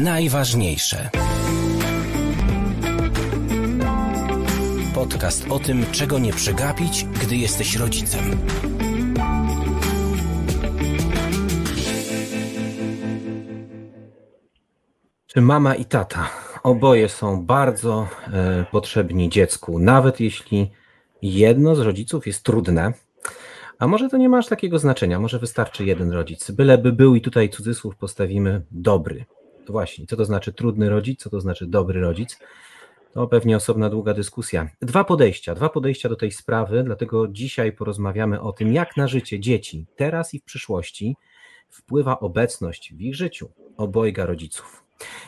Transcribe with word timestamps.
najważniejsze. 0.00 1.10
Podcast 4.94 5.46
o 5.50 5.58
tym, 5.58 5.86
czego 5.92 6.18
nie 6.18 6.32
przegapić, 6.32 7.04
gdy 7.22 7.36
jesteś 7.36 7.76
rodzicem. 7.76 8.24
Czy 15.26 15.40
mama 15.40 15.74
i 15.74 15.84
tata 15.84 16.28
oboje 16.62 17.08
są 17.08 17.46
bardzo 17.46 18.08
e, 18.32 18.64
potrzebni 18.70 19.28
dziecku, 19.28 19.78
nawet 19.78 20.20
jeśli 20.20 20.70
jedno 21.22 21.76
z 21.76 21.80
rodziców 21.80 22.26
jest 22.26 22.42
trudne, 22.42 22.92
a 23.78 23.86
może 23.86 24.08
to 24.08 24.16
nie 24.16 24.28
ma 24.28 24.38
aż 24.38 24.46
takiego 24.46 24.78
znaczenia, 24.78 25.20
może 25.20 25.38
wystarczy 25.38 25.84
jeden 25.84 26.12
rodzic, 26.12 26.50
byleby 26.50 26.92
był 26.92 27.14
i 27.14 27.20
tutaj 27.20 27.48
cudzysłów 27.48 27.96
postawimy 27.96 28.62
dobry. 28.70 29.24
Właśnie, 29.70 30.06
co 30.06 30.16
to 30.16 30.24
znaczy 30.24 30.52
trudny 30.52 30.88
rodzic, 30.88 31.20
co 31.20 31.30
to 31.30 31.40
znaczy 31.40 31.66
dobry 31.66 32.00
rodzic? 32.00 32.38
To 33.12 33.26
pewnie 33.26 33.56
osobna 33.56 33.90
długa 33.90 34.14
dyskusja. 34.14 34.68
Dwa 34.82 35.04
podejścia, 35.04 35.54
dwa 35.54 35.68
podejścia 35.68 36.08
do 36.08 36.16
tej 36.16 36.32
sprawy, 36.32 36.82
dlatego 36.82 37.28
dzisiaj 37.28 37.72
porozmawiamy 37.72 38.40
o 38.40 38.52
tym, 38.52 38.72
jak 38.72 38.96
na 38.96 39.08
życie 39.08 39.40
dzieci 39.40 39.86
teraz 39.96 40.34
i 40.34 40.40
w 40.40 40.44
przyszłości 40.44 41.16
wpływa 41.68 42.20
obecność 42.20 42.94
w 42.94 43.00
ich 43.00 43.14
życiu 43.14 43.50
obojga 43.76 44.26
rodziców. 44.26 44.84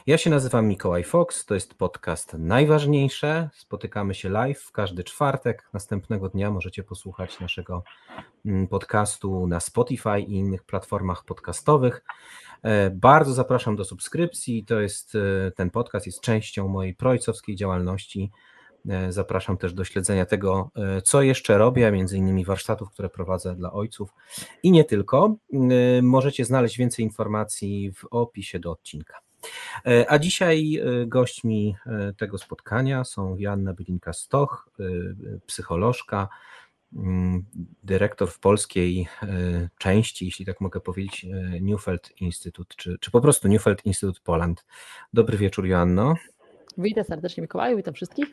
Ja 0.06 0.18
się 0.18 0.30
nazywam 0.30 0.66
Mikołaj 0.66 1.04
Fox, 1.04 1.44
to 1.44 1.54
jest 1.54 1.74
podcast 1.74 2.34
Najważniejsze. 2.38 3.50
Spotykamy 3.52 4.14
się 4.14 4.28
live 4.28 4.60
w 4.60 4.72
każdy 4.72 5.04
czwartek. 5.04 5.68
Następnego 5.72 6.28
dnia 6.28 6.50
możecie 6.50 6.82
posłuchać 6.82 7.40
naszego 7.40 7.82
mm, 8.46 8.68
podcastu 8.68 9.46
na 9.46 9.60
Spotify 9.60 10.20
i 10.20 10.32
innych 10.32 10.62
platformach 10.62 11.24
podcastowych. 11.24 12.04
E, 12.62 12.90
bardzo 12.90 13.32
zapraszam 13.32 13.76
do 13.76 13.84
subskrypcji. 13.84 14.64
To 14.64 14.80
jest 14.80 15.14
e, 15.14 15.50
ten 15.50 15.70
podcast 15.70 16.06
jest 16.06 16.20
częścią 16.20 16.68
mojej 16.68 16.94
projcowskiej 16.94 17.56
działalności. 17.56 18.30
E, 18.88 19.12
zapraszam 19.12 19.58
też 19.58 19.74
do 19.74 19.84
śledzenia 19.84 20.26
tego, 20.26 20.70
co 21.04 21.22
jeszcze 21.22 21.58
robię, 21.58 21.92
między 21.92 22.16
innymi 22.16 22.44
warsztatów, 22.44 22.90
które 22.90 23.08
prowadzę 23.08 23.54
dla 23.54 23.72
ojców 23.72 24.14
i 24.62 24.70
nie 24.70 24.84
tylko. 24.84 25.36
Możecie 26.02 26.44
znaleźć 26.44 26.78
więcej 26.78 27.04
informacji 27.04 27.92
w 27.92 28.04
opisie 28.10 28.58
do 28.58 28.70
odcinka. 28.70 29.18
A 30.08 30.18
dzisiaj 30.18 30.80
gośćmi 31.06 31.76
tego 32.16 32.38
spotkania 32.38 33.04
są 33.04 33.36
Joanna 33.38 33.74
Bylinka-Stoch, 33.74 34.68
psycholożka, 35.46 36.28
dyrektor 37.84 38.30
w 38.30 38.38
polskiej 38.38 39.08
części, 39.78 40.24
jeśli 40.24 40.46
tak 40.46 40.60
mogę 40.60 40.80
powiedzieć, 40.80 41.26
Newfeld 41.60 42.20
Institute, 42.20 42.74
czy, 42.76 42.96
czy 43.00 43.10
po 43.10 43.20
prostu 43.20 43.48
Newfeld 43.48 43.86
Institute 43.86 44.20
Poland. 44.24 44.64
Dobry 45.12 45.38
wieczór, 45.38 45.66
Joanno. 45.66 46.14
Witam 46.78 47.04
serdecznie 47.04 47.40
Mikołaju, 47.40 47.76
witam 47.76 47.94
wszystkich. 47.94 48.26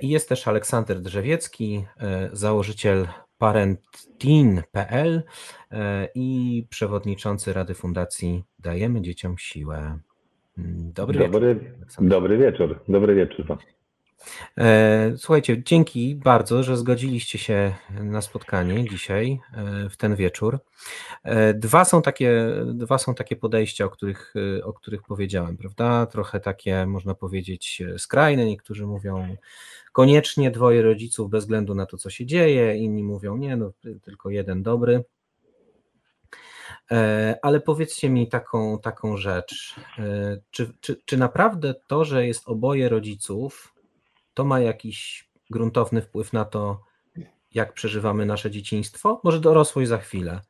I 0.00 0.08
jest 0.08 0.28
też 0.28 0.48
Aleksander 0.48 1.00
Drzewiecki, 1.00 1.84
założyciel 2.32 3.06
parentin.pl 3.38 5.22
e, 5.70 6.08
i 6.14 6.66
przewodniczący 6.70 7.52
Rady 7.52 7.74
Fundacji 7.74 8.44
Dajemy 8.58 9.02
Dzieciom 9.02 9.38
Siłę. 9.38 9.98
Mm, 10.58 10.92
dobry, 10.92 11.18
dobry 11.18 11.54
wieczór. 11.54 12.08
Dobry 12.08 12.38
wieczór. 12.38 12.80
Dobry 12.88 13.14
wieczór. 13.14 13.58
E, 14.58 15.12
słuchajcie, 15.16 15.62
dzięki 15.62 16.14
bardzo, 16.14 16.62
że 16.62 16.76
zgodziliście 16.76 17.38
się 17.38 17.74
na 17.90 18.22
spotkanie 18.22 18.88
dzisiaj, 18.88 19.40
e, 19.52 19.90
w 19.90 19.96
ten 19.96 20.16
wieczór. 20.16 20.58
Dwa 21.54 21.84
są 21.84 22.02
takie, 22.02 22.52
dwa 22.64 22.98
są 22.98 23.14
takie 23.14 23.36
podejścia, 23.36 23.84
o 23.84 23.90
których, 23.90 24.34
o 24.62 24.72
których 24.72 25.02
powiedziałem, 25.02 25.56
prawda? 25.56 26.06
Trochę 26.06 26.40
takie, 26.40 26.86
można 26.86 27.14
powiedzieć, 27.14 27.82
skrajne. 27.98 28.44
Niektórzy 28.44 28.86
mówią, 28.86 29.36
koniecznie 29.92 30.50
dwoje 30.50 30.82
rodziców 30.82 31.30
bez 31.30 31.44
względu 31.44 31.74
na 31.74 31.86
to, 31.86 31.98
co 31.98 32.10
się 32.10 32.26
dzieje, 32.26 32.76
inni 32.76 33.02
mówią, 33.02 33.36
nie, 33.36 33.56
no 33.56 33.72
tylko 34.02 34.30
jeden 34.30 34.62
dobry. 34.62 35.04
E, 36.90 37.38
ale 37.42 37.60
powiedzcie 37.60 38.10
mi 38.10 38.28
taką, 38.28 38.78
taką 38.78 39.16
rzecz. 39.16 39.74
E, 39.98 40.38
czy, 40.50 40.72
czy, 40.80 41.02
czy 41.04 41.16
naprawdę 41.16 41.74
to, 41.86 42.04
że 42.04 42.26
jest 42.26 42.48
oboje 42.48 42.88
rodziców, 42.88 43.73
to 44.34 44.44
ma 44.44 44.60
jakiś 44.60 45.28
gruntowny 45.50 46.02
wpływ 46.02 46.32
na 46.32 46.44
to, 46.44 46.80
jak 47.54 47.72
przeżywamy 47.72 48.26
nasze 48.26 48.50
dzieciństwo? 48.50 49.20
Może 49.24 49.40
dorosłość 49.40 49.88
za 49.88 49.98
chwilę. 49.98 50.40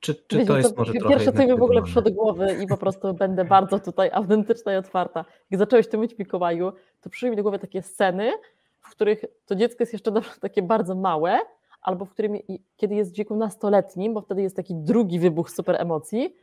Czy, 0.00 0.14
czy 0.14 0.36
Wiecie, 0.36 0.48
to 0.48 0.56
jest 0.56 0.70
to 0.70 0.80
może 0.80 0.92
trochę 0.92 1.14
Pierwsze, 1.14 1.32
co 1.32 1.46
mi 1.46 1.58
w 1.58 1.62
ogóle 1.62 1.82
przyszło 1.82 2.02
do 2.02 2.10
głowy 2.10 2.56
i 2.62 2.66
po 2.66 2.76
prostu 2.76 3.14
będę 3.14 3.44
bardzo 3.44 3.80
tutaj 3.80 4.10
autentyczna 4.12 4.74
i 4.74 4.76
otwarta. 4.76 5.24
Jak 5.50 5.58
zacząłeś 5.58 5.88
to 5.88 5.96
mówić 5.96 6.18
Mikołaju, 6.18 6.72
to 7.00 7.10
przyszły 7.10 7.30
mi 7.30 7.36
do 7.36 7.42
głowy 7.42 7.58
takie 7.58 7.82
sceny, 7.82 8.32
w 8.80 8.90
których 8.90 9.24
to 9.46 9.54
dziecko 9.54 9.76
jest 9.80 9.92
jeszcze 9.92 10.12
takie 10.40 10.62
bardzo 10.62 10.94
małe, 10.94 11.40
albo 11.82 12.04
w 12.04 12.10
którym, 12.10 12.38
kiedy 12.76 12.94
jest 12.94 13.12
w 13.12 13.16
wieku 13.16 13.36
nastoletnim, 13.36 14.14
bo 14.14 14.20
wtedy 14.20 14.42
jest 14.42 14.56
taki 14.56 14.74
drugi 14.74 15.18
wybuch 15.18 15.50
super 15.50 15.76
emocji 15.80 16.36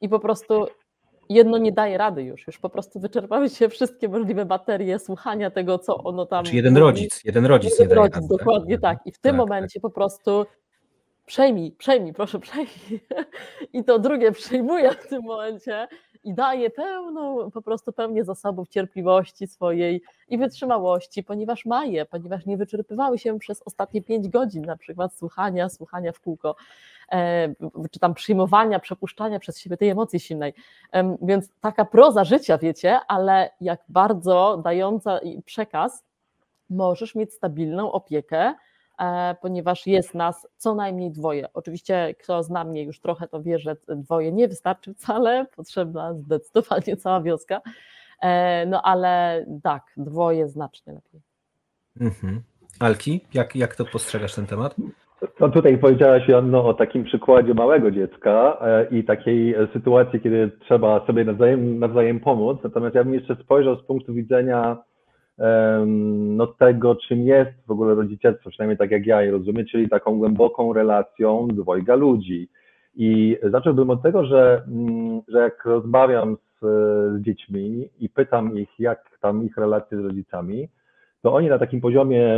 i 0.00 0.08
po 0.08 0.20
prostu 0.20 0.66
jedno 1.28 1.58
nie 1.58 1.72
daje 1.72 1.98
rady 1.98 2.22
już, 2.22 2.46
już 2.46 2.58
po 2.58 2.70
prostu 2.70 3.00
wyczerpały 3.00 3.50
się 3.50 3.68
wszystkie 3.68 4.08
możliwe 4.08 4.44
baterie 4.44 4.98
słuchania 4.98 5.50
tego, 5.50 5.78
co 5.78 5.96
ono 5.96 6.26
tam... 6.26 6.44
Czy 6.44 6.56
jeden 6.56 6.76
rodzic, 6.76 7.24
jeden 7.24 7.46
rodzic 7.46 7.70
jeden 7.70 7.88
nie 7.88 7.94
daje 7.94 8.00
rodzic, 8.00 8.14
rady. 8.14 8.28
Tak? 8.28 8.38
Dokładnie 8.38 8.78
tak. 8.78 8.98
I 9.04 9.12
w 9.12 9.18
tym 9.18 9.30
tak, 9.30 9.38
momencie 9.38 9.80
tak. 9.80 9.82
po 9.82 9.90
prostu 9.90 10.46
przejmij, 11.26 11.72
przejmij, 11.72 12.12
proszę 12.12 12.38
przejmij. 12.46 13.00
I 13.72 13.84
to 13.84 13.98
drugie 13.98 14.32
przejmuje 14.32 14.90
w 14.90 15.08
tym 15.08 15.22
momencie 15.22 15.88
i 16.24 16.34
daje 16.34 16.70
pełną, 16.70 17.50
po 17.50 17.62
prostu 17.62 17.92
pełnię 17.92 18.24
zasobów 18.24 18.68
cierpliwości 18.68 19.46
swojej 19.46 20.02
i 20.28 20.38
wytrzymałości, 20.38 21.24
ponieważ 21.24 21.66
ma 21.66 21.84
je, 21.84 22.06
ponieważ 22.06 22.46
nie 22.46 22.56
wyczerpywały 22.56 23.18
się 23.18 23.38
przez 23.38 23.62
ostatnie 23.62 24.02
pięć 24.02 24.28
godzin 24.28 24.62
na 24.64 24.76
przykład 24.76 25.14
słuchania, 25.14 25.68
słuchania 25.68 26.12
w 26.12 26.20
kółko, 26.20 26.56
czy 27.90 28.00
tam 28.00 28.14
przyjmowania, 28.14 28.78
przepuszczania 28.78 29.38
przez 29.38 29.58
siebie 29.58 29.76
tej 29.76 29.88
emocji 29.88 30.20
silnej. 30.20 30.54
Więc 31.22 31.50
taka 31.60 31.84
proza 31.84 32.24
życia, 32.24 32.58
wiecie, 32.58 33.00
ale 33.08 33.50
jak 33.60 33.80
bardzo 33.88 34.60
dająca 34.64 35.20
przekaz, 35.44 36.04
możesz 36.70 37.14
mieć 37.14 37.34
stabilną 37.34 37.92
opiekę, 37.92 38.54
E, 38.98 39.36
ponieważ 39.40 39.86
jest 39.86 40.14
nas 40.14 40.48
co 40.56 40.74
najmniej 40.74 41.10
dwoje. 41.10 41.52
Oczywiście, 41.52 42.14
kto 42.18 42.42
zna 42.42 42.64
mnie 42.64 42.82
już 42.82 43.00
trochę, 43.00 43.28
to 43.28 43.42
wie, 43.42 43.58
że 43.58 43.76
dwoje 43.88 44.32
nie 44.32 44.48
wystarczy 44.48 44.94
wcale, 44.94 45.46
potrzebna 45.56 46.14
zdecydowanie 46.14 46.96
cała 46.96 47.20
wioska. 47.20 47.60
E, 48.20 48.66
no 48.66 48.82
ale 48.82 49.44
tak, 49.62 49.92
dwoje 49.96 50.48
znacznie 50.48 50.92
lepiej. 50.92 51.20
Mhm. 52.00 52.42
Alki, 52.80 53.26
jak, 53.34 53.56
jak 53.56 53.76
to 53.76 53.84
postrzegasz 53.84 54.34
ten 54.34 54.46
temat? 54.46 54.76
No 55.40 55.48
tutaj 55.48 55.78
powiedziałaś 55.78 56.28
Joanno 56.28 56.64
o 56.64 56.74
takim 56.74 57.04
przykładzie 57.04 57.54
małego 57.54 57.90
dziecka 57.90 58.58
e, 58.60 58.86
i 58.90 59.04
takiej 59.04 59.54
sytuacji, 59.72 60.20
kiedy 60.20 60.50
trzeba 60.60 61.06
sobie 61.06 61.24
nawzajem, 61.24 61.78
nawzajem 61.78 62.20
pomóc. 62.20 62.58
Natomiast 62.64 62.94
ja 62.94 63.04
bym 63.04 63.14
jeszcze 63.14 63.36
spojrzał 63.36 63.76
z 63.76 63.82
punktu 63.82 64.14
widzenia 64.14 64.76
no, 66.36 66.46
tego, 66.46 66.94
czym 66.94 67.20
jest 67.20 67.50
w 67.66 67.70
ogóle 67.70 67.94
rodzicielstwo, 67.94 68.50
przynajmniej 68.50 68.78
tak 68.78 68.90
jak 68.90 69.06
ja 69.06 69.22
je 69.22 69.30
rozumiem, 69.30 69.66
czyli 69.66 69.88
taką 69.88 70.18
głęboką 70.18 70.72
relacją 70.72 71.48
dwojga 71.48 71.94
ludzi. 71.94 72.48
I 72.94 73.38
zacząłbym 73.42 73.90
od 73.90 74.02
tego, 74.02 74.24
że, 74.24 74.62
mm, 74.68 75.20
że 75.28 75.38
jak 75.38 75.64
rozmawiam 75.64 76.36
z, 76.36 76.64
z 77.18 77.22
dziećmi 77.22 77.88
i 78.00 78.08
pytam 78.08 78.58
ich, 78.58 78.68
jak 78.78 79.18
tam 79.20 79.44
ich 79.44 79.56
relacje 79.56 79.98
z 79.98 80.00
rodzicami, 80.00 80.68
to 81.22 81.34
oni 81.34 81.48
na 81.48 81.58
takim 81.58 81.80
poziomie, 81.80 82.36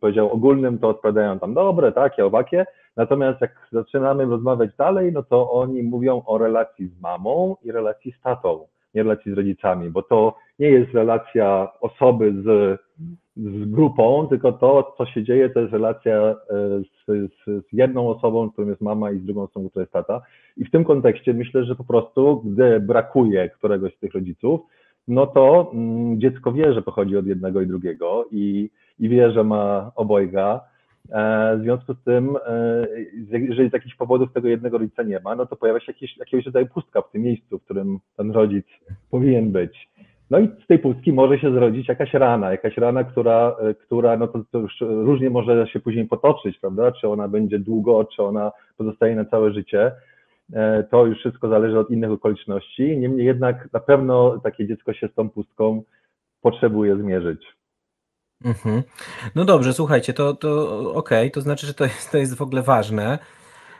powiedział, 0.00 0.32
ogólnym, 0.32 0.78
to 0.78 0.88
odpowiadają 0.88 1.38
tam 1.38 1.54
dobre, 1.54 1.92
takie, 1.92 2.26
owakie. 2.26 2.66
Natomiast 2.96 3.40
jak 3.40 3.68
zaczynamy 3.72 4.24
rozmawiać 4.24 4.70
dalej, 4.78 5.12
no 5.12 5.22
to 5.22 5.50
oni 5.50 5.82
mówią 5.82 6.22
o 6.26 6.38
relacji 6.38 6.88
z 6.88 7.00
mamą 7.00 7.56
i 7.62 7.72
relacji 7.72 8.12
z 8.12 8.22
tatą 8.22 8.66
nie 8.94 9.02
relacji 9.02 9.32
z 9.32 9.34
rodzicami, 9.34 9.90
bo 9.90 10.02
to 10.02 10.36
nie 10.58 10.68
jest 10.68 10.94
relacja 10.94 11.68
osoby 11.80 12.32
z, 12.32 12.78
z 13.36 13.70
grupą, 13.70 14.26
tylko 14.26 14.52
to, 14.52 14.94
co 14.98 15.06
się 15.06 15.22
dzieje, 15.22 15.50
to 15.50 15.60
jest 15.60 15.72
relacja 15.72 16.16
e, 16.16 16.36
z, 16.80 17.06
z, 17.06 17.66
z 17.68 17.72
jedną 17.72 18.08
osobą, 18.08 18.50
którą 18.50 18.68
jest 18.68 18.80
mama 18.80 19.10
i 19.10 19.18
z 19.18 19.24
drugą 19.24 19.42
osobą, 19.42 19.68
która 19.68 19.82
jest 19.82 19.92
tata. 19.92 20.20
I 20.56 20.64
w 20.64 20.70
tym 20.70 20.84
kontekście 20.84 21.34
myślę, 21.34 21.64
że 21.64 21.74
po 21.74 21.84
prostu, 21.84 22.42
gdy 22.44 22.80
brakuje 22.80 23.48
któregoś 23.48 23.96
z 23.96 23.98
tych 23.98 24.12
rodziców, 24.12 24.60
no 25.08 25.26
to 25.26 25.70
mm, 25.74 26.20
dziecko 26.20 26.52
wie, 26.52 26.74
że 26.74 26.82
pochodzi 26.82 27.16
od 27.16 27.26
jednego 27.26 27.60
i 27.60 27.66
drugiego 27.66 28.24
i, 28.32 28.70
i 28.98 29.08
wie, 29.08 29.32
że 29.32 29.44
ma 29.44 29.92
obojga, 29.94 30.60
E, 31.12 31.56
w 31.56 31.62
związku 31.62 31.94
z 31.94 32.02
tym, 32.04 32.36
e, 32.46 32.86
jeżeli 33.32 33.70
z 33.70 33.72
jakichś 33.72 33.96
powodów 33.96 34.32
tego 34.32 34.48
jednego 34.48 34.78
rodzica 34.78 35.02
nie 35.02 35.20
ma, 35.20 35.36
no 35.36 35.46
to 35.46 35.56
pojawia 35.56 35.80
się 35.80 35.92
jakieś, 35.92 36.16
jakiegoś 36.16 36.46
rodzaju 36.46 36.66
pustka 36.66 37.02
w 37.02 37.10
tym 37.10 37.22
miejscu, 37.22 37.58
w 37.58 37.64
którym 37.64 37.98
ten 38.16 38.30
rodzic 38.30 38.66
powinien 39.10 39.52
być. 39.52 39.88
No 40.30 40.38
i 40.38 40.48
z 40.64 40.66
tej 40.66 40.78
pustki 40.78 41.12
może 41.12 41.38
się 41.38 41.52
zrodzić 41.52 41.88
jakaś 41.88 42.14
rana, 42.14 42.50
jakaś 42.50 42.76
rana, 42.76 43.04
która, 43.04 43.56
e, 43.60 43.74
która 43.74 44.16
no 44.16 44.28
to, 44.28 44.44
to 44.50 44.58
już 44.58 44.80
różnie 44.80 45.30
może 45.30 45.66
się 45.66 45.80
później 45.80 46.06
potoczyć, 46.06 46.58
prawda? 46.58 46.92
Czy 46.92 47.08
ona 47.08 47.28
będzie 47.28 47.58
długo, 47.58 48.04
czy 48.04 48.22
ona 48.22 48.52
pozostaje 48.76 49.16
na 49.16 49.24
całe 49.24 49.52
życie. 49.52 49.92
To 50.90 51.06
już 51.06 51.18
wszystko 51.18 51.48
zależy 51.48 51.78
od 51.78 51.90
innych 51.90 52.10
okoliczności. 52.10 52.98
Niemniej 52.98 53.26
jednak 53.26 53.72
na 53.72 53.80
pewno 53.80 54.38
takie 54.38 54.66
dziecko 54.66 54.92
się 54.92 55.08
z 55.08 55.14
tą 55.14 55.30
pustką 55.30 55.82
potrzebuje 56.40 56.96
zmierzyć. 56.96 57.46
Mhm. 58.44 58.82
No 59.34 59.44
dobrze, 59.44 59.72
słuchajcie, 59.72 60.12
to, 60.12 60.34
to 60.34 60.78
okej, 60.94 61.18
okay, 61.18 61.30
to 61.30 61.40
znaczy, 61.40 61.66
że 61.66 61.74
to 61.74 61.84
jest, 61.84 62.10
to 62.12 62.18
jest 62.18 62.34
w 62.34 62.42
ogóle 62.42 62.62
ważne. 62.62 63.18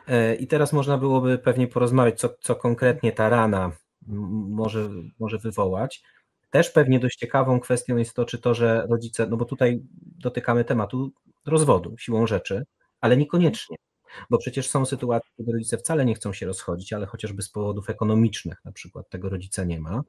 E, 0.08 0.34
I 0.34 0.46
teraz 0.46 0.72
można 0.72 0.99
byłoby 0.99 1.38
pewnie 1.38 1.69
porozmawiać, 1.69 2.19
co, 2.19 2.28
co 2.40 2.56
konkretnie 2.56 3.12
ta 3.12 3.28
rana 3.28 3.73
może, 4.49 4.88
może 5.19 5.38
wywołać. 5.38 6.02
Też 6.50 6.70
pewnie 6.70 7.00
dość 7.00 7.16
ciekawą 7.16 7.61
kwestią 7.61 7.96
jest 7.96 8.14
to, 8.14 8.25
czy 8.25 8.38
to, 8.38 8.55
że 8.55 8.87
rodzice, 8.90 9.26
no 9.26 9.37
bo 9.37 9.44
tutaj 9.44 9.81
dotykamy 10.19 10.64
tematu 10.64 11.11
rozwodu 11.46 11.94
siłą 11.99 12.26
rzeczy, 12.26 12.64
ale 13.00 13.16
niekoniecznie. 13.16 13.76
Bo 14.31 14.39
przecież 14.39 14.69
są 14.69 14.87
sytuacje, 14.87 15.31
kiedy 15.37 15.53
rodzice 15.53 15.79
wcale 15.79 16.05
nie 16.05 16.15
chcą 16.15 16.33
się 16.33 16.47
rozchodzić, 16.47 16.93
ale 16.93 17.07
chociażby 17.07 17.43
z 17.43 17.49
powodów 17.49 17.91
ekonomicznych 17.91 18.65
na 18.65 18.73
przykład 18.73 19.09
tego 19.09 19.29
rodzica 19.29 19.65
nie 19.65 19.81
ma. 19.81 20.03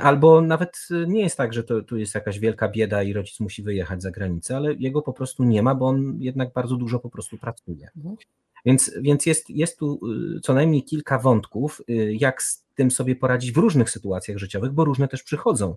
Albo 0.00 0.40
nawet 0.40 0.88
nie 1.06 1.20
jest 1.20 1.36
tak, 1.36 1.52
że 1.52 1.64
to, 1.64 1.82
tu 1.82 1.96
jest 1.98 2.14
jakaś 2.14 2.38
wielka 2.38 2.68
bieda 2.68 3.02
i 3.02 3.12
rodzic 3.12 3.40
musi 3.40 3.62
wyjechać 3.62 4.02
za 4.02 4.10
granicę, 4.10 4.56
ale 4.56 4.74
jego 4.74 5.02
po 5.02 5.12
prostu 5.12 5.44
nie 5.44 5.62
ma, 5.62 5.74
bo 5.74 5.86
on 5.86 6.16
jednak 6.20 6.52
bardzo 6.52 6.76
dużo 6.76 6.98
po 6.98 7.10
prostu 7.10 7.38
pracuje. 7.38 7.88
Mhm. 7.96 8.16
Więc, 8.64 8.92
więc 9.00 9.26
jest, 9.26 9.50
jest 9.50 9.78
tu 9.78 10.00
y, 10.36 10.40
co 10.40 10.54
najmniej 10.54 10.84
kilka 10.84 11.18
wątków, 11.18 11.82
y, 11.90 12.14
jak 12.14 12.42
z 12.42 12.64
tym 12.74 12.90
sobie 12.90 13.16
poradzić 13.16 13.52
w 13.52 13.56
różnych 13.56 13.90
sytuacjach 13.90 14.38
życiowych, 14.38 14.72
bo 14.72 14.84
różne 14.84 15.08
też 15.08 15.22
przychodzą. 15.22 15.76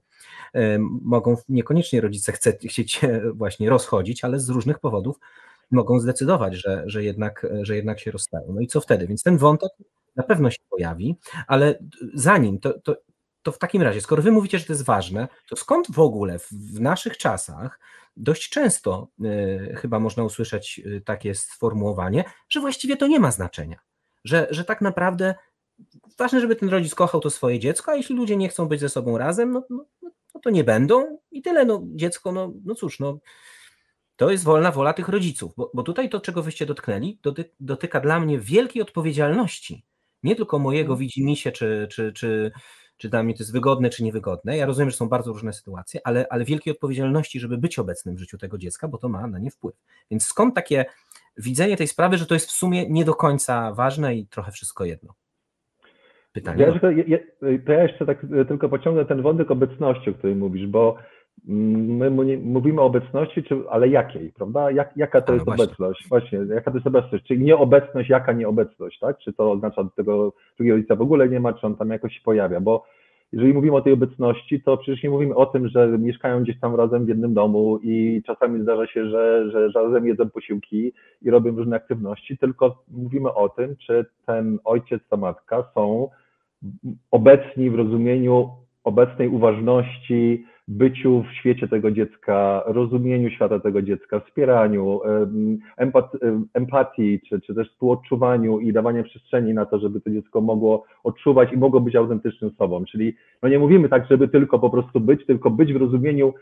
Mogą 1.01 1.37
niekoniecznie 1.49 2.01
rodzice 2.01 2.31
chce, 2.31 2.53
chcieć 2.53 2.91
się 2.91 3.21
właśnie 3.33 3.69
rozchodzić, 3.69 4.23
ale 4.23 4.39
z 4.39 4.49
różnych 4.49 4.79
powodów 4.79 5.19
mogą 5.71 5.99
zdecydować, 5.99 6.55
że, 6.55 6.83
że, 6.85 7.03
jednak, 7.03 7.47
że 7.61 7.75
jednak 7.75 7.99
się 7.99 8.11
rozstają. 8.11 8.53
No 8.53 8.61
i 8.61 8.67
co 8.67 8.81
wtedy? 8.81 9.07
Więc 9.07 9.23
ten 9.23 9.37
wątek 9.37 9.71
na 10.15 10.23
pewno 10.23 10.51
się 10.51 10.63
pojawi, 10.69 11.15
ale 11.47 11.79
zanim, 12.13 12.59
to, 12.59 12.79
to, 12.79 12.95
to 13.43 13.51
w 13.51 13.57
takim 13.57 13.81
razie, 13.81 14.01
skoro 14.01 14.23
wy 14.23 14.31
mówicie, 14.31 14.59
że 14.59 14.65
to 14.65 14.73
jest 14.73 14.85
ważne, 14.85 15.27
to 15.49 15.55
skąd 15.55 15.91
w 15.91 15.99
ogóle 15.99 16.39
w, 16.39 16.49
w 16.51 16.81
naszych 16.81 17.17
czasach 17.17 17.79
dość 18.17 18.49
często 18.49 19.07
y, 19.25 19.75
chyba 19.75 19.99
można 19.99 20.23
usłyszeć 20.23 20.81
y, 20.85 21.01
takie 21.05 21.35
sformułowanie, 21.35 22.23
że 22.49 22.59
właściwie 22.59 22.97
to 22.97 23.07
nie 23.07 23.19
ma 23.19 23.31
znaczenia, 23.31 23.79
że, 24.23 24.47
że 24.49 24.65
tak 24.65 24.81
naprawdę 24.81 25.35
ważne, 26.17 26.41
żeby 26.41 26.55
ten 26.55 26.69
rodzic 26.69 26.95
kochał 26.95 27.21
to 27.21 27.29
swoje 27.29 27.59
dziecko, 27.59 27.91
a 27.91 27.95
jeśli 27.95 28.15
ludzie 28.15 28.37
nie 28.37 28.49
chcą 28.49 28.67
być 28.67 28.79
ze 28.79 28.89
sobą 28.89 29.17
razem, 29.17 29.51
no, 29.51 29.63
no, 29.69 29.85
no 30.33 30.41
to 30.41 30.49
nie 30.49 30.63
będą 30.63 31.17
i 31.31 31.41
tyle, 31.41 31.65
no 31.65 31.81
dziecko, 31.85 32.31
no, 32.31 32.53
no 32.65 32.75
cóż, 32.75 32.99
no 32.99 33.19
to 34.21 34.31
jest 34.31 34.43
wolna 34.43 34.71
wola 34.71 34.93
tych 34.93 35.09
rodziców, 35.09 35.53
bo, 35.57 35.71
bo 35.73 35.83
tutaj 35.83 36.09
to, 36.09 36.19
czego 36.19 36.43
wyście 36.43 36.65
dotknęli, 36.65 37.19
doty, 37.23 37.45
dotyka 37.59 37.99
dla 37.99 38.19
mnie 38.19 38.39
wielkiej 38.39 38.81
odpowiedzialności, 38.81 39.83
nie 40.23 40.35
tylko 40.35 40.59
mojego 40.59 40.93
mhm. 40.93 40.99
widzimisię, 40.99 41.51
czy, 41.51 41.87
czy, 41.91 42.13
czy, 42.13 42.51
czy 42.97 43.09
dla 43.09 43.23
mnie 43.23 43.33
to 43.33 43.43
jest 43.43 43.53
wygodne, 43.53 43.89
czy 43.89 44.03
niewygodne. 44.03 44.57
Ja 44.57 44.65
rozumiem, 44.65 44.89
że 44.89 44.95
są 44.95 45.09
bardzo 45.09 45.33
różne 45.33 45.53
sytuacje, 45.53 46.01
ale, 46.03 46.25
ale 46.29 46.45
wielkiej 46.45 46.73
odpowiedzialności, 46.73 47.39
żeby 47.39 47.57
być 47.57 47.79
obecnym 47.79 48.15
w 48.15 48.19
życiu 48.19 48.37
tego 48.37 48.57
dziecka, 48.57 48.87
bo 48.87 48.97
to 48.97 49.09
ma 49.09 49.27
na 49.27 49.39
nie 49.39 49.51
wpływ. 49.51 49.75
Więc 50.11 50.25
skąd 50.25 50.55
takie 50.55 50.85
widzenie 51.37 51.77
tej 51.77 51.87
sprawy, 51.87 52.17
że 52.17 52.25
to 52.25 52.33
jest 52.33 52.47
w 52.47 52.51
sumie 52.51 52.89
nie 52.89 53.05
do 53.05 53.13
końca 53.13 53.73
ważne 53.73 54.15
i 54.15 54.27
trochę 54.27 54.51
wszystko 54.51 54.85
jedno? 54.85 55.13
Pytanie. 56.33 56.63
Ja, 56.63 56.79
to, 56.79 56.91
ja, 56.91 57.17
to 57.65 57.71
ja 57.71 57.83
jeszcze 57.83 58.05
tak 58.05 58.25
tylko 58.47 58.69
pociągnę 58.69 59.05
ten 59.05 59.21
wątek 59.21 59.51
obecności, 59.51 60.09
o 60.09 60.13
którym 60.13 60.37
mówisz, 60.37 60.67
bo 60.67 60.97
my 61.47 62.11
mówimy 62.43 62.81
o 62.81 62.85
obecności, 62.85 63.43
czy, 63.43 63.55
ale 63.69 63.87
jakiej, 63.87 64.31
prawda? 64.31 64.71
Jak, 64.71 64.97
jaka 64.97 65.21
to 65.21 65.33
jest 65.33 65.45
właśnie. 65.45 65.63
obecność? 65.63 66.09
Właśnie, 66.09 66.39
jaka 66.49 66.71
to 66.71 66.77
jest 66.77 66.87
obecność? 66.87 67.25
Czyli 67.25 67.43
nieobecność, 67.43 68.09
jaka 68.09 68.33
nieobecność, 68.33 68.99
tak? 68.99 69.17
Czy 69.17 69.33
to 69.33 69.51
oznacza, 69.51 69.83
że 69.83 69.89
tego 69.95 70.33
drugiego 70.57 70.75
rodzica 70.77 70.95
w 70.95 71.01
ogóle 71.01 71.29
nie 71.29 71.39
ma, 71.39 71.53
czy 71.53 71.67
on 71.67 71.75
tam 71.75 71.89
jakoś 71.89 72.13
się 72.13 72.21
pojawia? 72.23 72.59
Bo 72.59 72.83
jeżeli 73.31 73.53
mówimy 73.53 73.75
o 73.75 73.81
tej 73.81 73.93
obecności, 73.93 74.61
to 74.61 74.77
przecież 74.77 75.03
nie 75.03 75.09
mówimy 75.09 75.35
o 75.35 75.45
tym, 75.45 75.67
że 75.67 75.87
mieszkają 75.87 76.43
gdzieś 76.43 76.59
tam 76.59 76.75
razem 76.75 77.05
w 77.05 77.07
jednym 77.07 77.33
domu 77.33 77.79
i 77.83 78.21
czasami 78.25 78.61
zdarza 78.61 78.87
się, 78.87 79.09
że, 79.09 79.51
że 79.51 79.69
razem 79.75 80.07
jedzą 80.07 80.29
posiłki 80.29 80.93
i 81.21 81.29
robią 81.29 81.55
różne 81.55 81.75
aktywności, 81.75 82.37
tylko 82.37 82.83
mówimy 82.91 83.33
o 83.33 83.49
tym, 83.49 83.75
czy 83.75 84.05
ten 84.25 84.59
ojciec, 84.63 85.01
ta 85.09 85.17
matka 85.17 85.63
są 85.75 86.09
obecni 87.11 87.69
w 87.69 87.75
rozumieniu 87.75 88.49
obecnej 88.83 89.27
uważności, 89.27 90.45
byciu 90.71 91.23
w 91.23 91.33
świecie 91.33 91.67
tego 91.67 91.91
dziecka, 91.91 92.63
rozumieniu 92.65 93.29
świata 93.29 93.59
tego 93.59 93.81
dziecka, 93.81 94.19
wspieraniu, 94.19 94.99
empatii, 96.53 97.21
czy, 97.29 97.41
czy 97.41 97.55
też 97.55 97.69
współodczuwaniu 97.69 98.59
i 98.59 98.73
dawania 98.73 99.03
przestrzeni 99.03 99.53
na 99.53 99.65
to, 99.65 99.79
żeby 99.79 100.01
to 100.01 100.09
dziecko 100.09 100.41
mogło 100.41 100.83
odczuwać 101.03 101.53
i 101.53 101.57
mogło 101.57 101.79
być 101.81 101.95
autentycznym 101.95 102.51
sobą. 102.51 102.85
Czyli 102.85 103.13
no 103.43 103.49
nie 103.49 103.59
mówimy 103.59 103.89
tak, 103.89 104.07
żeby 104.09 104.27
tylko 104.27 104.59
po 104.59 104.69
prostu 104.69 104.99
być, 104.99 105.25
tylko 105.25 105.49
być 105.49 105.73
w 105.73 105.77
rozumieniu 105.77 106.33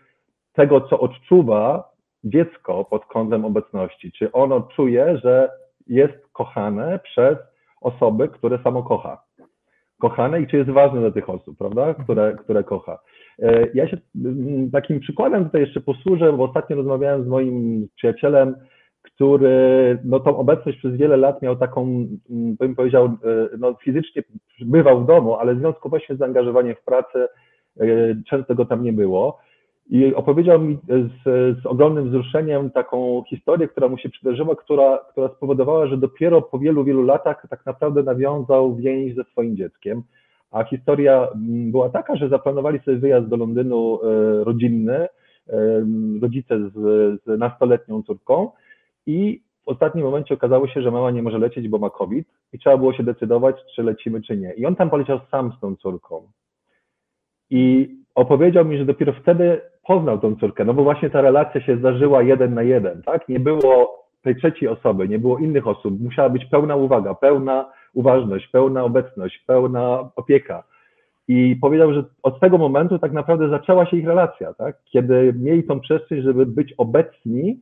tego, 0.53 0.81
co 0.81 0.99
odczuwa 0.99 1.91
dziecko 2.23 2.85
pod 2.85 3.05
kątem 3.05 3.45
obecności. 3.45 4.11
Czy 4.11 4.31
ono 4.31 4.61
czuje, 4.61 5.17
że 5.17 5.49
jest 5.87 6.27
kochane 6.33 6.99
przez 7.03 7.37
osoby, 7.81 8.27
które 8.27 8.59
samo 8.63 8.83
kocha. 8.83 9.23
Kochane 9.99 10.41
i 10.41 10.47
czy 10.47 10.57
jest 10.57 10.69
ważne 10.69 10.99
dla 10.99 11.11
tych 11.11 11.29
osób, 11.29 11.57
prawda, 11.57 11.93
które, 11.93 12.35
które 12.39 12.63
kocha. 12.63 12.99
E, 13.41 13.67
ja 13.73 13.87
się 13.87 13.97
mm, 14.25 14.71
takim 14.71 14.99
przykładem 14.99 15.45
tutaj 15.45 15.61
jeszcze 15.61 15.81
posłużę, 15.81 16.33
bo 16.33 16.43
ostatnio 16.43 16.75
rozmawiałem 16.75 17.23
z 17.23 17.27
moim 17.27 17.87
przyjacielem, 17.95 18.55
który 19.01 19.97
no, 20.03 20.19
tą 20.19 20.37
obecność 20.37 20.77
przez 20.77 20.95
wiele 20.95 21.17
lat 21.17 21.41
miał 21.41 21.55
taką, 21.55 21.83
mm, 22.29 22.55
bym 22.55 22.75
powiedział, 22.75 23.05
e, 23.05 23.09
no, 23.59 23.73
fizycznie 23.73 24.23
bywał 24.61 25.03
w 25.03 25.07
domu, 25.07 25.35
ale 25.35 25.55
w 25.55 25.59
związku 25.59 25.89
właśnie 25.89 26.15
z 26.15 26.19
zaangażowaniem 26.19 26.75
w 26.75 26.83
pracę 26.83 27.29
e, 27.79 27.85
często 28.29 28.55
go 28.55 28.65
tam 28.65 28.83
nie 28.83 28.93
było. 28.93 29.39
I 29.89 30.15
opowiedział 30.15 30.61
mi 30.61 30.77
z, 30.89 31.23
z, 31.61 31.65
ogromnym 31.65 32.09
wzruszeniem 32.09 32.71
taką 32.71 33.23
historię, 33.29 33.67
która 33.67 33.87
mu 33.87 33.97
się 33.97 34.09
przydarzyła, 34.09 34.55
która, 34.55 34.99
która 35.11 35.29
spowodowała, 35.29 35.87
że 35.87 35.97
dopiero 35.97 36.41
po 36.41 36.59
wielu, 36.59 36.83
wielu 36.83 37.03
latach 37.03 37.47
tak 37.49 37.65
naprawdę 37.65 38.03
nawiązał 38.03 38.75
więź 38.75 39.15
ze 39.15 39.23
swoim 39.23 39.57
dzieckiem. 39.57 40.03
A 40.51 40.63
historia 40.63 41.27
mm, 41.35 41.71
była 41.71 41.89
taka, 41.89 42.15
że 42.15 42.29
zaplanowali 42.29 42.79
sobie 42.79 42.97
wyjazd 42.97 43.27
do 43.27 43.37
Londynu 43.37 43.99
e, 44.03 44.43
rodzinny, 44.43 44.97
e, 44.97 45.07
rodzice 46.21 46.59
z, 46.59 46.73
z 47.25 47.39
nastoletnią 47.39 48.03
córką 48.03 48.51
i 49.05 49.41
w 49.65 49.69
ostatnim 49.69 50.05
momencie 50.05 50.33
okazało 50.33 50.67
się, 50.67 50.81
że 50.81 50.91
mama 50.91 51.11
nie 51.11 51.23
może 51.23 51.37
lecieć, 51.37 51.67
bo 51.67 51.77
ma 51.77 51.89
COVID 51.89 52.27
i 52.53 52.59
trzeba 52.59 52.77
było 52.77 52.93
się 52.93 53.03
decydować, 53.03 53.55
czy 53.75 53.83
lecimy, 53.83 54.21
czy 54.21 54.37
nie. 54.37 54.53
I 54.53 54.65
on 54.65 54.75
tam 54.75 54.89
poleciał 54.89 55.19
sam 55.31 55.51
z 55.57 55.59
tą 55.59 55.75
córką. 55.75 56.27
I 57.49 57.89
opowiedział 58.15 58.65
mi, 58.65 58.77
że 58.77 58.85
dopiero 58.85 59.13
wtedy 59.13 59.61
poznał 59.87 60.19
tą 60.19 60.35
córkę, 60.35 60.65
no 60.65 60.73
bo 60.73 60.83
właśnie 60.83 61.09
ta 61.09 61.21
relacja 61.21 61.61
się 61.61 61.77
zdarzyła 61.77 62.23
jeden 62.23 62.53
na 62.53 62.63
jeden, 62.63 63.01
tak? 63.03 63.29
Nie 63.29 63.39
było 63.39 63.99
tej 64.21 64.35
trzeciej 64.35 64.69
osoby, 64.69 65.07
nie 65.07 65.19
było 65.19 65.37
innych 65.37 65.67
osób, 65.67 66.01
musiała 66.01 66.29
być 66.29 66.45
pełna 66.45 66.75
uwaga, 66.75 67.15
pełna 67.15 67.71
uważność, 67.93 68.47
pełna 68.47 68.83
obecność, 68.83 69.43
pełna 69.47 70.09
opieka. 70.15 70.63
I 71.27 71.55
powiedział, 71.61 71.93
że 71.93 72.03
od 72.23 72.39
tego 72.39 72.57
momentu 72.57 72.99
tak 72.99 73.11
naprawdę 73.11 73.49
zaczęła 73.49 73.85
się 73.85 73.97
ich 73.97 74.07
relacja, 74.07 74.53
tak? 74.53 74.77
kiedy 74.85 75.33
mieli 75.39 75.63
tą 75.63 75.79
przestrzeń, 75.79 76.21
żeby 76.21 76.45
być 76.45 76.73
obecni 76.77 77.59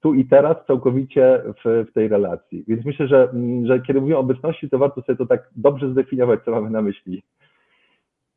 tu 0.00 0.14
i 0.14 0.24
teraz 0.24 0.56
całkowicie 0.66 1.42
w, 1.64 1.86
w 1.90 1.92
tej 1.92 2.08
relacji. 2.08 2.64
Więc 2.68 2.84
myślę, 2.84 3.08
że, 3.08 3.32
że 3.64 3.80
kiedy 3.80 4.00
mówimy 4.00 4.16
o 4.16 4.20
obecności, 4.20 4.70
to 4.70 4.78
warto 4.78 5.02
sobie 5.02 5.16
to 5.16 5.26
tak 5.26 5.50
dobrze 5.56 5.92
zdefiniować, 5.92 6.40
co 6.44 6.50
mamy 6.50 6.70
na 6.70 6.82
myśli. 6.82 7.22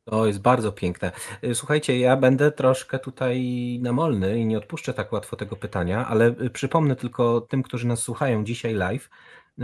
To 0.04 0.26
jest 0.26 0.42
bardzo 0.42 0.72
piękne. 0.72 1.12
Słuchajcie, 1.54 1.98
ja 1.98 2.16
będę 2.16 2.52
troszkę 2.52 2.98
tutaj 2.98 3.40
namolny 3.82 4.38
i 4.38 4.46
nie 4.46 4.58
odpuszczę 4.58 4.94
tak 4.94 5.12
łatwo 5.12 5.36
tego 5.36 5.56
pytania, 5.56 6.06
ale 6.06 6.32
przypomnę 6.32 6.96
tylko 6.96 7.40
tym, 7.40 7.62
którzy 7.62 7.86
nas 7.86 8.02
słuchają 8.02 8.44
dzisiaj 8.44 8.74
live, 8.74 9.10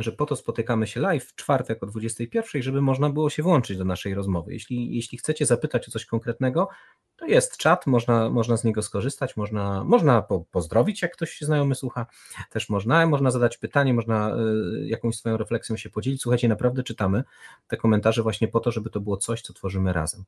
że 0.03 0.13
po 0.13 0.27
to 0.27 0.37
spotykamy 0.37 0.87
się 0.87 1.01
live 1.01 1.25
w 1.25 1.35
czwartek 1.35 1.83
o 1.83 1.87
21, 1.87 2.63
żeby 2.63 2.83
można 2.83 3.11
było 3.11 3.31
się 3.31 3.43
włączyć 3.43 3.79
do 3.79 3.85
naszej 3.85 4.15
rozmowy. 4.15 4.53
Jeśli, 4.53 4.97
jeśli 4.97 5.19
chcecie 5.19 5.47
zapytać 5.47 5.89
o 5.89 5.91
coś 5.91 6.07
konkretnego, 6.07 6.69
to 7.17 7.27
jest 7.27 7.57
czat, 7.57 7.87
można, 7.87 8.31
można 8.31 8.57
z 8.57 8.65
niego 8.65 8.83
skorzystać, 8.83 9.37
można, 9.37 9.85
można 9.85 10.23
po, 10.23 10.41
pozdrowić, 10.51 11.03
jak 11.03 11.13
ktoś 11.13 11.41
znajomy 11.41 11.75
słucha, 11.75 12.07
też 12.51 12.69
można, 12.69 13.07
można 13.07 13.31
zadać 13.31 13.59
pytanie, 13.59 13.95
można 13.95 14.37
y, 14.37 14.87
jakąś 14.87 15.17
swoją 15.17 15.37
refleksją 15.37 15.77
się 15.77 15.91
podzielić. 15.91 16.23
Słuchajcie, 16.23 16.49
naprawdę 16.49 16.83
czytamy 16.83 17.25
te 17.67 17.77
komentarze 17.77 18.23
właśnie 18.23 18.49
po 18.49 18.61
to, 18.61 18.73
żeby 18.73 18.91
to 18.91 19.01
było 19.01 19.17
coś, 19.17 19.43
co 19.43 19.53
tworzymy 19.53 19.93
razem. 19.93 20.25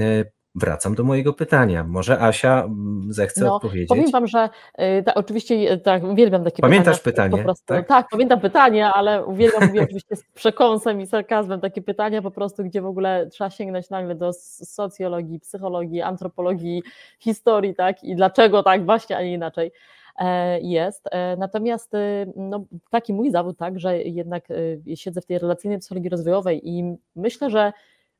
Y, 0.00 0.32
Wracam 0.56 0.94
do 0.94 1.04
mojego 1.04 1.32
pytania. 1.32 1.84
Może 1.84 2.20
Asia 2.20 2.64
mm, 2.64 3.12
zechce 3.12 3.44
no, 3.44 3.56
odpowiedzieć? 3.56 3.88
Powiem 3.88 4.10
Wam, 4.10 4.26
że 4.26 4.48
y, 4.98 5.02
ta, 5.02 5.14
oczywiście 5.14 5.72
y, 5.72 5.78
tak, 5.78 6.04
uwielbiam 6.04 6.44
takie 6.44 6.60
Pamiętasz 6.62 7.00
pytania. 7.00 7.28
pytanie? 7.28 7.44
Prostu, 7.44 7.64
tak? 7.66 7.88
tak? 7.88 8.06
pamiętam 8.10 8.40
pytanie, 8.40 8.86
ale 8.86 9.24
uwielbiam 9.24 9.66
mówię 9.66 9.82
oczywiście 9.82 10.16
z 10.16 10.24
przekąsem 10.34 11.00
i 11.00 11.06
sarkazmem 11.06 11.60
takie 11.60 11.82
pytania 11.82 12.22
po 12.22 12.30
prostu, 12.30 12.64
gdzie 12.64 12.82
w 12.82 12.86
ogóle 12.86 13.26
trzeba 13.26 13.50
sięgnąć 13.50 13.90
nagle 13.90 14.14
do 14.14 14.32
socjologii, 14.32 15.40
psychologii, 15.40 16.02
antropologii, 16.02 16.82
historii, 17.18 17.74
tak? 17.74 18.04
I 18.04 18.16
dlaczego 18.16 18.62
tak 18.62 18.84
właśnie, 18.84 19.16
a 19.16 19.22
nie 19.22 19.32
inaczej. 19.32 19.72
jest. 20.62 21.08
Natomiast 21.38 21.92
no, 22.36 22.64
taki 22.90 23.12
mój 23.12 23.30
zawód, 23.30 23.58
tak, 23.58 23.80
że 23.80 23.98
jednak 23.98 24.44
siedzę 24.94 25.20
w 25.20 25.26
tej 25.26 25.38
relacyjnej 25.38 25.78
psychologii 25.78 26.10
rozwojowej 26.10 26.68
i 26.68 26.96
myślę, 27.16 27.50
że 27.50 27.72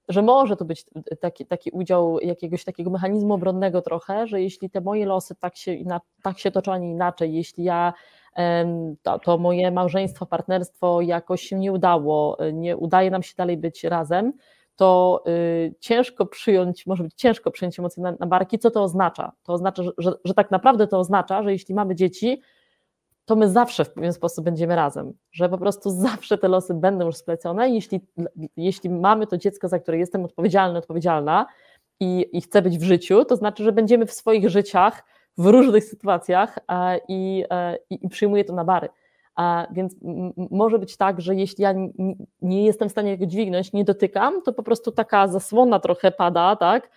że 0.09 0.23
może 0.23 0.57
to 0.57 0.65
być 0.65 0.85
taki, 1.21 1.47
taki 1.47 1.71
udział 1.71 2.19
jakiegoś 2.21 2.65
takiego 2.65 2.91
mechanizmu 2.91 3.35
obronnego 3.35 3.83
trochę, 3.83 4.27
że 4.27 4.43
jeśli 4.43 4.71
te 4.71 4.81
moje 4.81 5.07
losy 5.07 5.35
tak 5.35 5.57
się, 5.57 5.77
tak 6.23 6.39
się 6.39 6.51
toczą, 6.51 6.73
a 6.73 6.79
nie 6.79 6.91
inaczej, 6.91 7.35
jeśli 7.35 7.65
ja 7.65 7.93
to, 9.03 9.19
to 9.19 9.39
moje 9.39 9.71
małżeństwo, 9.71 10.27
partnerstwo 10.27 11.01
jakoś 11.01 11.43
się 11.43 11.59
nie 11.59 11.73
udało, 11.73 12.39
nie 12.53 12.77
udaje 12.77 13.11
nam 13.11 13.23
się 13.23 13.35
dalej 13.37 13.57
być 13.57 13.85
razem, 13.85 14.33
to 14.77 15.23
y, 15.27 15.75
ciężko 15.81 16.27
przyjąć, 16.27 16.87
może 16.87 17.03
być 17.03 17.15
ciężko 17.15 17.51
przyjąć 17.51 17.79
emocje 17.79 18.03
na, 18.03 18.13
na 18.21 18.27
barki. 18.27 18.59
Co 18.59 18.71
to 18.71 18.83
oznacza? 18.83 19.33
To 19.43 19.53
oznacza, 19.53 19.83
że, 19.83 19.91
że, 19.99 20.13
że 20.25 20.35
tak 20.35 20.51
naprawdę 20.51 20.87
to 20.87 20.99
oznacza, 20.99 21.43
że 21.43 21.53
jeśli 21.53 21.75
mamy 21.75 21.95
dzieci, 21.95 22.43
to 23.27 23.37
my 23.37 23.51
zawsze 23.51 23.85
w 23.85 23.93
pewien 23.93 24.13
sposób 24.13 24.45
będziemy 24.45 24.77
razem, 24.77 25.13
że 25.33 25.49
po 25.49 25.59
prostu 25.59 25.91
zawsze 25.91 26.39
te 26.39 26.49
losy 26.49 26.75
będą 26.75 27.07
już 27.07 27.17
splecone. 27.17 27.71
Jeśli, 27.71 28.01
jeśli 28.57 28.91
mamy 28.91 29.27
to 29.27 29.37
dziecko, 29.37 29.69
za 29.69 29.79
które 29.79 29.99
jestem 29.99 30.25
odpowiedzialny, 30.25 30.79
odpowiedzialna 30.79 31.47
i, 32.01 32.27
i 32.33 32.41
chcę 32.41 32.63
być 32.63 32.79
w 32.79 32.83
życiu, 32.83 33.25
to 33.25 33.37
znaczy, 33.37 33.65
że 33.65 33.73
będziemy 33.73 34.07
w 34.07 34.13
swoich 34.13 34.49
życiach 34.49 35.05
w 35.39 35.47
różnych 35.47 35.85
sytuacjach 35.85 36.59
e, 36.69 37.01
i, 37.09 37.45
e, 37.51 37.79
i, 37.91 38.07
i 38.07 38.09
przyjmuję 38.09 38.45
to 38.45 38.55
na 38.55 38.65
bary. 38.65 38.89
A 39.35 39.67
więc 39.71 39.95
może 40.51 40.79
być 40.79 40.97
tak, 40.97 41.21
że 41.21 41.35
jeśli 41.35 41.63
ja 41.63 41.75
nie 42.43 42.65
jestem 42.65 42.89
w 42.89 42.93
stanie 42.93 43.19
go 43.19 43.27
dźwignąć, 43.27 43.73
nie 43.73 43.85
dotykam, 43.85 44.43
to 44.43 44.53
po 44.53 44.63
prostu 44.63 44.93
taka 44.93 45.29
zasłona 45.29 45.81
trochę 45.81 46.13
pada, 46.13 46.57
tak? 46.57 46.91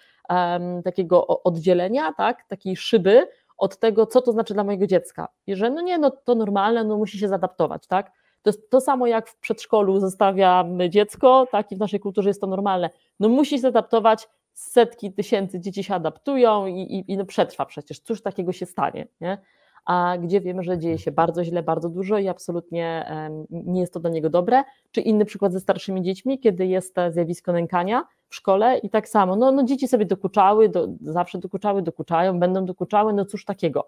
Takiego 0.84 1.28
oddzielenia, 1.44 2.14
tak? 2.14 2.44
takiej 2.48 2.76
szyby 2.76 3.28
od 3.60 3.80
tego, 3.80 4.06
co 4.06 4.22
to 4.22 4.32
znaczy 4.32 4.54
dla 4.54 4.64
mojego 4.64 4.88
dziecka. 4.88 5.28
I 5.48 5.56
że 5.56 5.70
no 5.70 5.82
nie, 5.82 5.98
no 5.98 6.12
to 6.12 6.36
normalne, 6.36 6.84
no 6.84 6.98
musi 6.98 7.20
się 7.20 7.28
zaadaptować, 7.28 7.88
tak? 7.88 8.12
To 8.42 8.50
jest 8.50 8.70
to 8.70 8.82
samo 8.82 9.08
jak 9.08 9.30
w 9.30 9.40
przedszkolu 9.40 10.00
zostawiamy 10.00 10.90
dziecko, 10.90 11.48
tak 11.52 11.72
i 11.72 11.76
w 11.76 11.80
naszej 11.80 12.00
kulturze 12.00 12.30
jest 12.30 12.42
to 12.42 12.48
normalne. 12.48 12.90
No 13.20 13.30
musi 13.30 13.56
się 13.56 13.62
zaadaptować, 13.62 14.28
setki 14.54 15.14
tysięcy 15.14 15.60
dzieci 15.60 15.84
się 15.84 15.96
adaptują 15.96 16.68
i, 16.68 16.82
i, 16.82 17.12
i 17.12 17.18
no 17.18 17.26
przetrwa 17.26 17.66
przecież, 17.66 18.00
cóż 18.00 18.22
takiego 18.22 18.52
się 18.52 18.66
stanie, 18.66 19.08
nie? 19.22 19.38
A 19.86 20.18
gdzie 20.22 20.42
wiemy, 20.42 20.64
że 20.64 20.78
dzieje 20.78 20.98
się 20.98 21.12
bardzo 21.12 21.44
źle, 21.44 21.64
bardzo 21.64 21.90
dużo 21.90 22.18
i 22.18 22.28
absolutnie 22.28 23.12
nie 23.50 23.82
jest 23.82 23.94
to 23.94 24.00
dla 24.00 24.10
niego 24.10 24.30
dobre. 24.30 24.64
Czy 24.92 25.02
inny 25.02 25.26
przykład 25.26 25.54
ze 25.54 25.60
starszymi 25.60 26.02
dziećmi, 26.02 26.40
kiedy 26.40 26.68
jest 26.68 26.96
zjawisko 27.10 27.52
nękania 27.52 28.04
w 28.30 28.36
szkole 28.36 28.78
i 28.78 28.90
tak 28.90 29.10
samo, 29.10 29.36
no, 29.36 29.52
no 29.52 29.64
dzieci 29.64 29.88
sobie 29.88 30.06
dokuczały, 30.06 30.70
do, 30.70 30.88
zawsze 31.02 31.38
dokuczały, 31.38 31.82
dokuczają, 31.82 32.40
będą 32.40 32.66
dokuczały, 32.66 33.14
no 33.14 33.26
cóż 33.26 33.46
takiego 33.46 33.88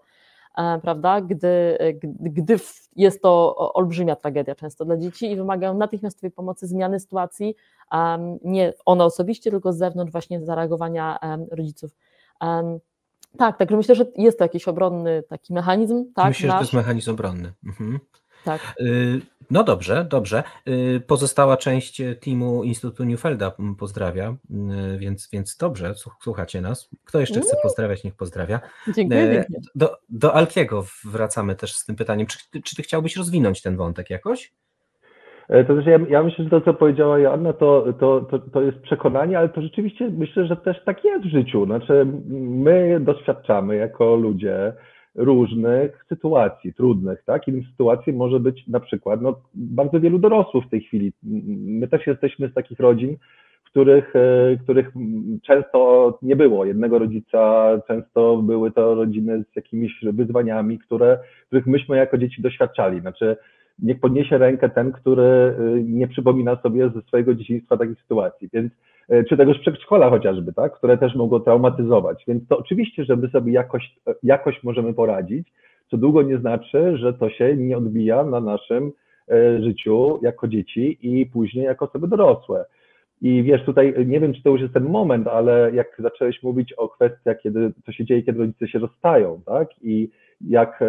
e, 0.58 0.78
prawda, 0.82 1.20
gdy, 1.20 1.78
gdy 2.20 2.56
jest 2.96 3.22
to 3.22 3.56
olbrzymia 3.74 4.16
tragedia 4.16 4.54
często 4.54 4.84
dla 4.84 4.96
dzieci 4.96 5.30
i 5.30 5.36
wymagają 5.36 5.74
natychmiastowej 5.74 6.30
pomocy, 6.30 6.66
zmiany 6.66 7.00
sytuacji, 7.00 7.54
nie 8.44 8.72
one 8.84 9.04
osobiście, 9.04 9.50
tylko 9.50 9.72
z 9.72 9.78
zewnątrz 9.78 10.12
właśnie 10.12 10.44
zareagowania 10.44 11.18
rodziców. 11.50 11.96
Tak, 13.38 13.58
także 13.58 13.76
myślę, 13.76 13.94
że 13.94 14.04
jest 14.16 14.38
to 14.38 14.44
jakiś 14.44 14.68
obronny 14.68 15.22
taki 15.28 15.52
mechanizm. 15.52 16.12
Tak, 16.14 16.28
myślę, 16.28 16.48
nasz. 16.48 16.54
że 16.54 16.58
to 16.58 16.62
jest 16.62 16.72
mechanizm 16.72 17.10
obronny. 17.10 17.52
Mhm. 17.66 17.98
Tak. 18.44 18.74
Y, 18.80 19.20
no 19.50 19.64
dobrze, 19.64 20.06
dobrze. 20.10 20.42
Y, 20.68 21.02
pozostała 21.06 21.56
część 21.56 22.02
teamu 22.20 22.64
Instytutu 22.64 23.04
Newfelda 23.04 23.52
pozdrawia, 23.78 24.36
y, 24.94 24.98
więc, 24.98 25.28
więc 25.32 25.56
dobrze, 25.56 25.94
słuchacie 26.20 26.60
nas. 26.60 26.88
Kto 27.04 27.20
jeszcze 27.20 27.40
chce 27.40 27.56
pozdrawiać, 27.62 28.04
niech 28.04 28.14
pozdrawia. 28.14 28.60
Dziękuję. 28.94 29.44
Do, 29.74 29.96
do 30.08 30.34
Alkiego 30.34 30.84
wracamy 31.04 31.56
też 31.56 31.74
z 31.74 31.84
tym 31.84 31.96
pytaniem. 31.96 32.26
Czy, 32.26 32.38
czy 32.64 32.76
ty 32.76 32.82
chciałbyś 32.82 33.16
rozwinąć 33.16 33.62
ten 33.62 33.76
wątek 33.76 34.10
jakoś? 34.10 34.52
E, 35.52 35.64
to 35.64 35.74
znaczy 35.74 35.90
ja, 35.90 35.98
ja, 36.08 36.22
myślę, 36.22 36.44
że 36.44 36.50
to, 36.50 36.60
co 36.60 36.74
powiedziała 36.74 37.18
Joanna, 37.18 37.52
to, 37.52 37.92
to, 38.00 38.20
to, 38.20 38.38
to 38.38 38.62
jest 38.62 38.78
przekonanie, 38.78 39.38
ale 39.38 39.48
to 39.48 39.62
rzeczywiście 39.62 40.10
myślę, 40.10 40.46
że 40.46 40.56
też 40.56 40.84
tak 40.84 41.04
jest 41.04 41.24
w 41.24 41.30
życiu. 41.30 41.64
Znaczy, 41.64 42.06
my 42.40 43.00
doświadczamy 43.00 43.76
jako 43.76 44.16
ludzie 44.16 44.72
różnych 45.14 46.04
sytuacji 46.08 46.74
trudnych, 46.74 47.22
tak? 47.24 47.48
I 47.48 47.64
sytuacji 47.70 48.12
może 48.12 48.40
być 48.40 48.66
na 48.68 48.80
przykład 48.80 49.22
no, 49.22 49.40
bardzo 49.54 50.00
wielu 50.00 50.18
dorosłych 50.18 50.64
w 50.64 50.70
tej 50.70 50.80
chwili. 50.80 51.12
My 51.66 51.88
też 51.88 52.06
jesteśmy 52.06 52.48
z 52.48 52.54
takich 52.54 52.80
rodzin, 52.80 53.16
których, 53.64 54.16
e, 54.16 54.56
których 54.62 54.90
często 55.42 56.18
nie 56.22 56.36
było 56.36 56.64
jednego 56.64 56.98
rodzica, 56.98 57.70
często 57.88 58.36
były 58.36 58.70
to 58.70 58.94
rodziny 58.94 59.44
z 59.52 59.56
jakimiś 59.56 59.92
wyzwaniami, 60.02 60.78
które, 60.78 61.18
których 61.46 61.66
myśmy 61.66 61.96
jako 61.96 62.18
dzieci 62.18 62.42
doświadczali. 62.42 63.00
Znaczy, 63.00 63.36
niech 63.82 64.00
podniesie 64.00 64.38
rękę 64.38 64.68
ten, 64.68 64.92
który 64.92 65.22
y, 65.22 65.84
nie 65.84 66.08
przypomina 66.08 66.56
sobie 66.56 66.90
ze 66.94 67.02
swojego 67.02 67.34
dzieciństwa 67.34 67.76
takich 67.76 68.00
sytuacji. 68.02 68.48
Więc 68.52 68.72
y, 69.12 69.24
czy 69.28 69.36
tegoż 69.36 69.58
przedszkola 69.58 70.10
chociażby, 70.10 70.52
tak, 70.52 70.72
które 70.72 70.98
też 70.98 71.14
mogą 71.14 71.40
traumatyzować. 71.40 72.24
Więc 72.28 72.48
to 72.48 72.58
oczywiście, 72.58 73.04
że 73.04 73.16
my 73.16 73.28
sobie 73.28 73.52
jakoś, 73.52 73.94
jakoś 74.22 74.62
możemy 74.62 74.94
poradzić, 74.94 75.52
co 75.90 75.96
długo 75.96 76.22
nie 76.22 76.38
znaczy, 76.38 76.96
że 76.96 77.14
to 77.14 77.30
się 77.30 77.56
nie 77.56 77.76
odbija 77.76 78.24
na 78.24 78.40
naszym 78.40 78.92
y, 79.32 79.62
życiu 79.62 80.18
jako 80.22 80.48
dzieci 80.48 80.98
i 81.02 81.26
później 81.26 81.64
jako 81.64 81.88
osoby 81.88 82.08
dorosłe. 82.08 82.64
I 83.22 83.42
wiesz, 83.42 83.64
tutaj 83.64 83.94
nie 84.06 84.20
wiem, 84.20 84.34
czy 84.34 84.42
to 84.42 84.50
już 84.50 84.60
jest 84.60 84.74
ten 84.74 84.84
moment, 84.84 85.28
ale 85.28 85.70
jak 85.74 85.96
zacząłeś 85.98 86.42
mówić 86.42 86.72
o 86.72 86.88
kwestiach, 86.88 87.36
kiedy 87.42 87.72
to 87.86 87.92
się 87.92 88.04
dzieje, 88.04 88.22
kiedy 88.22 88.38
rodzice 88.38 88.68
się 88.68 88.78
rozstają, 88.78 89.40
tak? 89.46 89.68
I 89.82 90.10
jak 90.40 90.84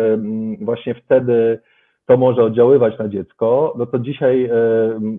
właśnie 0.61 0.95
wtedy 0.95 1.59
to 2.05 2.17
może 2.17 2.43
oddziaływać 2.43 2.99
na 2.99 3.07
dziecko, 3.07 3.73
no 3.77 3.85
to 3.85 3.99
dzisiaj 3.99 4.45
e, 4.45 4.49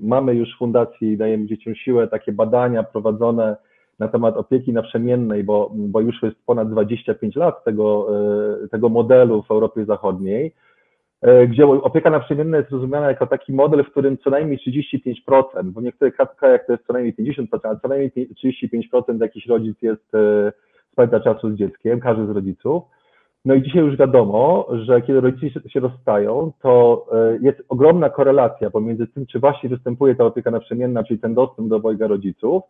mamy 0.02 0.34
już 0.34 0.54
w 0.54 0.58
Fundacji 0.58 1.16
Dajemy 1.16 1.46
Dzieciom 1.46 1.74
Siłę 1.74 2.08
takie 2.08 2.32
badania 2.32 2.82
prowadzone 2.82 3.56
na 3.98 4.08
temat 4.08 4.36
opieki 4.36 4.72
naprzemiennej, 4.72 5.44
bo, 5.44 5.70
bo 5.74 6.00
już 6.00 6.22
jest 6.22 6.36
ponad 6.46 6.70
25 6.70 7.36
lat 7.36 7.64
tego, 7.64 8.08
e, 8.64 8.68
tego 8.68 8.88
modelu 8.88 9.42
w 9.42 9.50
Europie 9.50 9.84
Zachodniej, 9.84 10.54
e, 11.22 11.46
gdzie 11.46 11.66
opieka 11.66 12.10
naprzemienna 12.10 12.56
jest 12.56 12.70
rozumiana 12.70 13.08
jako 13.08 13.26
taki 13.26 13.52
model, 13.52 13.84
w 13.84 13.90
którym 13.90 14.18
co 14.18 14.30
najmniej 14.30 14.58
35%, 14.58 15.70
bo 15.70 15.80
w 15.80 15.84
niektórych 15.84 16.16
krajach 16.36 16.66
to 16.66 16.72
jest 16.72 16.86
co 16.86 16.92
najmniej 16.92 17.14
50%, 17.14 17.58
ale 17.62 17.80
co 17.82 17.88
najmniej 17.88 18.12
35% 18.12 19.20
jakiś 19.20 19.46
rodzic 19.46 19.82
jest 19.82 20.12
spędza 20.92 21.20
czasu 21.20 21.50
z 21.50 21.54
dzieckiem, 21.54 22.00
każdy 22.00 22.26
z 22.26 22.30
rodziców, 22.30 22.82
no 23.44 23.54
i 23.54 23.62
dzisiaj 23.62 23.82
już 23.82 23.96
wiadomo, 23.96 24.68
że 24.72 25.02
kiedy 25.02 25.20
rodzice 25.20 25.60
się 25.68 25.80
rozstają, 25.80 26.52
to 26.62 27.06
e, 27.12 27.38
jest 27.42 27.62
ogromna 27.68 28.10
korelacja 28.10 28.70
pomiędzy 28.70 29.06
tym, 29.06 29.26
czy 29.26 29.38
właśnie 29.38 29.68
występuje 29.68 30.14
ta 30.14 30.24
opieka 30.24 30.50
naprzemienna, 30.50 31.04
czyli 31.04 31.20
ten 31.20 31.34
dostęp 31.34 31.68
do 31.68 31.76
obojga 31.76 32.06
rodziców, 32.06 32.62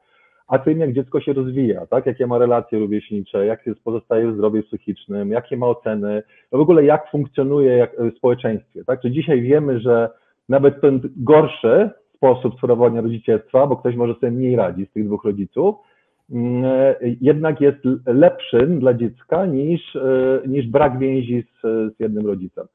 a 0.49 0.59
tym, 0.59 0.79
jak 0.79 0.93
dziecko 0.93 1.21
się 1.21 1.33
rozwija, 1.33 1.87
tak? 1.87 2.07
Jakie 2.07 2.27
ma 2.27 2.39
relacje 2.39 2.79
rówieśnicze, 2.79 3.47
jak 3.47 3.67
jest 3.67 3.85
pozostaje 3.85 4.31
w 4.31 4.35
zdrowiu 4.35 4.63
psychicznym, 4.63 5.31
jakie 5.31 5.57
ma 5.57 5.67
oceny, 5.67 6.23
no 6.53 6.59
w 6.59 6.63
ogóle 6.63 6.85
jak 6.85 7.11
funkcjonuje 7.11 7.77
jak, 7.77 7.97
w 7.99 8.17
społeczeństwie, 8.17 8.85
tak? 8.85 9.01
Czy 9.01 9.11
dzisiaj 9.11 9.43
wiemy, 9.43 9.81
że 9.81 10.11
nawet 10.49 10.81
ten 10.81 11.01
gorszy 11.17 11.91
sposób 12.17 12.55
sprawowania 12.57 13.01
rodzicielstwa, 13.01 13.67
bo 13.67 13.77
ktoś 13.77 13.97
może 13.97 14.15
sobie 14.15 14.33
mniej 14.33 14.57
radzi 14.57 14.87
z 14.87 14.93
tych 14.93 15.07
dwóch 15.07 15.25
rodziców, 15.25 15.75
e, 15.77 15.94
jednak 17.21 17.61
jest 17.61 17.79
lepszym 18.07 18.81
dla 18.81 18.95
dziecka 18.95 19.47
niż, 19.47 19.97
e, 19.97 20.41
niż 20.47 20.67
brak 20.67 20.99
więzi 20.99 21.43
z, 21.43 21.63
z 21.97 22.01
jednym 22.01 22.27
rodzicem. 22.27 22.67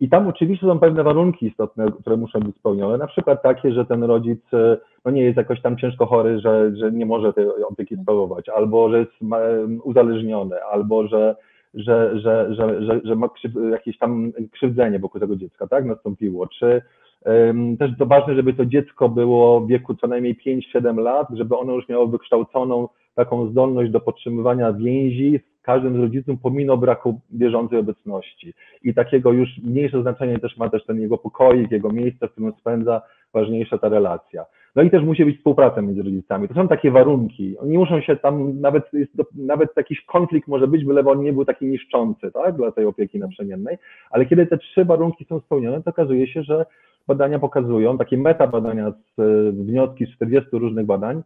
I 0.00 0.08
tam 0.08 0.28
oczywiście 0.28 0.66
są 0.66 0.78
pewne 0.78 1.02
warunki 1.02 1.46
istotne, 1.46 1.86
które 2.00 2.16
muszą 2.16 2.40
być 2.40 2.56
spełnione, 2.56 2.98
na 2.98 3.06
przykład 3.06 3.42
takie, 3.42 3.72
że 3.72 3.84
ten 3.84 4.04
rodzic 4.04 4.40
e, 4.52 4.76
no 5.04 5.10
nie 5.10 5.22
jest 5.22 5.36
jakoś 5.36 5.62
tam 5.62 5.76
ciężko 5.76 6.06
chory, 6.06 6.40
że, 6.40 6.76
że 6.76 6.92
nie 6.92 7.06
może 7.06 7.32
tej 7.32 7.46
opieki 7.70 7.96
sprawować, 8.02 8.48
albo 8.48 8.90
że 8.90 8.98
jest 8.98 9.12
uzależniony, 9.84 10.64
albo 10.64 11.08
że, 11.08 11.36
że, 11.74 12.20
że, 12.20 12.54
że, 12.54 12.82
że, 12.82 13.00
że 13.04 13.14
ma 13.14 13.28
jakieś 13.70 13.98
tam 13.98 14.32
krzywdzenie 14.52 14.98
wokół 14.98 15.20
tego 15.20 15.36
dziecka, 15.36 15.66
tak, 15.66 15.84
nastąpiło, 15.84 16.46
czy 16.46 16.82
też 17.78 17.90
to 17.98 18.06
ważne, 18.06 18.34
żeby 18.34 18.54
to 18.54 18.66
dziecko 18.66 19.08
było 19.08 19.60
w 19.60 19.68
wieku 19.68 19.94
co 19.94 20.06
najmniej 20.06 20.36
5-7 20.46 20.98
lat, 20.98 21.28
żeby 21.32 21.56
ono 21.56 21.74
już 21.74 21.88
miało 21.88 22.06
wykształconą 22.06 22.88
taką 23.14 23.48
zdolność 23.50 23.90
do 23.90 24.00
podtrzymywania 24.00 24.72
więzi 24.72 25.40
z 25.60 25.62
każdym 25.62 25.96
z 25.96 26.00
rodziców 26.00 26.38
pomimo 26.42 26.76
braku 26.76 27.20
bieżącej 27.32 27.78
obecności. 27.78 28.54
I 28.82 28.94
takiego 28.94 29.32
już 29.32 29.48
mniejsze 29.64 30.02
znaczenie 30.02 30.38
też 30.38 30.56
ma 30.56 30.68
też 30.68 30.84
ten 30.84 31.00
jego 31.00 31.18
pokoik, 31.18 31.70
jego 31.70 31.92
miejsce, 31.92 32.28
w 32.28 32.32
którym 32.32 32.52
spędza, 32.60 33.02
ważniejsza 33.34 33.78
ta 33.78 33.88
relacja. 33.88 34.44
No 34.76 34.82
i 34.82 34.90
też 34.90 35.02
musi 35.02 35.24
być 35.24 35.36
współpraca 35.36 35.82
między 35.82 36.02
rodzicami. 36.02 36.48
To 36.48 36.54
są 36.54 36.68
takie 36.68 36.90
warunki. 36.90 37.58
Oni 37.58 37.78
muszą 37.78 38.00
się 38.00 38.16
tam, 38.16 38.60
nawet, 38.60 38.90
nawet 39.34 39.76
jakiś 39.76 40.04
konflikt 40.04 40.48
może 40.48 40.68
być, 40.68 40.84
byleby 40.84 41.10
on 41.10 41.22
nie 41.22 41.32
był 41.32 41.44
taki 41.44 41.66
niszczący, 41.66 42.32
tak, 42.32 42.56
dla 42.56 42.72
tej 42.72 42.84
opieki 42.84 43.18
naprzemiennej, 43.18 43.78
ale 44.10 44.26
kiedy 44.26 44.46
te 44.46 44.58
trzy 44.58 44.84
warunki 44.84 45.24
są 45.24 45.40
spełnione, 45.40 45.82
to 45.82 45.90
okazuje 45.90 46.26
się, 46.26 46.42
że 46.42 46.66
badania 47.06 47.38
pokazują, 47.38 47.98
takie 47.98 48.18
meta 48.18 48.46
badania, 48.46 48.90
z, 48.90 49.54
wnioski 49.56 50.06
z 50.06 50.10
40 50.10 50.50
różnych 50.52 50.86
badań, 50.86 51.22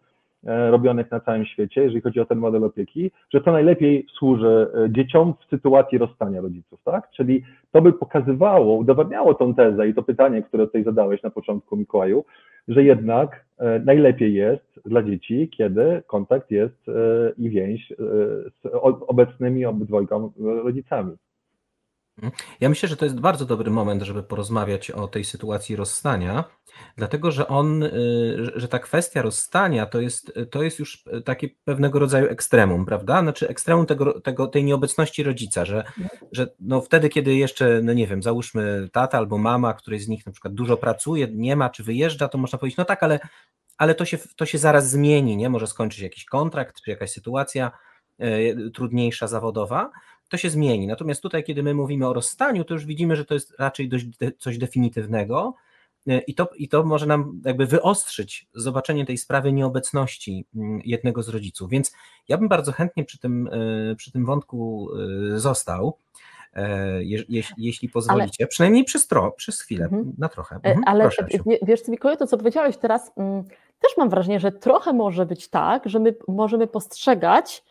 e, 0.46 0.70
robionych 0.70 1.10
na 1.10 1.20
całym 1.20 1.44
świecie, 1.46 1.82
jeżeli 1.82 2.00
chodzi 2.00 2.20
o 2.20 2.24
ten 2.24 2.38
model 2.38 2.64
opieki, 2.64 3.10
że 3.34 3.40
to 3.40 3.52
najlepiej 3.52 4.06
służy 4.18 4.70
e, 4.74 4.90
dzieciom 4.92 5.34
w 5.40 5.50
sytuacji 5.50 5.98
rozstania 5.98 6.40
rodziców, 6.40 6.80
tak? 6.84 7.10
Czyli 7.10 7.42
to 7.72 7.82
by 7.82 7.92
pokazywało, 7.92 8.76
udowadniało 8.76 9.34
tą 9.34 9.54
tezę 9.54 9.88
i 9.88 9.94
to 9.94 10.02
pytanie, 10.02 10.42
które 10.42 10.66
tutaj 10.66 10.84
zadałeś 10.84 11.22
na 11.22 11.30
początku, 11.30 11.76
Mikołaju, 11.76 12.24
że 12.68 12.84
jednak 12.84 13.44
najlepiej 13.84 14.34
jest 14.34 14.80
dla 14.84 15.02
dzieci, 15.02 15.48
kiedy 15.56 16.02
kontakt 16.06 16.50
jest 16.50 16.86
i 17.38 17.50
więź 17.50 17.92
z 18.62 18.66
obecnymi 19.06 19.66
obydwojga 19.66 20.16
rodzicami. 20.38 21.16
Ja 22.60 22.68
myślę, 22.68 22.88
że 22.88 22.96
to 22.96 23.04
jest 23.04 23.20
bardzo 23.20 23.46
dobry 23.46 23.70
moment, 23.70 24.02
żeby 24.02 24.22
porozmawiać 24.22 24.90
o 24.90 25.08
tej 25.08 25.24
sytuacji 25.24 25.76
rozstania, 25.76 26.44
dlatego 26.96 27.30
że 27.30 27.48
on, 27.48 27.82
y, 27.82 27.90
że 28.56 28.68
ta 28.68 28.78
kwestia 28.78 29.22
rozstania 29.22 29.86
to 29.86 30.00
jest, 30.00 30.32
to 30.50 30.62
jest 30.62 30.78
już 30.78 31.04
takie 31.24 31.48
pewnego 31.64 31.98
rodzaju 31.98 32.28
ekstremum, 32.28 32.86
prawda? 32.86 33.20
Znaczy 33.20 33.48
ekstremum 33.48 33.86
tego, 33.86 34.20
tego, 34.20 34.46
tej 34.46 34.64
nieobecności 34.64 35.22
rodzica, 35.22 35.64
że, 35.64 35.84
że 36.32 36.52
no 36.60 36.80
wtedy, 36.80 37.08
kiedy 37.08 37.34
jeszcze, 37.34 37.80
no 37.82 37.92
nie 37.92 38.06
wiem, 38.06 38.22
załóżmy 38.22 38.88
tata 38.92 39.18
albo 39.18 39.38
mama, 39.38 39.74
któryś 39.74 40.04
z 40.04 40.08
nich 40.08 40.26
na 40.26 40.32
przykład 40.32 40.54
dużo 40.54 40.76
pracuje, 40.76 41.28
nie 41.32 41.56
ma 41.56 41.70
czy 41.70 41.82
wyjeżdża, 41.82 42.28
to 42.28 42.38
można 42.38 42.58
powiedzieć, 42.58 42.78
no 42.78 42.84
tak, 42.84 43.02
ale, 43.02 43.18
ale 43.78 43.94
to, 43.94 44.04
się, 44.04 44.18
to 44.36 44.46
się 44.46 44.58
zaraz 44.58 44.90
zmieni, 44.90 45.36
nie? 45.36 45.48
Może 45.48 45.66
skończyć 45.66 46.00
jakiś 46.00 46.24
kontrakt, 46.24 46.80
czy 46.82 46.90
jakaś 46.90 47.10
sytuacja 47.10 47.70
y, 48.22 48.70
trudniejsza 48.74 49.26
zawodowa, 49.26 49.90
to 50.30 50.36
się 50.36 50.50
zmieni. 50.50 50.86
Natomiast 50.86 51.22
tutaj, 51.22 51.44
kiedy 51.44 51.62
my 51.62 51.74
mówimy 51.74 52.08
o 52.08 52.12
rozstaniu, 52.12 52.64
to 52.64 52.74
już 52.74 52.86
widzimy, 52.86 53.16
że 53.16 53.24
to 53.24 53.34
jest 53.34 53.54
raczej 53.58 53.88
dość 53.88 54.06
coś 54.38 54.58
definitywnego 54.58 55.54
e, 56.08 56.18
i 56.18 56.34
to, 56.34 56.48
i 56.56 56.68
to 56.68 56.84
może 56.84 57.06
nam 57.06 57.40
jakby 57.44 57.66
wyostrzyć 57.66 58.48
zobaczenie 58.54 59.06
tej 59.06 59.18
sprawy 59.18 59.52
nieobecności 59.52 60.44
mm, 60.56 60.80
jednego 60.84 61.22
z 61.22 61.28
rodziców. 61.28 61.70
Więc 61.70 61.92
ja 62.28 62.38
bym 62.38 62.48
bardzo 62.48 62.72
chętnie 62.72 63.04
przy 63.04 63.18
tym, 63.18 63.48
e, 63.92 63.96
przy 63.96 64.12
tym 64.12 64.26
wątku 64.26 64.88
e, 65.34 65.40
został. 65.40 65.96
Je, 67.00 67.42
jeśli 67.58 67.88
pozwolicie, 67.88 68.44
Ale... 68.44 68.48
przynajmniej 68.48 68.84
przez, 68.84 69.06
tro, 69.06 69.30
przez 69.30 69.60
chwilę, 69.60 69.84
mhm. 69.84 70.12
na 70.18 70.28
trochę. 70.28 70.56
Mhm. 70.56 70.82
Ale 70.86 71.10
wiesz, 71.62 71.88
Mikołaj, 71.88 72.16
to 72.16 72.26
co 72.26 72.38
powiedziałeś 72.38 72.76
teraz, 72.76 73.12
mm, 73.16 73.44
też 73.80 73.96
mam 73.96 74.10
wrażenie, 74.10 74.40
że 74.40 74.52
trochę 74.52 74.92
może 74.92 75.26
być 75.26 75.48
tak, 75.48 75.88
że 75.88 75.98
my 75.98 76.14
możemy 76.28 76.66
postrzegać 76.66 77.62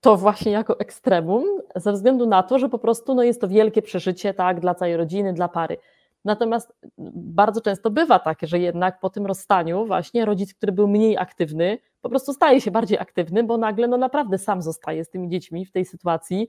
to 0.00 0.16
właśnie 0.16 0.52
jako 0.52 0.80
ekstremum, 0.80 1.44
ze 1.76 1.92
względu 1.92 2.26
na 2.26 2.42
to, 2.42 2.58
że 2.58 2.68
po 2.68 2.78
prostu 2.78 3.14
no, 3.14 3.22
jest 3.22 3.40
to 3.40 3.48
wielkie 3.48 3.82
przeżycie 3.82 4.34
tak, 4.34 4.60
dla 4.60 4.74
całej 4.74 4.96
rodziny, 4.96 5.32
dla 5.32 5.48
pary. 5.48 5.76
Natomiast 6.24 6.72
bardzo 7.14 7.60
często 7.60 7.90
bywa 7.90 8.18
tak, 8.18 8.38
że 8.42 8.58
jednak 8.58 9.00
po 9.00 9.10
tym 9.10 9.26
rozstaniu 9.26 9.86
właśnie 9.86 10.24
rodzic, 10.24 10.54
który 10.54 10.72
był 10.72 10.88
mniej 10.88 11.18
aktywny, 11.18 11.78
po 12.00 12.08
prostu 12.08 12.32
staje 12.32 12.60
się 12.60 12.70
bardziej 12.70 12.98
aktywny, 12.98 13.44
bo 13.44 13.56
nagle 13.56 13.88
no 13.88 13.96
naprawdę 13.96 14.38
sam 14.38 14.62
zostaje 14.62 15.04
z 15.04 15.10
tymi 15.10 15.28
dziećmi 15.28 15.66
w 15.66 15.72
tej 15.72 15.84
sytuacji 15.84 16.48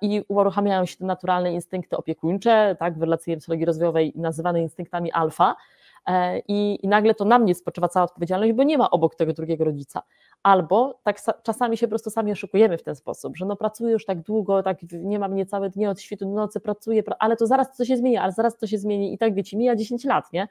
i 0.00 0.24
uruchamiają 0.28 0.86
się 0.86 0.96
te 0.96 1.04
naturalne 1.04 1.52
instynkty 1.52 1.96
opiekuńcze, 1.96 2.76
tak, 2.78 2.98
w 2.98 3.02
relacji 3.02 3.36
psychologii 3.36 3.66
rozwojowej 3.66 4.12
nazywane 4.16 4.62
instynktami 4.62 5.12
alfa, 5.12 5.56
i, 6.48 6.78
i 6.82 6.88
nagle 6.88 7.14
to 7.14 7.24
na 7.24 7.38
mnie 7.38 7.54
spoczywa 7.54 7.88
cała 7.88 8.04
odpowiedzialność, 8.04 8.52
bo 8.52 8.62
nie 8.62 8.78
ma 8.78 8.90
obok 8.90 9.14
tego 9.14 9.32
drugiego 9.32 9.64
rodzica. 9.64 10.02
Albo 10.42 10.98
tak 11.02 11.16
czasami 11.42 11.76
się 11.76 11.86
po 11.86 11.90
prostu 11.90 12.10
sami 12.10 12.32
oszukujemy 12.32 12.78
w 12.78 12.82
ten 12.82 12.96
sposób, 12.96 13.36
że 13.36 13.46
no 13.46 13.56
pracuję 13.56 13.92
już 13.92 14.04
tak 14.04 14.22
długo, 14.22 14.62
tak 14.62 14.78
nie 14.92 15.18
mam 15.18 15.32
mnie 15.32 15.46
całe 15.46 15.70
dnie 15.70 15.90
od 15.90 16.00
świtu 16.00 16.24
do 16.24 16.30
nocy, 16.30 16.60
pracuję, 16.60 17.02
ale 17.18 17.36
to 17.36 17.46
zaraz 17.46 17.76
to 17.76 17.84
się 17.84 17.96
zmieni, 17.96 18.16
ale 18.16 18.32
zaraz 18.32 18.56
to 18.56 18.66
się 18.66 18.78
zmieni 18.78 19.14
i 19.14 19.18
tak 19.18 19.34
wiecie, 19.34 19.56
mija 19.56 19.76
10 19.76 20.04
lat, 20.04 20.32
nie? 20.32 20.48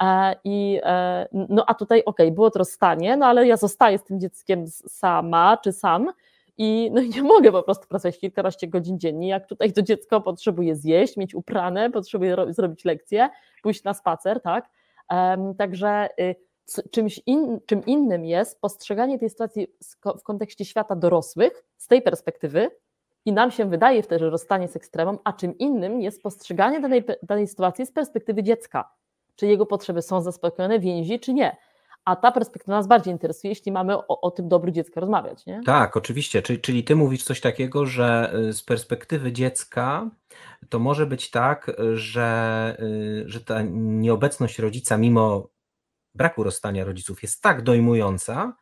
E, 0.00 0.34
I 0.44 0.80
e, 0.82 1.28
no 1.32 1.64
a 1.66 1.74
tutaj 1.74 2.02
okej, 2.04 2.26
okay, 2.26 2.34
było 2.34 2.50
to 2.50 2.58
rozstanie, 2.58 3.16
no 3.16 3.26
ale 3.26 3.46
ja 3.46 3.56
zostaję 3.56 3.98
z 3.98 4.04
tym 4.04 4.20
dzieckiem 4.20 4.66
sama 4.88 5.56
czy 5.56 5.72
sam 5.72 6.12
i 6.58 6.90
no 6.94 7.02
nie 7.02 7.22
mogę 7.22 7.52
po 7.52 7.62
prostu 7.62 7.88
pracować 7.88 8.18
kilkanaście 8.18 8.68
godzin 8.68 8.98
dziennie, 8.98 9.28
jak 9.28 9.46
tutaj 9.46 9.72
to 9.72 9.82
dziecko 9.82 10.20
potrzebuje 10.20 10.76
zjeść, 10.76 11.16
mieć 11.16 11.34
uprane, 11.34 11.90
potrzebuje 11.90 12.36
zrobić 12.48 12.84
lekcję, 12.84 13.28
pójść 13.62 13.84
na 13.84 13.94
spacer, 13.94 14.40
tak? 14.40 14.68
Także 15.58 16.08
y, 16.20 16.34
czymś 16.90 17.20
in, 17.26 17.60
czym 17.66 17.84
innym 17.86 18.24
jest 18.24 18.60
postrzeganie 18.60 19.18
tej 19.18 19.30
sytuacji 19.30 19.66
w 20.18 20.22
kontekście 20.22 20.64
świata 20.64 20.96
dorosłych 20.96 21.64
z 21.76 21.86
tej 21.86 22.02
perspektywy, 22.02 22.70
i 23.26 23.32
nam 23.32 23.50
się 23.50 23.70
wydaje 23.70 24.02
wtedy, 24.02 24.18
że 24.18 24.30
rozstanie 24.30 24.68
z 24.68 24.76
ekstremum, 24.76 25.18
a 25.24 25.32
czym 25.32 25.58
innym 25.58 26.00
jest 26.00 26.22
postrzeganie 26.22 26.80
danej, 26.80 27.04
danej 27.22 27.46
sytuacji 27.46 27.86
z 27.86 27.92
perspektywy 27.92 28.42
dziecka. 28.42 28.90
Czy 29.36 29.46
jego 29.46 29.66
potrzeby 29.66 30.02
są 30.02 30.20
zaspokojone, 30.20 30.80
więzi, 30.80 31.20
czy 31.20 31.34
nie. 31.34 31.56
A 32.04 32.16
ta 32.16 32.32
perspektywa 32.32 32.76
nas 32.76 32.86
bardziej 32.86 33.12
interesuje, 33.12 33.50
jeśli 33.50 33.72
mamy 33.72 33.96
o, 33.96 34.20
o 34.20 34.30
tym 34.30 34.48
dobru 34.48 34.70
dziecka 34.70 35.00
rozmawiać. 35.00 35.46
Nie? 35.46 35.60
Tak, 35.66 35.96
oczywiście. 35.96 36.42
Czyli, 36.42 36.60
czyli 36.60 36.84
ty 36.84 36.96
mówisz 36.96 37.24
coś 37.24 37.40
takiego, 37.40 37.86
że 37.86 38.32
y, 38.48 38.52
z 38.52 38.62
perspektywy 38.62 39.32
dziecka 39.32 40.10
to 40.68 40.78
może 40.78 41.06
być 41.06 41.30
tak, 41.30 41.72
że, 41.94 42.76
y, 42.80 43.24
że 43.26 43.40
ta 43.40 43.62
nieobecność 43.72 44.58
rodzica, 44.58 44.96
mimo 44.96 45.48
braku 46.14 46.42
rozstania 46.42 46.84
rodziców, 46.84 47.22
jest 47.22 47.42
tak 47.42 47.62
dojmująca, 47.62 48.56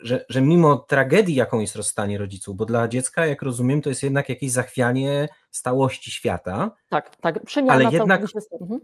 że, 0.00 0.24
że 0.28 0.40
mimo 0.40 0.76
tragedii, 0.76 1.34
jaką 1.34 1.60
jest 1.60 1.76
rozstanie 1.76 2.18
rodziców, 2.18 2.56
bo 2.56 2.64
dla 2.64 2.88
dziecka, 2.88 3.26
jak 3.26 3.42
rozumiem, 3.42 3.82
to 3.82 3.88
jest 3.88 4.02
jednak 4.02 4.28
jakieś 4.28 4.50
zachwianie 4.50 5.28
stałości 5.50 6.10
świata. 6.10 6.70
Tak, 6.88 7.16
tak. 7.16 7.44
Przemiana 7.44 7.74
ale 7.74 7.84
jednak, 7.84 8.22
mhm. 8.60 8.80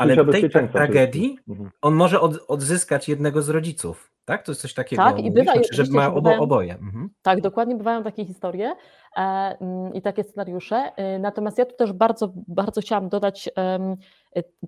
Ale 0.00 0.24
tej 0.26 0.50
tragedii 0.72 1.38
mhm. 1.48 1.70
on 1.82 1.94
może 1.94 2.20
od, 2.20 2.44
odzyskać 2.48 3.08
jednego 3.08 3.42
z 3.42 3.48
rodziców. 3.48 4.14
Tak? 4.24 4.42
To 4.42 4.52
jest 4.52 4.62
coś 4.62 4.74
takiego, 4.74 5.02
tak, 5.02 5.20
i 5.20 5.30
bywa, 5.30 5.52
znaczy, 5.52 5.68
że 5.70 5.84
ma 5.90 6.14
obo, 6.14 6.36
oboje. 6.36 6.72
Mhm. 6.72 7.10
Tak, 7.22 7.40
dokładnie 7.40 7.74
bywają 7.74 8.02
takie 8.02 8.24
historie 8.24 8.72
e, 9.16 9.20
mm, 9.20 9.94
i 9.94 10.02
takie 10.02 10.24
scenariusze. 10.24 10.92
E, 10.96 11.18
natomiast 11.18 11.58
ja 11.58 11.66
tu 11.66 11.76
też 11.76 11.92
bardzo, 11.92 12.32
bardzo 12.34 12.80
chciałam 12.80 13.08
dodać 13.08 13.50
e, 13.58 13.96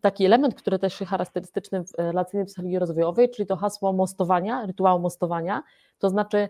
taki 0.01 0.25
element, 0.25 0.55
który 0.55 0.79
też 0.79 1.01
jest 1.01 1.11
charakterystyczny 1.11 1.85
w 1.85 1.91
relacyjnej 1.99 2.47
psychologii 2.47 2.79
rozwojowej, 2.79 3.31
czyli 3.31 3.47
to 3.47 3.57
hasło 3.57 3.93
mostowania, 3.93 4.67
rytuału 4.67 5.01
mostowania, 5.01 5.63
to 5.99 6.11
znaczy 6.11 6.49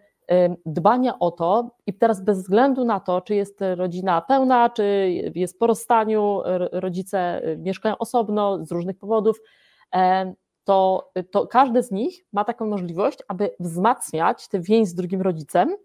dbania 0.66 1.18
o 1.18 1.30
to 1.30 1.70
i 1.86 1.94
teraz 1.94 2.24
bez 2.24 2.38
względu 2.38 2.84
na 2.84 3.00
to, 3.00 3.20
czy 3.20 3.34
jest 3.34 3.60
rodzina 3.76 4.20
pełna, 4.20 4.70
czy 4.70 5.10
jest 5.34 5.58
po 5.58 5.66
rozstaniu, 5.66 6.42
rodzice 6.72 7.42
mieszkają 7.58 7.98
osobno 7.98 8.64
z 8.66 8.72
różnych 8.72 8.98
powodów, 8.98 9.40
to, 10.64 11.10
to 11.30 11.46
każdy 11.46 11.82
z 11.82 11.90
nich 11.90 12.24
ma 12.32 12.44
taką 12.44 12.66
możliwość, 12.66 13.18
aby 13.28 13.50
wzmacniać 13.60 14.48
tę 14.48 14.60
więź 14.60 14.88
z 14.88 14.94
drugim 14.94 15.22
rodzicem 15.22 15.76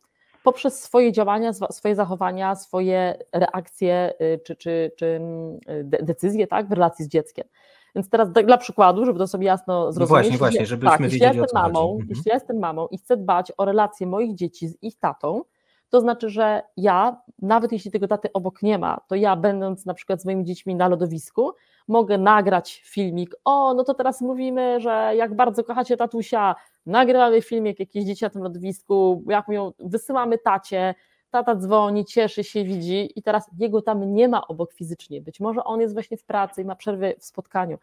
poprzez 0.44 0.84
swoje 0.84 1.12
działania, 1.12 1.54
swoje 1.54 1.96
zachowania, 1.96 2.56
swoje 2.56 3.18
reakcje 3.34 4.14
y, 4.22 4.40
czy, 4.46 4.56
czy, 4.56 4.92
czy 4.98 5.06
mm, 5.06 5.60
decyzje 5.86 6.48
tak, 6.48 6.68
w 6.68 6.72
relacji 6.72 7.06
z 7.06 7.08
dzieckiem. 7.08 7.48
Więc 7.96 8.10
teraz 8.10 8.32
dla 8.32 8.58
przykładu, 8.58 9.06
żeby 9.06 9.20
to 9.20 9.28
sobie 9.28 9.46
jasno 9.46 9.86
no 9.86 9.92
zrozumieć. 9.92 10.26
No 10.26 10.30
właśnie, 10.30 10.38
właśnie, 10.38 10.66
żebyśmy 10.66 10.92
tak, 10.92 11.02
wiedzieli, 11.02 11.38
jeśli 11.38 11.42
ja, 11.54 11.62
mamą, 11.62 11.92
mhm. 11.92 12.10
jeśli 12.10 12.24
ja 12.26 12.34
jestem 12.34 12.60
mamą 12.60 12.88
i 12.88 12.98
chcę 12.98 13.18
dbać 13.18 13.52
o 13.58 13.66
relacje 13.66 14.08
moich 14.08 14.36
dzieci 14.36 14.68
z 14.68 14.84
ich 14.84 15.00
tatą, 15.00 15.42
to 15.90 16.02
znaczy, 16.02 16.30
że 16.30 16.62
ja, 16.78 17.22
nawet 17.42 17.72
jeśli 17.72 17.92
tego 17.92 18.08
taty 18.08 18.34
obok 18.34 18.62
nie 18.62 18.78
ma, 18.78 18.98
to 19.08 19.16
ja 19.16 19.36
będąc 19.36 19.86
na 19.86 19.94
przykład 19.94 20.22
z 20.22 20.26
moimi 20.26 20.46
dziećmi 20.46 20.76
na 20.76 20.88
lodowisku, 20.88 21.52
mogę 21.88 22.18
nagrać 22.18 22.82
filmik, 22.86 23.36
o, 23.46 23.74
no 23.74 23.84
to 23.84 23.94
teraz 23.94 24.22
mówimy, 24.22 24.80
że 24.80 25.14
jak 25.16 25.36
bardzo 25.36 25.64
kochacie 25.64 25.98
tatusia, 25.98 26.56
nagrywamy 26.86 27.42
filmik, 27.42 27.80
jakieś 27.80 28.06
dzieci 28.06 28.24
na 28.26 28.30
tym 28.30 28.44
lodowisku, 28.44 29.24
jak 29.28 29.48
mówią, 29.48 29.72
wysyłamy 29.80 30.38
tacie, 30.38 30.96
tata 31.32 31.56
dzwoni, 31.56 32.06
cieszy 32.06 32.44
się, 32.44 32.64
widzi 32.64 33.12
i 33.16 33.24
teraz 33.24 33.50
jego 33.58 33.82
tam 33.82 34.14
nie 34.14 34.28
ma 34.28 34.48
obok 34.48 34.74
fizycznie, 34.74 35.22
być 35.22 35.40
może 35.40 35.64
on 35.64 35.82
jest 35.82 35.94
właśnie 35.94 36.18
w 36.18 36.24
pracy 36.24 36.62
i 36.62 36.66
ma 36.66 36.76
przerwy 36.76 37.16
w 37.20 37.26
spotkaniu, 37.26 37.78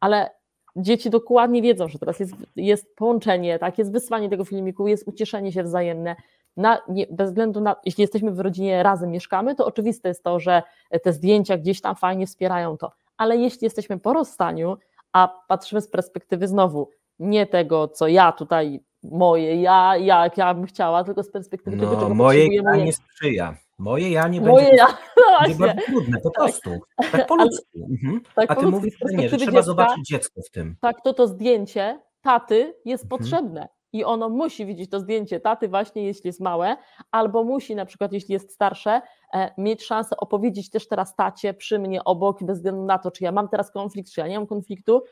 ale 0.00 0.30
dzieci 0.76 1.10
dokładnie 1.10 1.62
wiedzą, 1.62 1.88
że 1.88 1.98
teraz 1.98 2.20
jest, 2.20 2.34
jest 2.56 2.96
połączenie, 2.96 3.58
tak, 3.58 3.78
jest 3.78 3.92
wysłanie 3.92 4.28
tego 4.28 4.44
filmiku, 4.44 4.88
jest 4.88 5.08
ucieszenie 5.08 5.52
się 5.52 5.62
wzajemne, 5.62 6.16
na, 6.56 6.78
nie, 6.88 7.06
bez 7.10 7.28
względu 7.28 7.60
na, 7.60 7.76
jeśli 7.84 8.02
jesteśmy 8.02 8.32
w 8.32 8.40
rodzinie, 8.40 8.82
razem 8.82 9.10
mieszkamy, 9.10 9.54
to 9.54 9.66
oczywiste 9.66 10.08
jest 10.08 10.24
to, 10.24 10.40
że 10.40 10.62
te 11.02 11.12
zdjęcia 11.12 11.58
gdzieś 11.58 11.80
tam 11.80 11.96
fajnie 11.96 12.26
wspierają 12.26 12.76
to, 12.76 12.92
ale 13.16 13.36
jeśli 13.36 13.64
jesteśmy 13.64 13.98
po 13.98 14.12
rozstaniu, 14.12 14.76
a 15.12 15.44
patrzymy 15.48 15.80
z 15.80 15.88
perspektywy 15.88 16.48
znowu 16.48 16.88
nie 17.18 17.46
tego, 17.46 17.88
co 17.88 18.08
ja 18.08 18.32
tutaj, 18.32 18.80
moje 19.02 19.62
ja, 19.62 19.96
jak 19.96 20.38
ja 20.38 20.54
bym 20.54 20.66
chciała, 20.66 21.04
tylko 21.04 21.22
z 21.22 21.30
perspektywy 21.30 21.76
no, 21.76 21.82
tego, 21.82 22.02
czego 22.02 22.14
moje 22.14 22.46
ja 22.54 22.76
nie 22.76 22.92
sprzyja. 22.92 23.56
Moje 23.78 24.10
ja 24.10 24.28
nie 24.28 24.40
moje 24.40 24.66
będzie, 24.66 24.76
ja. 24.76 24.86
No 25.16 25.42
będzie 25.42 25.58
bardzo 25.58 25.82
trudne, 25.86 26.18
po 26.20 26.30
tak. 26.30 26.34
prostu. 26.34 26.70
Tak 27.12 27.26
po 27.28 27.36
ludzku. 27.36 27.88
Mhm. 27.90 28.20
Tak 28.34 28.50
a 28.50 28.54
ty 28.54 28.66
mówisz, 28.66 28.94
że 29.00 29.16
nie, 29.16 29.28
że 29.28 29.36
trzeba 29.36 29.52
dziecka, 29.52 29.62
zobaczyć 29.62 30.06
dziecko 30.06 30.40
w 30.42 30.50
tym. 30.50 30.76
Tak, 30.80 30.96
to 31.04 31.14
to 31.14 31.26
zdjęcie 31.26 32.00
taty 32.22 32.74
jest 32.84 33.04
mhm. 33.04 33.18
potrzebne 33.18 33.68
i 33.92 34.04
ono 34.04 34.28
musi 34.28 34.66
widzieć 34.66 34.90
to 34.90 35.00
zdjęcie 35.00 35.40
taty 35.40 35.68
właśnie 35.68 36.04
jeśli 36.04 36.26
jest 36.26 36.40
małe, 36.40 36.76
albo 37.10 37.44
musi 37.44 37.74
na 37.74 37.86
przykład 37.86 38.12
jeśli 38.12 38.32
jest 38.32 38.52
starsze, 38.52 39.00
e, 39.34 39.50
mieć 39.58 39.84
szansę 39.84 40.16
opowiedzieć 40.16 40.70
też 40.70 40.88
teraz 40.88 41.16
tacie 41.16 41.54
przy 41.54 41.78
mnie 41.78 42.04
obok 42.04 42.44
bez 42.44 42.58
względu 42.58 42.84
na 42.84 42.98
to, 42.98 43.10
czy 43.10 43.24
ja 43.24 43.32
mam 43.32 43.48
teraz 43.48 43.70
konflikt, 43.70 44.12
czy 44.12 44.20
ja 44.20 44.28
nie 44.28 44.38
mam 44.38 44.46
konfliktu, 44.46 45.02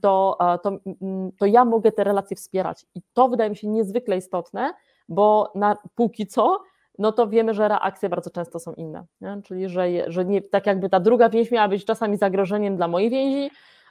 to, 0.00 0.38
to, 0.62 0.78
to 1.38 1.46
ja 1.46 1.64
mogę 1.64 1.92
te 1.92 2.04
relacje 2.04 2.36
wspierać. 2.36 2.86
I 2.94 3.00
to 3.12 3.28
wydaje 3.28 3.50
mi 3.50 3.56
się 3.56 3.68
niezwykle 3.68 4.16
istotne, 4.16 4.72
bo 5.08 5.52
na, 5.54 5.76
póki 5.94 6.26
co 6.26 6.58
no 6.98 7.12
to 7.12 7.28
wiemy, 7.28 7.54
że 7.54 7.68
reakcje 7.68 8.08
bardzo 8.08 8.30
często 8.30 8.58
są 8.58 8.72
inne. 8.72 9.04
Nie? 9.20 9.40
Czyli, 9.44 9.68
że, 9.68 9.88
że 10.06 10.24
nie, 10.24 10.42
tak 10.42 10.66
jakby 10.66 10.88
ta 10.88 11.00
druga 11.00 11.28
więź 11.28 11.50
miała 11.50 11.68
być 11.68 11.84
czasami 11.84 12.16
zagrożeniem 12.16 12.76
dla 12.76 12.88
mojej 12.88 13.10
więzi, 13.10 13.50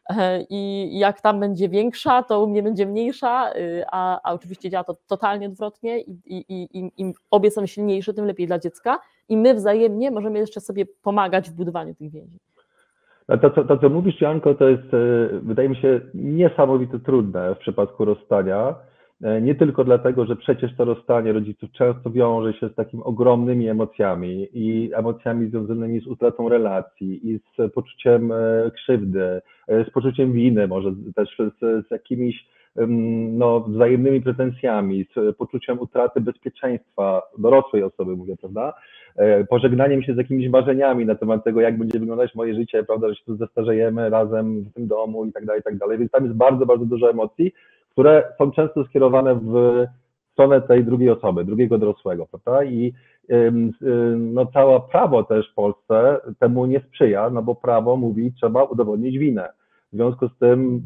e, 0.10 0.42
i 0.50 0.90
jak 1.00 1.22
tam 1.22 1.40
będzie 1.40 1.70
większa, 1.70 2.24
to 2.24 2.44
u 2.44 2.48
mnie 2.48 2.64
będzie 2.64 2.86
mniejsza, 2.86 3.54
y, 3.56 3.84
a, 3.92 4.22
a 4.24 4.34
oczywiście 4.34 4.70
działa 4.70 4.84
to 4.84 4.96
totalnie 5.08 5.48
odwrotnie 5.48 6.00
i, 6.00 6.20
i, 6.26 6.78
i 6.80 6.92
im 6.98 7.14
obie 7.32 7.52
są 7.52 7.66
silniejsze, 7.66 8.14
tym 8.14 8.26
lepiej 8.26 8.48
dla 8.48 8.60
dziecka 8.60 9.00
i 9.30 9.38
my 9.38 9.54
wzajemnie 9.54 10.12
możemy 10.12 10.40
jeszcze 10.40 10.62
sobie 10.62 10.86
pomagać 10.86 11.50
w 11.50 11.54
budowaniu 11.54 11.96
tych 11.96 12.12
więzi. 12.12 12.40
To, 13.28 13.50
to, 13.50 13.64
to 13.64 13.78
co 13.78 13.90
mówisz, 13.90 14.22
Janko, 14.22 14.56
to 14.56 14.70
jest, 14.70 14.94
e, 14.94 15.30
wydaje 15.44 15.70
mi 15.70 15.76
się, 15.76 16.02
niesamowicie 16.14 17.00
trudne 17.00 17.56
w 17.56 17.58
przypadku 17.58 18.06
rozstania, 18.06 18.76
E, 19.22 19.42
nie 19.42 19.56
tylko 19.56 19.84
dlatego, 19.84 20.26
że 20.26 20.36
przecież 20.36 20.76
to 20.76 20.86
rozstanie 20.86 21.34
rodziców 21.34 21.72
często 21.72 22.12
wiąże 22.12 22.54
się 22.54 22.70
z 22.70 22.76
takimi 22.76 23.04
ogromnymi 23.04 23.70
emocjami 23.70 24.48
i 24.54 24.92
emocjami 24.94 25.50
związanymi 25.50 26.02
z 26.02 26.08
utratą 26.08 26.50
relacji 26.50 27.30
i 27.30 27.40
z 27.40 27.74
poczuciem 27.74 28.32
e, 28.32 28.72
krzywdy, 28.72 29.42
z 29.68 29.90
poczuciem 29.90 30.34
winy, 30.34 30.68
może 30.68 30.92
też 31.16 31.38
z, 31.38 31.88
z 31.88 31.92
jakimiś 31.92 32.46
no, 33.38 33.60
wzajemnymi 33.60 34.22
pretensjami, 34.22 35.06
z 35.16 35.38
poczuciem 35.38 35.80
utraty 35.80 36.22
bezpieczeństwa 36.22 37.22
dorosłej 37.38 37.84
osoby, 37.84 38.16
mówię, 38.16 38.36
prawda? 38.38 38.74
Pożegnaniem 39.50 40.04
się 40.04 40.14
z 40.14 40.18
jakimiś 40.18 40.50
marzeniami 40.50 41.06
na 41.06 41.16
temat 41.16 41.44
tego, 41.44 41.62
jak 41.62 41.78
będzie 41.78 42.00
wyglądać 42.00 42.36
moje 42.36 42.56
życie, 42.56 42.84
prawda, 42.84 43.10
że 43.10 43.16
się 43.16 43.26
tu 43.26 43.36
zestarzejemy 43.36 44.10
razem 44.10 44.62
w 44.62 44.74
tym 44.74 44.88
domu 44.88 45.26
i 45.26 45.32
tak 45.32 45.46
dalej, 45.46 45.62
i 45.62 45.64
tak 45.64 45.78
dalej. 45.78 45.98
Więc 45.98 46.12
tam 46.12 46.24
jest 46.24 46.38
bardzo, 46.38 46.66
bardzo 46.66 46.86
dużo 46.86 47.10
emocji 47.10 47.54
które 47.98 48.34
są 48.38 48.52
często 48.52 48.84
skierowane 48.86 49.36
w 49.36 49.86
stronę 50.34 50.62
tej 50.62 50.84
drugiej 50.84 51.10
osoby, 51.10 51.46
drugiego 51.46 51.78
dorosłego, 51.78 52.28
prawda? 52.32 52.64
I 52.64 52.94
no, 54.18 54.46
całe 54.46 54.82
prawo 54.92 55.24
też 55.24 55.52
w 55.52 55.56
Polsce 55.56 56.20
temu 56.40 56.66
nie 56.66 56.80
sprzyja, 56.80 57.30
no 57.30 57.42
bo 57.42 57.56
prawo 57.56 57.96
mówi, 57.96 58.34
trzeba 58.34 58.64
udowodnić 58.64 59.18
winę. 59.18 59.50
W 59.94 59.96
związku 59.96 60.28
z 60.28 60.38
tym 60.38 60.82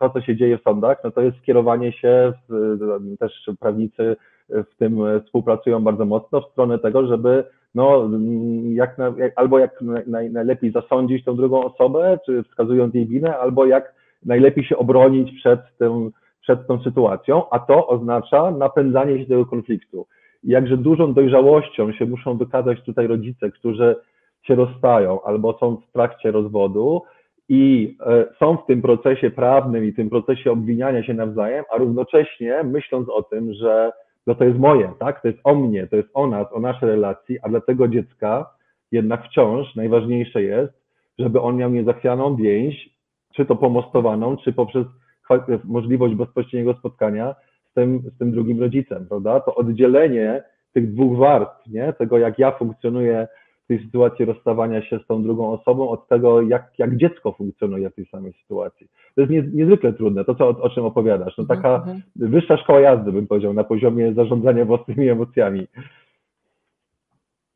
to, 0.00 0.10
co 0.10 0.20
się 0.20 0.36
dzieje 0.36 0.58
w 0.58 0.62
sądach, 0.62 0.98
no 1.04 1.10
to 1.10 1.20
jest 1.20 1.38
skierowanie 1.38 1.92
się, 1.92 2.32
też 3.18 3.50
prawnicy 3.60 4.16
w 4.48 4.76
tym 4.78 4.98
współpracują 5.24 5.84
bardzo 5.84 6.04
mocno 6.04 6.40
w 6.40 6.50
stronę 6.52 6.78
tego, 6.78 7.06
żeby 7.06 7.44
no, 7.74 8.10
jak, 8.72 8.96
albo 9.36 9.58
jak 9.58 9.82
naj, 10.06 10.30
najlepiej 10.30 10.72
zasądzić 10.72 11.24
tą 11.24 11.36
drugą 11.36 11.64
osobę, 11.64 12.18
czy 12.26 12.42
wskazując 12.42 12.94
jej 12.94 13.06
winę, 13.06 13.38
albo 13.38 13.66
jak 13.66 13.94
najlepiej 14.24 14.64
się 14.64 14.76
obronić 14.76 15.40
przed 15.40 15.60
tym, 15.78 16.10
przed 16.40 16.66
tą 16.66 16.82
sytuacją, 16.82 17.50
a 17.50 17.58
to 17.58 17.86
oznacza 17.86 18.50
napędzanie 18.50 19.18
się 19.18 19.26
tego 19.26 19.46
konfliktu. 19.46 20.06
Jakże 20.44 20.76
dużą 20.76 21.14
dojrzałością 21.14 21.92
się 21.92 22.06
muszą 22.06 22.36
wykazać 22.36 22.82
tutaj 22.82 23.06
rodzice, 23.06 23.50
którzy 23.50 23.96
się 24.42 24.54
rozstają 24.54 25.22
albo 25.22 25.58
są 25.58 25.76
w 25.76 25.92
trakcie 25.92 26.30
rozwodu 26.30 27.02
i 27.54 27.96
e, 28.06 28.24
są 28.38 28.56
w 28.56 28.66
tym 28.66 28.82
procesie 28.82 29.30
prawnym 29.30 29.84
i 29.84 29.92
tym 29.92 30.10
procesie 30.10 30.52
obwiniania 30.52 31.02
się 31.02 31.14
nawzajem, 31.14 31.64
a 31.72 31.76
równocześnie 31.76 32.62
myśląc 32.64 33.08
o 33.08 33.22
tym, 33.22 33.54
że 33.54 33.92
no 34.26 34.34
to 34.34 34.44
jest 34.44 34.58
moje, 34.58 34.92
tak? 34.98 35.22
To 35.22 35.28
jest 35.28 35.40
o 35.44 35.54
mnie, 35.54 35.86
to 35.86 35.96
jest 35.96 36.08
o 36.14 36.26
nas, 36.26 36.46
o 36.52 36.60
naszej 36.60 36.88
relacji, 36.88 37.38
a 37.42 37.48
dla 37.48 37.60
tego 37.60 37.88
dziecka 37.88 38.50
jednak 38.92 39.24
wciąż 39.24 39.74
najważniejsze 39.74 40.42
jest, 40.42 40.72
żeby 41.18 41.40
on 41.40 41.56
miał 41.56 41.70
niezachwianą 41.70 42.36
więź, 42.36 42.90
czy 43.34 43.46
to 43.46 43.56
pomostowaną, 43.56 44.36
czy 44.36 44.52
poprzez 44.52 44.86
możliwość 45.64 46.14
bezpośredniego 46.14 46.74
spotkania 46.74 47.34
z 47.70 47.74
tym, 47.74 48.02
z 48.14 48.18
tym 48.18 48.32
drugim 48.32 48.60
rodzicem, 48.60 49.06
prawda? 49.08 49.40
To 49.40 49.54
oddzielenie 49.54 50.42
tych 50.72 50.94
dwóch 50.94 51.18
warstw, 51.18 51.66
nie? 51.66 51.92
Tego, 51.92 52.18
jak 52.18 52.38
ja 52.38 52.50
funkcjonuję 52.50 53.28
tej 53.78 53.86
sytuacji 53.86 54.24
rozstawania 54.24 54.82
się 54.82 54.98
z 54.98 55.06
tą 55.06 55.22
drugą 55.22 55.52
osobą, 55.52 55.88
od 55.88 56.08
tego, 56.08 56.42
jak, 56.42 56.72
jak 56.78 56.96
dziecko 56.96 57.32
funkcjonuje 57.32 57.90
w 57.90 57.94
tej 57.94 58.06
samej 58.06 58.32
sytuacji. 58.42 58.88
To 59.14 59.20
jest 59.20 59.32
nie, 59.32 59.42
niezwykle 59.52 59.92
trudne, 59.92 60.24
to 60.24 60.34
co, 60.34 60.48
o, 60.48 60.62
o 60.62 60.70
czym 60.70 60.84
opowiadasz. 60.84 61.38
No, 61.38 61.44
taka 61.44 61.82
mm 61.82 61.96
-hmm. 61.96 62.02
wyższa 62.16 62.56
szkoła 62.56 62.80
jazdy, 62.80 63.12
bym 63.12 63.26
powiedział, 63.26 63.54
na 63.54 63.64
poziomie 63.64 64.14
zarządzania 64.14 64.64
własnymi 64.64 65.08
emocjami. 65.08 65.66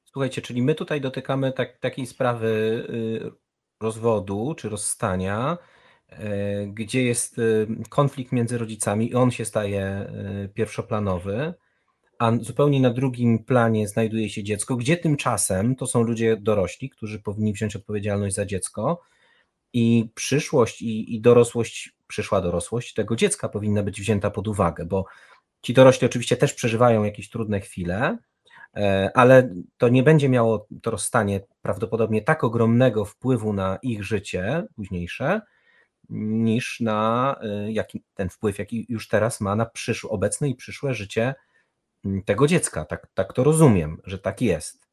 Słuchajcie, 0.04 0.42
czyli 0.42 0.62
my 0.62 0.74
tutaj 0.74 1.00
dotykamy 1.00 1.52
tak, 1.52 1.78
takiej 1.78 2.06
sprawy 2.06 2.46
y, 2.48 3.30
rozwodu 3.82 4.54
czy 4.56 4.68
rozstania, 4.68 5.56
E, 6.08 6.66
gdzie 6.66 7.02
jest 7.02 7.38
e, 7.38 7.42
konflikt 7.88 8.32
między 8.32 8.58
rodzicami 8.58 9.10
i 9.10 9.14
on 9.14 9.30
się 9.30 9.44
staje 9.44 10.06
pierwszoplanowy, 10.54 11.54
a 12.18 12.32
zupełnie 12.40 12.80
na 12.80 12.90
drugim 12.90 13.44
planie 13.44 13.88
znajduje 13.88 14.30
się 14.30 14.42
dziecko, 14.42 14.76
gdzie 14.76 14.96
tymczasem 14.96 15.76
to 15.76 15.86
są 15.86 16.02
ludzie 16.02 16.36
dorośli, 16.36 16.90
którzy 16.90 17.20
powinni 17.20 17.52
wziąć 17.52 17.76
odpowiedzialność 17.76 18.34
za 18.34 18.46
dziecko 18.46 19.02
i 19.72 20.10
przyszłość 20.14 20.82
i, 20.82 21.14
i 21.14 21.20
dorosłość, 21.20 21.96
przyszła 22.06 22.40
dorosłość 22.40 22.94
tego 22.94 23.16
dziecka 23.16 23.48
powinna 23.48 23.82
być 23.82 24.00
wzięta 24.00 24.30
pod 24.30 24.48
uwagę, 24.48 24.84
bo 24.84 25.04
ci 25.62 25.74
dorośli 25.74 26.06
oczywiście 26.06 26.36
też 26.36 26.54
przeżywają 26.54 27.04
jakieś 27.04 27.30
trudne 27.30 27.60
chwile, 27.60 28.18
ale 29.14 29.54
to 29.76 29.88
nie 29.88 30.02
będzie 30.02 30.28
miało 30.28 30.66
to 30.82 30.90
rozstanie 30.90 31.40
prawdopodobnie 31.62 32.22
tak 32.22 32.44
ogromnego 32.44 33.04
wpływu 33.04 33.52
na 33.52 33.78
ich 33.82 34.04
życie 34.04 34.64
późniejsze, 34.76 35.40
niż 36.10 36.80
na 36.80 37.36
y, 37.68 37.72
jaki, 37.72 38.02
ten 38.14 38.28
wpływ, 38.28 38.58
jaki 38.58 38.86
już 38.88 39.08
teraz 39.08 39.40
ma 39.40 39.56
na 39.56 39.70
obecne 40.08 40.48
i 40.48 40.54
przyszłe 40.54 40.94
życie 40.94 41.34
tego 42.24 42.46
dziecka. 42.46 42.84
Tak, 42.84 43.06
tak 43.14 43.32
to 43.32 43.44
rozumiem, 43.44 43.96
że 44.04 44.18
tak 44.18 44.42
jest. 44.42 44.86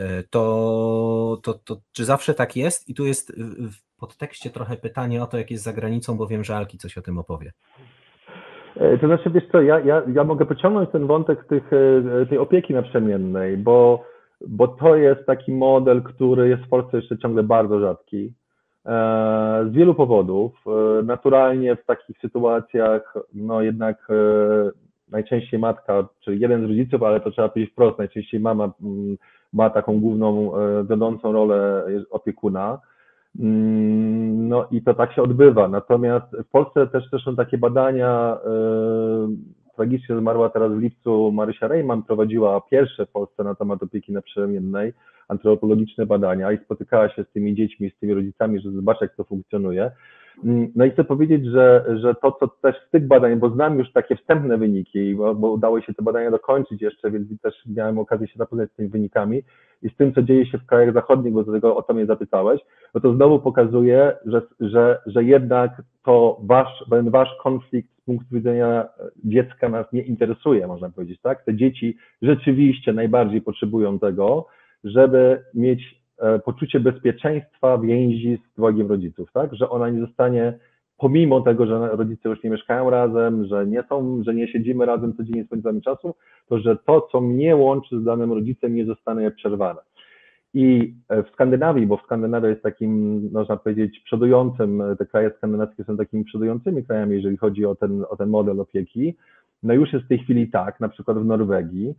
Y, 0.00 0.04
to, 0.30 1.38
to, 1.42 1.54
to 1.54 1.76
czy 1.92 2.04
zawsze 2.04 2.34
tak 2.34 2.56
jest? 2.56 2.88
I 2.88 2.94
tu 2.94 3.06
jest 3.06 3.32
w 3.70 4.00
podtekście 4.00 4.50
trochę 4.50 4.76
pytanie 4.76 5.22
o 5.22 5.26
to, 5.26 5.38
jak 5.38 5.50
jest 5.50 5.64
za 5.64 5.72
granicą, 5.72 6.16
bo 6.16 6.26
wiem, 6.26 6.44
że 6.44 6.56
Alki 6.56 6.78
coś 6.78 6.98
o 6.98 7.02
tym 7.02 7.18
opowie. 7.18 7.52
E, 8.76 8.98
to 8.98 9.06
znaczy, 9.06 9.30
wiesz 9.30 9.44
co, 9.52 9.62
ja, 9.62 9.80
ja, 9.80 10.02
ja 10.14 10.24
mogę 10.24 10.46
pociągnąć 10.46 10.90
ten 10.90 11.06
wątek 11.06 11.44
tych, 11.44 11.72
e, 12.22 12.26
tej 12.26 12.38
opieki 12.38 12.74
naprzemiennej, 12.74 13.56
bo, 13.56 14.04
bo 14.48 14.68
to 14.68 14.96
jest 14.96 15.26
taki 15.26 15.52
model, 15.52 16.02
który 16.02 16.48
jest 16.48 16.62
w 16.62 16.68
Polsce 16.68 16.96
jeszcze 16.96 17.18
ciągle 17.18 17.42
bardzo 17.42 17.80
rzadki. 17.80 18.34
E, 18.86 18.90
z 19.70 19.72
wielu 19.72 19.94
powodów. 19.94 20.52
E, 20.66 21.02
naturalnie 21.02 21.76
w 21.76 21.84
takich 21.84 22.18
sytuacjach, 22.18 23.14
no 23.34 23.62
jednak 23.62 24.08
e, 24.10 24.70
najczęściej 25.10 25.60
matka, 25.60 26.08
czyli 26.20 26.40
jeden 26.40 26.66
z 26.66 26.68
rodziców, 26.68 27.02
ale 27.02 27.20
to 27.20 27.30
trzeba 27.30 27.48
powiedzieć 27.48 27.72
wprost, 27.72 27.98
najczęściej 27.98 28.40
mama 28.40 28.70
mm, 28.82 29.16
ma 29.52 29.70
taką 29.70 30.00
główną, 30.00 30.52
wiodącą 30.84 31.32
rolę 31.32 31.84
opiekuna. 32.10 32.78
Mm, 33.40 34.48
no 34.48 34.68
i 34.70 34.82
to 34.82 34.94
tak 34.94 35.12
się 35.12 35.22
odbywa. 35.22 35.68
Natomiast 35.68 36.36
w 36.46 36.50
Polsce 36.50 36.86
też, 36.86 37.10
też 37.10 37.24
są 37.24 37.36
takie 37.36 37.58
badania, 37.58 38.38
tragicznie 39.76 40.18
zmarła 40.18 40.50
teraz 40.50 40.72
w 40.72 40.78
lipcu 40.78 41.32
Marysia 41.32 41.68
Rejman, 41.68 42.02
prowadziła 42.02 42.60
pierwsze 42.60 43.06
w 43.06 43.10
Polsce 43.10 43.44
na 43.44 43.54
temat 43.54 43.82
opieki 43.82 44.12
naprzemiennej 44.12 44.92
antropologiczne 45.28 46.06
badania 46.06 46.52
i 46.52 46.58
spotykała 46.58 47.08
się 47.08 47.24
z 47.24 47.32
tymi 47.32 47.54
dziećmi, 47.54 47.90
z 47.90 47.98
tymi 47.98 48.14
rodzicami, 48.14 48.60
że 48.60 48.70
zobaczy, 48.70 48.98
jak 49.04 49.16
to 49.16 49.24
funkcjonuje. 49.24 49.90
Mm, 50.44 50.72
no 50.76 50.84
i 50.84 50.90
chcę 50.90 51.04
powiedzieć, 51.04 51.46
że, 51.46 51.84
że 52.00 52.14
to, 52.14 52.32
co 52.32 52.48
też 52.48 52.76
z 52.88 52.90
tych 52.90 53.06
badań, 53.06 53.36
bo 53.36 53.50
znam 53.50 53.78
już 53.78 53.92
takie 53.92 54.16
wstępne 54.16 54.58
wyniki, 54.58 55.14
bo, 55.14 55.34
bo 55.34 55.50
udało 55.50 55.80
się 55.80 55.94
te 55.94 56.02
badania 56.02 56.30
dokończyć 56.30 56.82
jeszcze, 56.82 57.10
więc 57.10 57.40
też 57.42 57.54
miałem 57.66 57.98
okazję 57.98 58.28
się 58.28 58.38
zapoznać 58.38 58.70
z 58.70 58.74
tymi 58.74 58.88
wynikami 58.88 59.42
i 59.82 59.88
z 59.90 59.96
tym, 59.96 60.14
co 60.14 60.22
dzieje 60.22 60.46
się 60.46 60.58
w 60.58 60.66
krajach 60.66 60.94
zachodnich, 60.94 61.32
bo 61.32 61.44
do 61.44 61.52
tego 61.52 61.76
o 61.76 61.82
to 61.82 61.94
mnie 61.94 62.06
zapytałeś, 62.06 62.60
no 62.94 63.00
to 63.00 63.14
znowu 63.14 63.38
pokazuje, 63.38 64.12
że, 64.26 64.42
że, 64.60 64.98
że 65.06 65.24
jednak 65.24 65.82
to 66.04 66.40
wasz, 66.44 66.84
ten 66.90 67.10
wasz 67.10 67.30
konflikt 67.42 67.90
z 67.96 68.04
punktu 68.04 68.34
widzenia 68.34 68.88
dziecka 69.24 69.68
nas 69.68 69.92
nie 69.92 70.02
interesuje, 70.02 70.66
można 70.66 70.90
powiedzieć, 70.90 71.20
tak? 71.20 71.44
Te 71.44 71.54
dzieci 71.54 71.96
rzeczywiście 72.22 72.92
najbardziej 72.92 73.42
potrzebują 73.42 73.98
tego, 73.98 74.46
żeby 74.84 75.44
mieć 75.54 75.99
poczucie 76.44 76.80
bezpieczeństwa 76.80 77.78
więzi 77.78 78.38
z 78.52 78.56
drogiem 78.56 78.88
rodziców, 78.88 79.32
tak? 79.32 79.54
Że 79.54 79.70
ona 79.70 79.90
nie 79.90 80.00
zostanie, 80.00 80.58
pomimo 80.98 81.40
tego, 81.40 81.66
że 81.66 81.88
rodzice 81.88 82.28
już 82.28 82.42
nie 82.42 82.50
mieszkają 82.50 82.90
razem, 82.90 83.44
że 83.44 83.66
nie 83.66 83.82
są, 83.88 84.22
że 84.24 84.34
nie 84.34 84.48
siedzimy 84.48 84.86
razem 84.86 85.14
codziennie, 85.16 85.44
spędzamy 85.44 85.80
czasu, 85.80 86.14
to 86.48 86.58
że 86.58 86.76
to, 86.86 87.08
co 87.12 87.20
mnie 87.20 87.56
łączy 87.56 88.00
z 88.00 88.04
danym 88.04 88.32
rodzicem, 88.32 88.74
nie 88.74 88.86
zostanie 88.86 89.30
przerwane. 89.30 89.80
I 90.54 90.94
e, 91.08 91.22
w 91.22 91.28
Skandynawii, 91.28 91.86
bo 91.86 91.96
w 91.96 92.02
Skandynawii 92.02 92.50
jest 92.50 92.62
takim, 92.62 93.22
można 93.32 93.56
powiedzieć, 93.56 94.00
przodującym, 94.04 94.82
te 94.98 95.06
kraje 95.06 95.30
skandynawskie 95.36 95.84
są 95.84 95.96
takimi 95.96 96.24
przodującymi 96.24 96.84
krajami, 96.84 97.16
jeżeli 97.16 97.36
chodzi 97.36 97.66
o 97.66 97.74
ten, 97.74 98.04
o 98.08 98.16
ten 98.16 98.28
model 98.28 98.60
opieki, 98.60 99.16
no 99.62 99.74
już 99.74 99.92
jest 99.92 100.04
w 100.04 100.08
tej 100.08 100.18
chwili 100.18 100.50
tak, 100.50 100.80
na 100.80 100.88
przykład 100.88 101.18
w 101.18 101.24
Norwegii, 101.24 101.94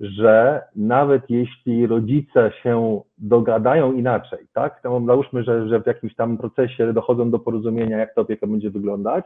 że 0.00 0.62
nawet 0.76 1.30
jeśli 1.30 1.86
rodzice 1.86 2.52
się 2.62 3.00
dogadają 3.18 3.92
inaczej, 3.92 4.38
tak, 4.52 4.82
to 4.82 5.02
załóżmy, 5.06 5.42
że, 5.42 5.68
że 5.68 5.80
w 5.80 5.86
jakimś 5.86 6.14
tam 6.14 6.38
procesie 6.38 6.92
dochodzą 6.92 7.30
do 7.30 7.38
porozumienia, 7.38 7.98
jak 7.98 8.14
ta 8.14 8.20
opieka 8.20 8.46
będzie 8.46 8.70
wyglądać 8.70 9.24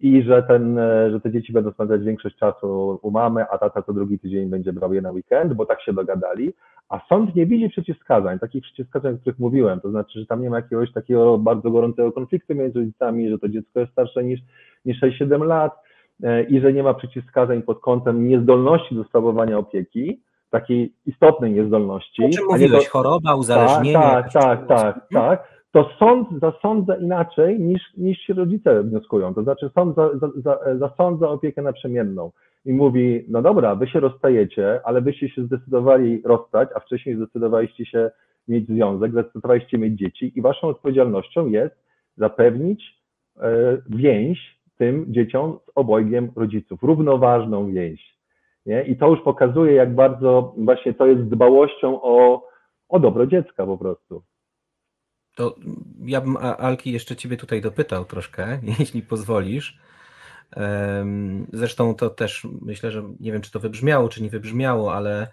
i 0.00 0.22
że, 0.22 0.42
ten, 0.42 0.78
że 1.10 1.20
te 1.20 1.30
dzieci 1.30 1.52
będą 1.52 1.72
spędzać 1.72 2.04
większość 2.04 2.36
czasu 2.36 2.98
u 3.02 3.10
mamy, 3.10 3.44
a 3.50 3.58
tata 3.58 3.82
co 3.82 3.92
drugi 3.92 4.18
tydzień 4.18 4.48
będzie 4.48 4.72
brał 4.72 4.94
je 4.94 5.02
na 5.02 5.10
weekend, 5.10 5.54
bo 5.54 5.66
tak 5.66 5.82
się 5.82 5.92
dogadali, 5.92 6.52
a 6.88 7.00
sąd 7.08 7.34
nie 7.34 7.46
widzi 7.46 7.68
przeciwwskazań, 7.68 8.38
takich 8.38 8.62
przeciwwskazań, 8.62 9.14
o 9.14 9.18
których 9.18 9.38
mówiłem, 9.38 9.80
to 9.80 9.90
znaczy, 9.90 10.20
że 10.20 10.26
tam 10.26 10.42
nie 10.42 10.50
ma 10.50 10.56
jakiegoś 10.56 10.92
takiego 10.92 11.38
bardzo 11.38 11.70
gorącego 11.70 12.12
konfliktu 12.12 12.54
między 12.54 12.78
rodzicami, 12.78 13.30
że 13.30 13.38
to 13.38 13.48
dziecko 13.48 13.80
jest 13.80 13.92
starsze 13.92 14.24
niż, 14.24 14.40
niż 14.84 15.00
6-7 15.02 15.46
lat, 15.46 15.72
i 16.48 16.60
że 16.60 16.72
nie 16.72 16.82
ma 16.82 16.94
przeciwwskazań 16.94 17.62
pod 17.62 17.80
kątem 17.80 18.28
niezdolności 18.28 18.94
do 18.94 19.04
sprawowania 19.04 19.58
opieki, 19.58 20.20
takiej 20.50 20.92
istotnej 21.06 21.52
niezdolności. 21.52 22.24
O 22.24 22.28
czym 22.28 22.46
mówiłeś, 22.50 22.84
to... 22.84 22.90
choroba, 22.90 23.34
uzależnienie. 23.34 23.92
Tak, 23.92 24.32
tak, 24.32 24.66
tak, 24.66 24.68
tak, 24.68 25.08
tak. 25.12 25.56
To 25.72 25.90
sąd 25.98 26.28
zasądza 26.40 26.96
inaczej 26.96 27.60
niż, 27.60 27.82
niż 27.96 28.18
się 28.18 28.34
rodzice 28.34 28.82
wnioskują. 28.82 29.34
To 29.34 29.42
znaczy 29.42 29.70
sąd 29.74 29.96
za, 29.96 30.10
za, 30.36 30.58
zasądza 30.78 31.28
opiekę 31.28 31.62
naprzemienną 31.62 32.30
i 32.64 32.72
mówi, 32.72 33.24
no 33.28 33.42
dobra, 33.42 33.74
wy 33.74 33.86
się 33.86 34.00
rozstajecie, 34.00 34.80
ale 34.84 35.00
wyście 35.00 35.28
się 35.28 35.44
zdecydowali 35.44 36.22
rozstać, 36.24 36.68
a 36.74 36.80
wcześniej 36.80 37.16
zdecydowaliście 37.16 37.86
się 37.86 38.10
mieć 38.48 38.66
związek, 38.66 39.12
zdecydowaliście 39.12 39.78
mieć 39.78 39.98
dzieci 39.98 40.32
i 40.36 40.42
waszą 40.42 40.68
odpowiedzialnością 40.68 41.46
jest 41.46 41.74
zapewnić 42.16 43.00
e, 43.40 43.78
więź 43.90 44.55
tym 44.76 45.06
dzieciom 45.08 45.58
z 45.66 45.70
obojgiem 45.74 46.32
rodziców, 46.36 46.82
równoważną 46.82 47.72
więź. 47.72 48.16
Nie? 48.66 48.82
I 48.82 48.96
to 48.96 49.08
już 49.08 49.20
pokazuje, 49.20 49.72
jak 49.72 49.94
bardzo 49.94 50.54
właśnie 50.56 50.94
to 50.94 51.06
jest 51.06 51.22
dbałością 51.22 52.02
o, 52.02 52.46
o 52.88 53.00
dobro 53.00 53.26
dziecka 53.26 53.66
po 53.66 53.78
prostu. 53.78 54.22
To 55.36 55.54
ja 56.04 56.20
bym 56.20 56.36
Alki 56.36 56.92
jeszcze 56.92 57.16
ciebie 57.16 57.36
tutaj 57.36 57.60
dopytał 57.60 58.04
troszkę, 58.04 58.58
jeśli 58.78 59.02
pozwolisz. 59.02 59.78
Zresztą 61.52 61.94
to 61.94 62.10
też 62.10 62.46
myślę, 62.62 62.90
że 62.90 63.02
nie 63.20 63.32
wiem, 63.32 63.42
czy 63.42 63.52
to 63.52 63.60
wybrzmiało, 63.60 64.08
czy 64.08 64.22
nie 64.22 64.30
wybrzmiało, 64.30 64.94
ale, 64.94 65.28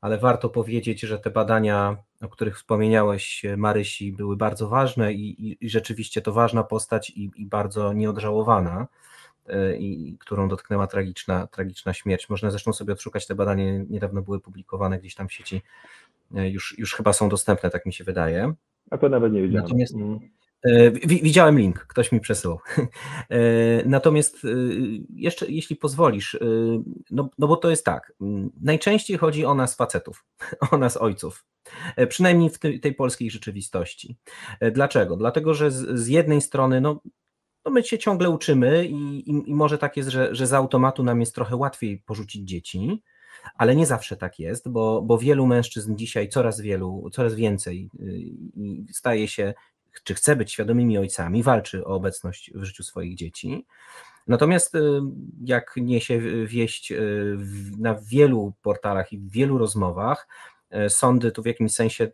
ale 0.00 0.18
warto 0.18 0.48
powiedzieć, 0.48 1.00
że 1.00 1.18
te 1.18 1.30
badania, 1.30 1.96
o 2.20 2.28
których 2.28 2.56
wspomniałeś, 2.56 3.42
Marysi, 3.56 4.12
były 4.12 4.36
bardzo 4.36 4.68
ważne 4.68 5.12
i, 5.12 5.48
i, 5.48 5.56
i 5.60 5.70
rzeczywiście 5.70 6.22
to 6.22 6.32
ważna 6.32 6.62
postać 6.62 7.10
i, 7.10 7.30
i 7.36 7.46
bardzo 7.46 7.92
nieodżałowana, 7.92 8.86
e, 9.46 9.76
i 9.76 10.16
którą 10.18 10.48
dotknęła 10.48 10.86
tragiczna, 10.86 11.46
tragiczna 11.46 11.92
śmierć. 11.92 12.28
Można 12.28 12.50
zresztą 12.50 12.72
sobie 12.72 12.92
odszukać 12.92 13.26
te 13.26 13.34
badania, 13.34 13.64
niedawno 13.88 14.22
były 14.22 14.40
publikowane 14.40 14.98
gdzieś 14.98 15.14
tam 15.14 15.28
w 15.28 15.32
sieci, 15.32 15.62
e, 16.34 16.50
już, 16.50 16.78
już 16.78 16.94
chyba 16.94 17.12
są 17.12 17.28
dostępne, 17.28 17.70
tak 17.70 17.86
mi 17.86 17.92
się 17.92 18.04
wydaje. 18.04 18.54
A 18.90 18.98
to 18.98 19.08
nawet 19.08 19.32
nie 19.32 19.42
wiedziałem. 19.42 19.64
Natomiast, 19.64 19.94
mm. 19.94 20.14
E, 20.14 20.35
widziałem 21.06 21.58
link, 21.58 21.78
ktoś 21.78 22.12
mi 22.12 22.20
przesyłał. 22.20 22.58
E, 23.30 23.38
natomiast 23.88 24.44
e, 24.44 24.48
jeszcze, 25.14 25.46
jeśli 25.48 25.76
pozwolisz, 25.76 26.38
no, 27.10 27.30
no 27.38 27.48
bo 27.48 27.56
to 27.56 27.70
jest 27.70 27.84
tak, 27.84 28.12
najczęściej 28.60 29.18
chodzi 29.18 29.44
o 29.44 29.54
nas 29.54 29.76
facetów, 29.76 30.24
o 30.72 30.78
nas 30.78 30.96
ojców, 30.96 31.44
przynajmniej 32.08 32.50
w 32.50 32.58
tej, 32.58 32.94
polskiej 32.94 33.30
rzeczywistości. 33.30 34.16
Dlaczego? 34.72 35.16
Dlatego, 35.16 35.54
że 35.54 35.70
z, 35.70 36.00
z 36.00 36.08
jednej 36.08 36.40
strony, 36.40 36.80
no, 36.80 37.00
no 37.64 37.72
my 37.72 37.82
się 37.82 37.98
ciągle 37.98 38.30
uczymy 38.30 38.86
i, 38.86 39.30
i, 39.30 39.50
i 39.50 39.54
może 39.54 39.78
tak 39.78 39.96
jest, 39.96 40.08
że, 40.08 40.34
że 40.34 40.46
z 40.46 40.52
automatu 40.52 41.02
nam 41.02 41.20
jest 41.20 41.34
trochę 41.34 41.56
łatwiej 41.56 41.98
porzucić 41.98 42.48
dzieci, 42.48 43.02
ale 43.54 43.76
nie 43.76 43.86
zawsze 43.86 44.16
tak 44.16 44.38
jest, 44.38 44.68
bo, 44.68 45.02
bo 45.02 45.18
wielu 45.18 45.46
mężczyzn 45.46 45.96
dzisiaj, 45.96 46.28
coraz 46.28 46.60
wielu, 46.60 47.10
coraz 47.12 47.34
więcej 47.34 47.90
staje 48.92 49.28
się 49.28 49.54
czy 50.04 50.14
chce 50.14 50.36
być 50.36 50.52
świadomymi 50.52 50.98
ojcami, 50.98 51.42
walczy 51.42 51.84
o 51.84 51.88
obecność 51.88 52.50
w 52.54 52.64
życiu 52.64 52.82
swoich 52.82 53.14
dzieci. 53.14 53.66
Natomiast 54.26 54.74
y, 54.74 55.00
jak 55.44 55.74
niesie 55.76 56.20
wieść 56.46 56.92
y, 56.92 57.36
na 57.78 57.94
wielu 57.94 58.52
portalach 58.62 59.12
i 59.12 59.18
w 59.18 59.30
wielu 59.30 59.58
rozmowach, 59.58 60.28
y, 60.86 60.90
sądy 60.90 61.32
tu 61.32 61.42
w 61.42 61.46
jakimś 61.46 61.72
sensie, 61.72 62.08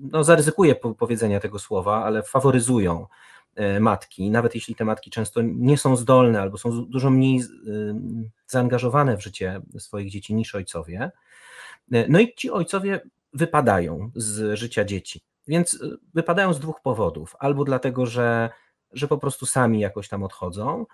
no 0.00 0.24
zaryzykuję 0.24 0.74
powiedzenia 0.74 1.40
tego 1.40 1.58
słowa, 1.58 2.04
ale 2.04 2.22
faworyzują 2.22 3.06
matki, 3.80 4.30
nawet 4.30 4.54
jeśli 4.54 4.74
te 4.74 4.84
matki 4.84 5.10
często 5.10 5.40
nie 5.42 5.78
są 5.78 5.96
zdolne 5.96 6.40
albo 6.40 6.58
są 6.58 6.84
dużo 6.84 7.10
mniej 7.10 7.42
zaangażowane 8.46 9.16
w 9.16 9.22
życie 9.22 9.60
swoich 9.78 10.10
dzieci 10.10 10.34
niż 10.34 10.54
ojcowie. 10.54 11.10
No 12.08 12.20
i 12.20 12.34
ci 12.34 12.50
ojcowie 12.50 13.00
wypadają 13.32 14.10
z 14.14 14.58
życia 14.58 14.84
dzieci. 14.84 15.20
Więc 15.48 15.74
y, 15.74 15.98
wypadają 16.14 16.52
z 16.52 16.60
dwóch 16.60 16.80
powodów. 16.80 17.36
Albo 17.38 17.64
dlatego, 17.64 18.06
że, 18.06 18.50
że 18.92 19.08
po 19.08 19.18
prostu 19.18 19.46
sami 19.46 19.80
jakoś 19.80 20.08
tam 20.08 20.22
odchodzą, 20.22 20.86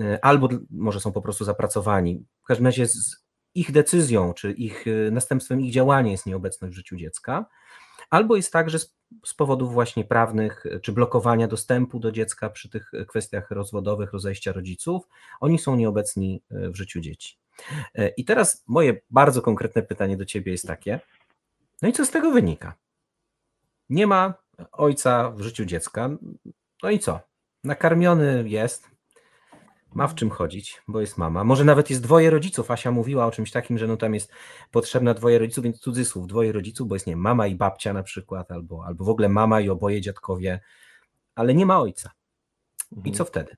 y, 0.00 0.20
albo 0.22 0.48
może 0.70 1.00
są 1.00 1.12
po 1.12 1.22
prostu 1.22 1.44
zapracowani. 1.44 2.24
W 2.42 2.46
każdym 2.46 2.66
razie 2.66 2.86
z 2.86 3.24
ich 3.54 3.72
decyzją, 3.72 4.34
czy 4.34 4.52
ich 4.52 4.86
y, 4.86 5.10
następstwem 5.12 5.60
ich 5.60 5.72
działania 5.72 6.10
jest 6.10 6.26
nieobecność 6.26 6.72
w 6.74 6.76
życiu 6.76 6.96
dziecka. 6.96 7.46
Albo 8.10 8.36
jest 8.36 8.52
tak, 8.52 8.70
że 8.70 8.78
z, 8.78 8.94
powodów 9.36 9.72
właśnie 9.72 10.04
prawnych, 10.04 10.64
czy 10.82 10.92
blokowania 10.92 11.48
dostępu 11.48 11.98
do 11.98 12.12
dziecka 12.12 12.50
przy 12.50 12.68
tych 12.68 12.90
kwestiach 13.08 13.50
rozwodowych, 13.50 14.12
rozejścia 14.12 14.52
rodziców, 14.52 15.08
oni 15.40 15.58
są 15.58 15.76
nieobecni 15.76 16.42
w 16.50 16.76
życiu 16.76 17.00
dzieci. 17.00 17.38
I 18.16 18.24
teraz 18.24 18.64
moje 18.66 19.00
bardzo 19.10 19.42
konkretne 19.42 19.82
pytanie 19.82 20.16
do 20.16 20.24
Ciebie 20.24 20.52
jest 20.52 20.66
takie, 20.66 21.00
no 21.82 21.88
i 21.88 21.92
co 21.92 22.06
z 22.06 22.10
tego 22.10 22.30
wynika? 22.30 22.74
Nie 23.90 24.06
ma 24.06 24.34
ojca 24.72 25.30
w 25.30 25.40
życiu 25.40 25.64
dziecka. 25.64 26.10
No 26.82 26.90
i 26.90 26.98
co? 26.98 27.20
Nakarmiony 27.64 28.44
jest, 28.46 28.90
ma 29.94 30.06
w 30.06 30.14
czym 30.14 30.30
chodzić, 30.30 30.82
bo 30.88 31.00
jest 31.00 31.18
mama. 31.18 31.44
Może 31.44 31.64
nawet 31.64 31.90
jest 31.90 32.02
dwoje 32.02 32.30
rodziców. 32.30 32.70
Asia 32.70 32.90
mówiła 32.90 33.26
o 33.26 33.30
czymś 33.30 33.50
takim, 33.50 33.78
że 33.78 33.86
no 33.86 33.96
tam 33.96 34.14
jest 34.14 34.34
potrzebna 34.72 35.14
dwoje 35.14 35.38
rodziców, 35.38 35.64
więc 35.64 35.80
cudzysłów, 35.80 36.26
dwoje 36.26 36.52
rodziców, 36.52 36.88
bo 36.88 36.94
jest 36.94 37.06
nie 37.06 37.16
mama 37.16 37.46
i 37.46 37.54
babcia 37.54 37.92
na 37.92 38.02
przykład, 38.02 38.50
albo, 38.52 38.84
albo 38.86 39.04
w 39.04 39.08
ogóle 39.08 39.28
mama 39.28 39.60
i 39.60 39.68
oboje 39.68 40.00
dziadkowie, 40.00 40.60
ale 41.34 41.54
nie 41.54 41.66
ma 41.66 41.80
ojca. 41.80 42.10
I 42.92 42.96
mhm. 42.96 43.14
co 43.14 43.24
wtedy? 43.24 43.56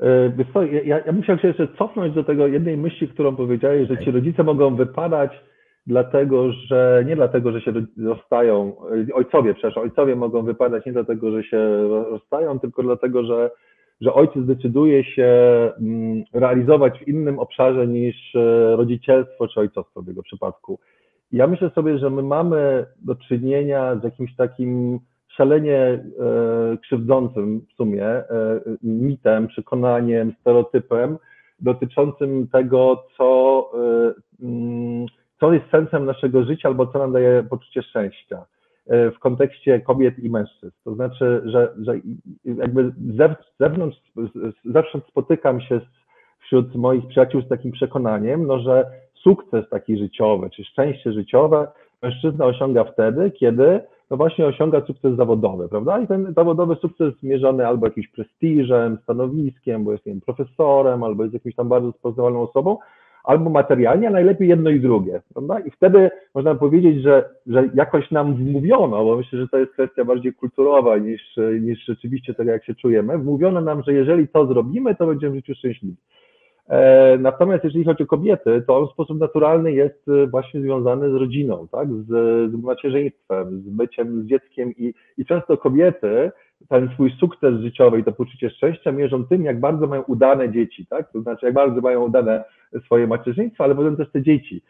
E, 0.00 0.30
wiesz 0.30 0.46
co, 0.52 0.62
ja, 0.62 1.04
ja 1.06 1.12
musiałem 1.12 1.40
się 1.40 1.48
jeszcze 1.48 1.68
cofnąć 1.78 2.14
do 2.14 2.24
tego 2.24 2.46
jednej 2.46 2.76
myśli, 2.76 3.08
którą 3.08 3.36
powiedziałeś, 3.36 3.88
że 3.88 3.98
ci 3.98 4.10
rodzice 4.10 4.44
mogą 4.44 4.76
wypadać 4.76 5.32
dlatego, 5.88 6.52
że 6.52 7.04
nie 7.06 7.16
dlatego, 7.16 7.52
że 7.52 7.60
się 7.60 7.72
rozstają, 8.04 8.76
ojcowie, 9.14 9.54
przepraszam, 9.54 9.82
ojcowie 9.82 10.16
mogą 10.16 10.42
wypadać 10.42 10.86
nie 10.86 10.92
dlatego, 10.92 11.30
że 11.30 11.42
się 11.44 11.88
rozstają, 11.88 12.58
tylko 12.58 12.82
dlatego, 12.82 13.24
że, 13.24 13.50
że 14.00 14.12
ojciec 14.14 14.44
decyduje 14.44 15.04
się 15.04 15.30
mm, 15.80 16.24
realizować 16.32 16.98
w 16.98 17.08
innym 17.08 17.38
obszarze 17.38 17.86
niż 17.86 18.36
e, 18.36 18.76
rodzicielstwo 18.76 19.48
czy 19.48 19.60
ojcostwo 19.60 20.02
w 20.02 20.08
jego 20.08 20.22
przypadku. 20.22 20.78
Ja 21.32 21.46
myślę 21.46 21.70
sobie, 21.70 21.98
że 21.98 22.10
my 22.10 22.22
mamy 22.22 22.86
do 23.04 23.14
czynienia 23.14 23.96
z 23.96 24.04
jakimś 24.04 24.36
takim 24.36 25.00
szalenie 25.28 25.80
e, 25.80 26.02
krzywdzącym 26.82 27.60
w 27.60 27.72
sumie 27.76 28.04
e, 28.04 28.24
mitem, 28.82 29.48
przekonaniem, 29.48 30.32
stereotypem 30.40 31.18
dotyczącym 31.60 32.48
tego, 32.48 33.04
co 33.16 33.70
mm, 34.42 35.06
co 35.40 35.52
jest 35.52 35.70
sensem 35.70 36.04
naszego 36.04 36.44
życia 36.44 36.68
albo 36.68 36.86
co 36.86 36.98
nam 36.98 37.12
daje 37.12 37.42
poczucie 37.50 37.82
szczęścia 37.82 38.44
e, 38.86 39.10
w 39.10 39.18
kontekście 39.18 39.80
kobiet 39.80 40.18
i 40.18 40.30
mężczyzn. 40.30 40.76
To 40.84 40.94
znaczy, 40.94 41.42
że, 41.44 41.74
że 41.82 41.94
jakby 42.44 42.92
zewnątrz, 43.60 43.98
zewsząd 44.64 45.04
spotykam 45.06 45.60
się 45.60 45.80
wśród 46.40 46.74
moich 46.74 47.06
przyjaciół 47.06 47.42
z 47.42 47.48
takim 47.48 47.72
przekonaniem, 47.72 48.46
no, 48.46 48.58
że 48.58 48.90
sukces 49.14 49.68
taki 49.70 49.98
życiowy, 49.98 50.50
czy 50.50 50.64
szczęście 50.64 51.12
życiowe 51.12 51.68
mężczyzna 52.02 52.44
osiąga 52.44 52.84
wtedy, 52.84 53.30
kiedy 53.30 53.80
no 54.10 54.16
właśnie 54.16 54.46
osiąga 54.46 54.86
sukces 54.86 55.16
zawodowy, 55.16 55.68
prawda? 55.68 56.00
I 56.00 56.06
ten 56.06 56.34
zawodowy 56.36 56.76
sukces 56.76 57.14
zmierzony 57.20 57.66
albo 57.66 57.86
jakimś 57.86 58.08
prestiżem, 58.08 58.98
stanowiskiem, 59.02 59.84
bo 59.84 59.92
jest 59.92 60.04
wiem, 60.04 60.20
profesorem, 60.20 61.02
albo 61.02 61.22
jest 61.22 61.34
jakimś 61.34 61.54
tam 61.54 61.68
bardzo 61.68 61.86
rozpoznawalną 61.86 62.42
osobą, 62.42 62.78
albo 63.28 63.50
materialnie, 63.50 64.08
a 64.08 64.10
najlepiej 64.10 64.48
jedno 64.48 64.70
i 64.70 64.80
drugie. 64.80 65.20
Prawda? 65.32 65.60
I 65.60 65.70
wtedy 65.70 66.10
można 66.34 66.54
powiedzieć, 66.54 67.02
że, 67.02 67.28
że 67.46 67.68
jakoś 67.74 68.10
nam 68.10 68.34
wmówiono, 68.34 69.04
bo 69.04 69.16
myślę, 69.16 69.38
że 69.38 69.48
to 69.48 69.58
jest 69.58 69.72
kwestia 69.72 70.04
bardziej 70.04 70.32
kulturowa 70.32 70.96
niż, 70.98 71.22
niż 71.60 71.84
rzeczywiście 71.84 72.34
tego, 72.34 72.50
jak 72.50 72.64
się 72.64 72.74
czujemy. 72.74 73.18
Wmówiono 73.18 73.60
nam, 73.60 73.82
że 73.82 73.92
jeżeli 73.92 74.28
to 74.28 74.46
zrobimy, 74.46 74.94
to 74.94 75.06
będziemy 75.06 75.32
w 75.32 75.36
życiu 75.36 75.54
szczęśliwi. 75.54 75.96
E, 76.68 77.18
natomiast 77.18 77.64
jeżeli 77.64 77.84
chodzi 77.84 78.02
o 78.02 78.06
kobiety, 78.06 78.62
to 78.66 78.78
on 78.78 78.86
w 78.86 78.90
sposób 78.90 79.20
naturalny 79.20 79.72
jest 79.72 80.08
e, 80.08 80.26
właśnie 80.26 80.60
związany 80.60 81.10
z 81.10 81.14
rodziną, 81.14 81.68
tak? 81.72 81.88
z, 81.88 82.06
z 82.50 82.62
macierzyństwem, 82.62 83.62
z 83.62 83.68
byciem 83.68 84.22
z 84.22 84.26
dzieckiem 84.26 84.72
i, 84.76 84.94
i 85.18 85.24
często 85.24 85.56
kobiety 85.56 86.30
ten 86.68 86.88
swój 86.94 87.10
sukces 87.20 87.60
życiowy 87.60 87.98
i 87.98 88.04
to 88.04 88.12
poczucie 88.12 88.50
szczęścia 88.50 88.92
mierzą 88.92 89.24
tym, 89.24 89.44
jak 89.44 89.60
bardzo 89.60 89.86
mają 89.86 90.02
udane 90.02 90.52
dzieci, 90.52 90.86
tak? 90.86 91.12
To 91.12 91.22
znaczy, 91.22 91.46
jak 91.46 91.54
bardzo 91.54 91.80
mają 91.80 92.04
udane 92.04 92.44
swoje 92.84 93.06
macierzyństwo, 93.06 93.64
ale 93.64 93.74
potem 93.74 93.96
też 93.96 94.10
te 94.10 94.22
dzieci. 94.22 94.62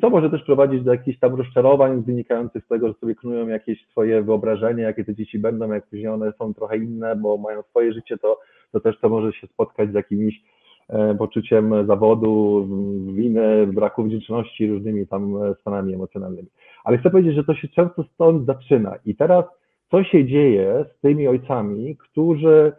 To 0.00 0.10
może 0.10 0.30
też 0.30 0.42
prowadzić 0.42 0.82
do 0.82 0.92
jakichś 0.92 1.18
tam 1.18 1.34
rozczarowań 1.34 2.02
wynikających 2.02 2.64
z 2.64 2.68
tego, 2.68 2.88
że 2.88 2.94
sobie 2.94 3.14
knują 3.14 3.48
jakieś 3.48 3.86
swoje 3.86 4.22
wyobrażenie, 4.22 4.82
jakie 4.82 5.04
te 5.04 5.14
dzieci 5.14 5.38
będą, 5.38 5.72
jak 5.72 5.86
później 5.86 6.08
one 6.08 6.32
są 6.38 6.54
trochę 6.54 6.76
inne, 6.76 7.16
bo 7.16 7.36
mają 7.38 7.62
swoje 7.62 7.92
życie, 7.92 8.18
to, 8.18 8.40
to 8.72 8.80
też 8.80 9.00
to 9.00 9.08
może 9.08 9.32
się 9.32 9.46
spotkać 9.46 9.90
z 9.90 9.94
jakimiś 9.94 10.42
e, 10.88 11.14
poczuciem 11.14 11.86
zawodu, 11.86 12.66
winy, 13.14 13.66
braku 13.66 14.04
wdzięczności, 14.04 14.70
różnymi 14.70 15.06
tam 15.06 15.34
stanami 15.60 15.94
emocjonalnymi. 15.94 16.48
Ale 16.84 16.98
chcę 16.98 17.10
powiedzieć, 17.10 17.34
że 17.34 17.44
to 17.44 17.54
się 17.54 17.68
często 17.68 18.04
stąd 18.14 18.46
zaczyna. 18.46 18.94
I 19.06 19.14
teraz 19.16 19.44
co 19.92 20.04
się 20.04 20.24
dzieje 20.24 20.84
z 20.96 21.00
tymi 21.00 21.28
ojcami, 21.28 21.96
którzy 21.96 22.72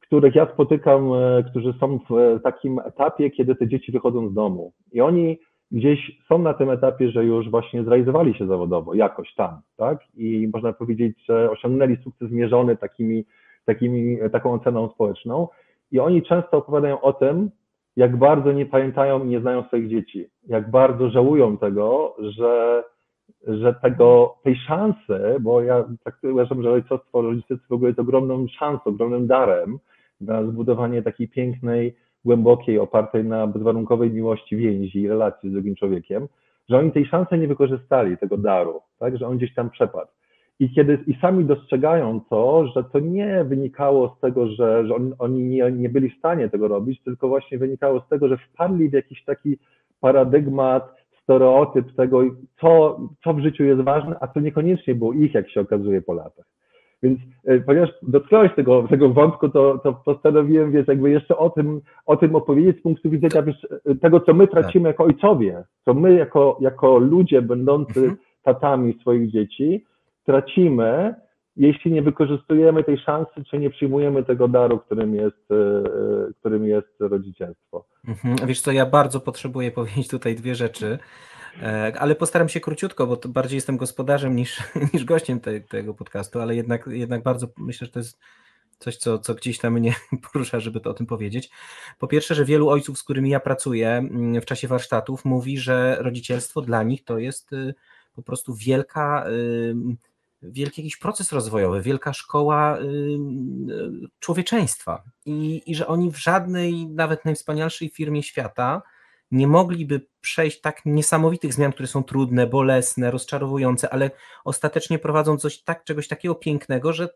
których 0.00 0.34
ja 0.34 0.52
spotykam, 0.52 1.12
e, 1.12 1.44
którzy 1.50 1.72
są 1.80 1.98
w 2.10 2.40
takim 2.42 2.78
etapie, 2.78 3.30
kiedy 3.30 3.54
te 3.54 3.68
dzieci 3.68 3.92
wychodzą 3.92 4.28
z 4.28 4.34
domu. 4.34 4.72
I 4.92 5.00
oni 5.00 5.38
gdzieś 5.70 6.22
są 6.28 6.38
na 6.38 6.54
tym 6.54 6.70
etapie, 6.70 7.10
że 7.10 7.24
już 7.24 7.50
właśnie 7.50 7.84
zrealizowali 7.84 8.34
się 8.34 8.46
zawodowo, 8.46 8.94
jakoś 8.94 9.34
tam, 9.34 9.60
tak? 9.76 9.98
I 10.16 10.48
można 10.52 10.72
powiedzieć, 10.72 11.24
że 11.28 11.50
osiągnęli 11.50 11.96
sukces 11.96 12.30
mierzony 12.30 12.76
takimi, 12.76 13.24
takimi, 13.64 14.18
taką 14.32 14.52
oceną 14.52 14.88
społeczną. 14.88 15.48
I 15.92 16.00
oni 16.00 16.22
często 16.22 16.56
opowiadają 16.56 17.00
o 17.00 17.12
tym, 17.12 17.50
jak 17.96 18.16
bardzo 18.16 18.52
nie 18.52 18.66
pamiętają 18.66 19.24
i 19.24 19.28
nie 19.28 19.40
znają 19.40 19.62
swoich 19.62 19.88
dzieci, 19.88 20.26
jak 20.46 20.70
bardzo 20.70 21.10
żałują 21.10 21.56
tego, 21.56 22.16
że, 22.18 22.82
że 23.46 23.74
tego, 23.74 24.36
tej 24.44 24.56
szansy, 24.56 25.36
bo 25.40 25.62
ja 25.62 25.84
tak 26.04 26.16
uważam, 26.22 26.62
że 26.62 26.70
ojcostwo, 26.70 27.22
rodzicielstwo 27.22 27.68
w 27.68 27.72
ogóle 27.72 27.90
jest 27.90 28.00
ogromną 28.00 28.46
szansą, 28.48 28.82
ogromnym 28.84 29.26
darem 29.26 29.78
na 30.20 30.44
zbudowanie 30.44 31.02
takiej 31.02 31.28
pięknej, 31.28 31.96
głębokiej, 32.24 32.78
opartej 32.78 33.24
na 33.24 33.46
bezwarunkowej 33.46 34.10
miłości 34.10 34.56
więzi 34.56 35.00
i 35.00 35.08
relacji 35.08 35.50
z 35.50 35.52
drugim 35.52 35.74
człowiekiem, 35.74 36.28
że 36.68 36.78
oni 36.78 36.92
tej 36.92 37.06
szansy 37.06 37.38
nie 37.38 37.48
wykorzystali, 37.48 38.18
tego 38.18 38.36
daru, 38.36 38.80
tak, 38.98 39.18
że 39.18 39.26
on 39.26 39.36
gdzieś 39.36 39.54
tam 39.54 39.70
przepadł. 39.70 40.10
I 40.58 40.74
kiedy 40.74 40.98
i 41.06 41.14
sami 41.20 41.44
dostrzegają 41.44 42.20
to, 42.30 42.66
że 42.66 42.84
to 42.84 42.98
nie 42.98 43.44
wynikało 43.44 44.16
z 44.16 44.20
tego, 44.20 44.48
że, 44.48 44.86
że 44.86 44.94
on, 44.94 45.14
oni 45.18 45.44
nie, 45.44 45.72
nie 45.72 45.88
byli 45.88 46.10
w 46.10 46.18
stanie 46.18 46.48
tego 46.48 46.68
robić, 46.68 47.02
tylko 47.02 47.28
właśnie 47.28 47.58
wynikało 47.58 48.00
z 48.00 48.08
tego, 48.08 48.28
że 48.28 48.36
wpadli 48.36 48.88
w 48.88 48.92
jakiś 48.92 49.24
taki 49.24 49.58
paradygmat, 50.00 50.96
stereotyp 51.26 51.92
tego, 51.96 52.22
co, 52.60 53.00
co 53.24 53.34
w 53.34 53.40
życiu 53.40 53.64
jest 53.64 53.80
ważne, 53.80 54.16
a 54.20 54.26
co 54.26 54.40
niekoniecznie 54.40 54.94
było 54.94 55.12
ich, 55.12 55.34
jak 55.34 55.50
się 55.50 55.60
okazuje 55.60 56.02
po 56.02 56.14
latach. 56.14 56.44
Więc 57.02 57.18
e, 57.44 57.60
ponieważ 57.60 57.90
dotknąłeś 58.02 58.54
tego, 58.54 58.88
tego 58.88 59.08
wątku, 59.08 59.48
to, 59.48 59.78
to 59.78 59.92
postanowiłem, 59.92 60.72
wiesz, 60.72 60.88
jakby 60.88 61.10
jeszcze 61.10 61.36
o 61.36 61.50
tym, 61.50 61.80
o 62.06 62.16
tym 62.16 62.34
opowiedzieć 62.34 62.78
z 62.78 62.82
punktu 62.82 63.10
widzenia 63.10 63.42
wiesz, 63.42 63.66
tego, 64.00 64.20
co 64.20 64.34
my 64.34 64.48
tracimy 64.48 64.84
tak. 64.84 64.94
jako 64.94 65.04
ojcowie, 65.04 65.64
co 65.84 65.94
my 65.94 66.14
jako, 66.14 66.58
jako 66.60 66.98
ludzie 66.98 67.42
będący 67.42 68.00
mhm. 68.00 68.16
tatami 68.42 68.98
swoich 69.00 69.30
dzieci 69.30 69.84
tracimy, 70.24 71.14
jeśli 71.56 71.92
nie 71.92 72.02
wykorzystujemy 72.02 72.84
tej 72.84 72.98
szansy, 72.98 73.44
czy 73.50 73.58
nie 73.58 73.70
przyjmujemy 73.70 74.24
tego 74.24 74.48
daru, 74.48 74.78
którym 74.78 75.14
jest, 75.14 75.50
e, 75.50 75.54
e, 75.54 76.32
którym 76.40 76.64
jest 76.64 76.94
rodzicielstwo. 77.00 77.84
Mhm. 78.08 78.36
Wiesz 78.46 78.60
co, 78.60 78.72
ja 78.72 78.86
bardzo 78.86 79.20
potrzebuję 79.20 79.70
powiedzieć 79.70 80.08
tutaj 80.08 80.34
dwie 80.34 80.54
rzeczy. 80.54 80.98
E, 81.62 81.92
ale 81.98 82.14
postaram 82.14 82.48
się 82.48 82.60
króciutko, 82.60 83.06
bo 83.06 83.20
bardziej 83.28 83.56
jestem 83.56 83.76
gospodarzem 83.76 84.36
niż, 84.36 84.62
niż 84.94 85.04
gościem 85.04 85.40
te, 85.40 85.60
tego 85.60 85.94
podcastu, 85.94 86.40
ale 86.40 86.56
jednak, 86.56 86.86
jednak 86.86 87.22
bardzo 87.22 87.46
myślę, 87.58 87.86
że 87.86 87.92
to 87.92 87.98
jest 87.98 88.18
coś, 88.78 88.96
co, 88.96 89.18
co 89.18 89.34
gdzieś 89.34 89.58
tam 89.58 89.72
mnie 89.72 89.94
porusza, 90.32 90.60
żeby 90.60 90.80
to 90.80 90.90
o 90.90 90.94
tym 90.94 91.06
powiedzieć. 91.06 91.50
Po 91.98 92.06
pierwsze, 92.06 92.34
że 92.34 92.44
wielu 92.44 92.68
ojców, 92.68 92.98
z 92.98 93.02
którymi 93.02 93.30
ja 93.30 93.40
pracuję 93.40 93.88
mm, 93.88 94.40
w 94.40 94.44
czasie 94.44 94.68
warsztatów, 94.68 95.24
mówi, 95.24 95.58
że 95.58 95.96
rodzicielstwo 96.00 96.60
dla 96.60 96.82
nich 96.82 97.04
to 97.04 97.18
jest 97.18 97.52
y, 97.52 97.74
po 98.14 98.22
prostu 98.22 98.54
wielka, 98.54 99.24
wielki 100.50 100.80
jakiś 100.80 100.96
proces 100.96 101.32
rozwojowy, 101.32 101.82
wielka 101.82 102.12
szkoła 102.12 102.78
y, 102.78 103.18
człowieczeństwa 104.18 105.02
i, 105.26 105.62
i 105.66 105.74
że 105.74 105.86
oni 105.86 106.10
w 106.10 106.16
żadnej, 106.16 106.86
nawet 106.86 107.24
najwspanialszej 107.24 107.88
firmie 107.88 108.22
świata, 108.22 108.82
nie 109.30 109.46
mogliby 109.46 110.06
przejść 110.20 110.60
tak 110.60 110.82
niesamowitych 110.84 111.54
zmian, 111.54 111.72
które 111.72 111.88
są 111.88 112.04
trudne, 112.04 112.46
bolesne, 112.46 113.10
rozczarowujące, 113.10 113.90
ale 113.90 114.10
ostatecznie 114.44 114.98
prowadzą 114.98 115.36
coś 115.36 115.62
tak, 115.62 115.84
czegoś 115.84 116.08
takiego 116.08 116.34
pięknego, 116.34 116.92
że 116.92 117.08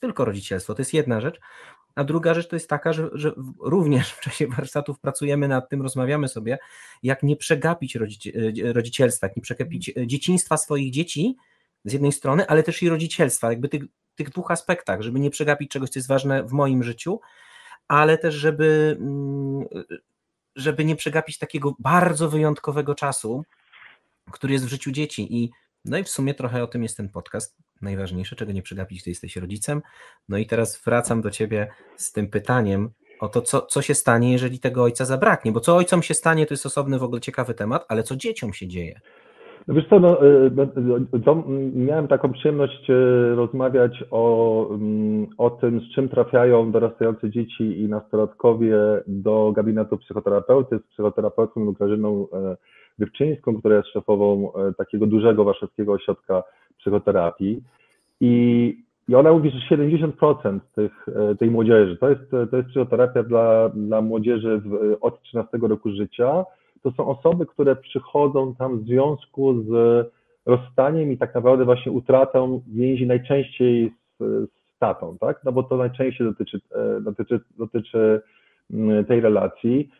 tylko 0.00 0.24
rodzicielstwo, 0.24 0.74
to 0.74 0.80
jest 0.82 0.94
jedna 0.94 1.20
rzecz. 1.20 1.40
A 1.94 2.04
druga 2.04 2.34
rzecz 2.34 2.48
to 2.48 2.56
jest 2.56 2.68
taka, 2.68 2.92
że, 2.92 3.08
że 3.12 3.32
również 3.60 4.12
w 4.12 4.20
czasie 4.20 4.46
warsztatów 4.46 5.00
pracujemy 5.00 5.48
nad 5.48 5.68
tym, 5.68 5.82
rozmawiamy 5.82 6.28
sobie, 6.28 6.58
jak 7.02 7.22
nie 7.22 7.36
przegapić 7.36 7.98
rodzicielstwa, 8.74 9.26
jak 9.26 9.36
nie 9.36 9.42
przegapić 9.42 9.92
dzieciństwa 10.06 10.56
swoich 10.56 10.92
dzieci 10.92 11.36
z 11.88 11.92
jednej 11.92 12.12
strony, 12.12 12.46
ale 12.46 12.62
też 12.62 12.82
i 12.82 12.88
rodzicielstwa, 12.88 13.50
jakby 13.50 13.68
tych, 13.68 13.82
tych 14.14 14.30
dwóch 14.30 14.50
aspektach, 14.50 15.02
żeby 15.02 15.20
nie 15.20 15.30
przegapić 15.30 15.70
czegoś, 15.70 15.90
co 15.90 15.98
jest 15.98 16.08
ważne 16.08 16.42
w 16.42 16.52
moim 16.52 16.82
życiu, 16.82 17.20
ale 17.88 18.18
też 18.18 18.34
żeby, 18.34 18.96
mm, 19.00 19.64
żeby 20.56 20.84
nie 20.84 20.96
przegapić 20.96 21.38
takiego 21.38 21.76
bardzo 21.78 22.28
wyjątkowego 22.28 22.94
czasu, 22.94 23.44
który 24.30 24.52
jest 24.52 24.66
w 24.66 24.68
życiu 24.68 24.90
dzieci. 24.90 25.36
I 25.36 25.50
no 25.84 25.98
i 25.98 26.04
w 26.04 26.08
sumie 26.08 26.34
trochę 26.34 26.62
o 26.62 26.66
tym 26.66 26.82
jest 26.82 26.96
ten 26.96 27.08
podcast. 27.08 27.56
Najważniejsze, 27.80 28.36
czego 28.36 28.52
nie 28.52 28.62
przegapić, 28.62 29.02
gdy 29.02 29.10
jesteś 29.10 29.36
rodzicem. 29.36 29.82
No 30.28 30.38
i 30.38 30.46
teraz 30.46 30.80
wracam 30.84 31.22
do 31.22 31.30
ciebie 31.30 31.68
z 31.96 32.12
tym 32.12 32.28
pytaniem 32.28 32.90
o 33.20 33.28
to, 33.28 33.42
co, 33.42 33.62
co 33.62 33.82
się 33.82 33.94
stanie, 33.94 34.32
jeżeli 34.32 34.60
tego 34.60 34.82
ojca 34.82 35.04
zabraknie. 35.04 35.52
Bo 35.52 35.60
co 35.60 35.76
ojcom 35.76 36.02
się 36.02 36.14
stanie, 36.14 36.46
to 36.46 36.54
jest 36.54 36.66
osobny 36.66 36.98
w 36.98 37.02
ogóle 37.02 37.20
ciekawy 37.20 37.54
temat, 37.54 37.84
ale 37.88 38.02
co 38.02 38.16
dzieciom 38.16 38.52
się 38.52 38.68
dzieje? 38.68 39.00
Wiesz 39.68 39.88
co, 39.88 40.00
no, 40.00 40.24
y, 40.24 40.50
no, 40.54 40.66
to 41.24 41.44
miałem 41.74 42.08
taką 42.08 42.32
przyjemność 42.32 42.90
y, 42.90 43.34
rozmawiać 43.34 44.04
o, 44.10 44.66
mm, 44.70 45.26
o 45.38 45.50
tym, 45.50 45.80
z 45.80 45.94
czym 45.94 46.08
trafiają 46.08 46.72
dorastające 46.72 47.30
dzieci 47.30 47.82
i 47.82 47.88
nastolatkowie 47.88 48.76
do 49.06 49.52
gabinetu 49.56 49.98
psychoterapeuty 49.98 50.78
z 50.78 50.92
psychoterapeutką 50.92 51.72
Grażyną 51.72 52.26
Wywczyńską, 52.98 53.58
która 53.58 53.76
jest 53.76 53.88
szefową 53.88 54.52
takiego 54.78 55.06
dużego 55.06 55.44
warszawskiego 55.44 55.92
ośrodka 55.92 56.42
psychoterapii. 56.78 57.62
I, 58.20 58.76
i 59.08 59.14
ona 59.14 59.32
mówi, 59.32 59.50
że 59.50 59.76
70% 59.76 60.60
tych, 60.74 61.06
tej 61.38 61.50
młodzieży, 61.50 61.96
to 61.96 62.08
jest, 62.08 62.30
to 62.50 62.56
jest 62.56 62.68
psychoterapia 62.68 63.22
dla, 63.22 63.68
dla 63.68 64.00
młodzieży 64.00 64.60
w, 64.64 64.96
od 65.00 65.22
13 65.22 65.58
roku 65.62 65.90
życia, 65.90 66.44
to 66.82 66.90
są 66.90 67.06
osoby, 67.06 67.46
które 67.46 67.76
przychodzą 67.76 68.54
tam 68.54 68.78
w 68.78 68.84
związku 68.84 69.62
z 69.62 69.70
rozstaniem 70.46 71.12
i 71.12 71.18
tak 71.18 71.34
naprawdę 71.34 71.64
właśnie 71.64 71.92
utratą 71.92 72.62
więzi 72.66 73.06
najczęściej 73.06 73.92
z, 74.20 74.50
z 74.50 74.78
tatą, 74.78 75.18
tak? 75.20 75.40
No 75.44 75.52
bo 75.52 75.62
to 75.62 75.76
najczęściej 75.76 76.26
dotyczy, 76.26 76.60
e, 76.74 77.00
dotyczy, 77.00 77.40
dotyczy 77.58 78.22
mm, 78.70 79.04
tej 79.04 79.20
relacji. 79.20 79.90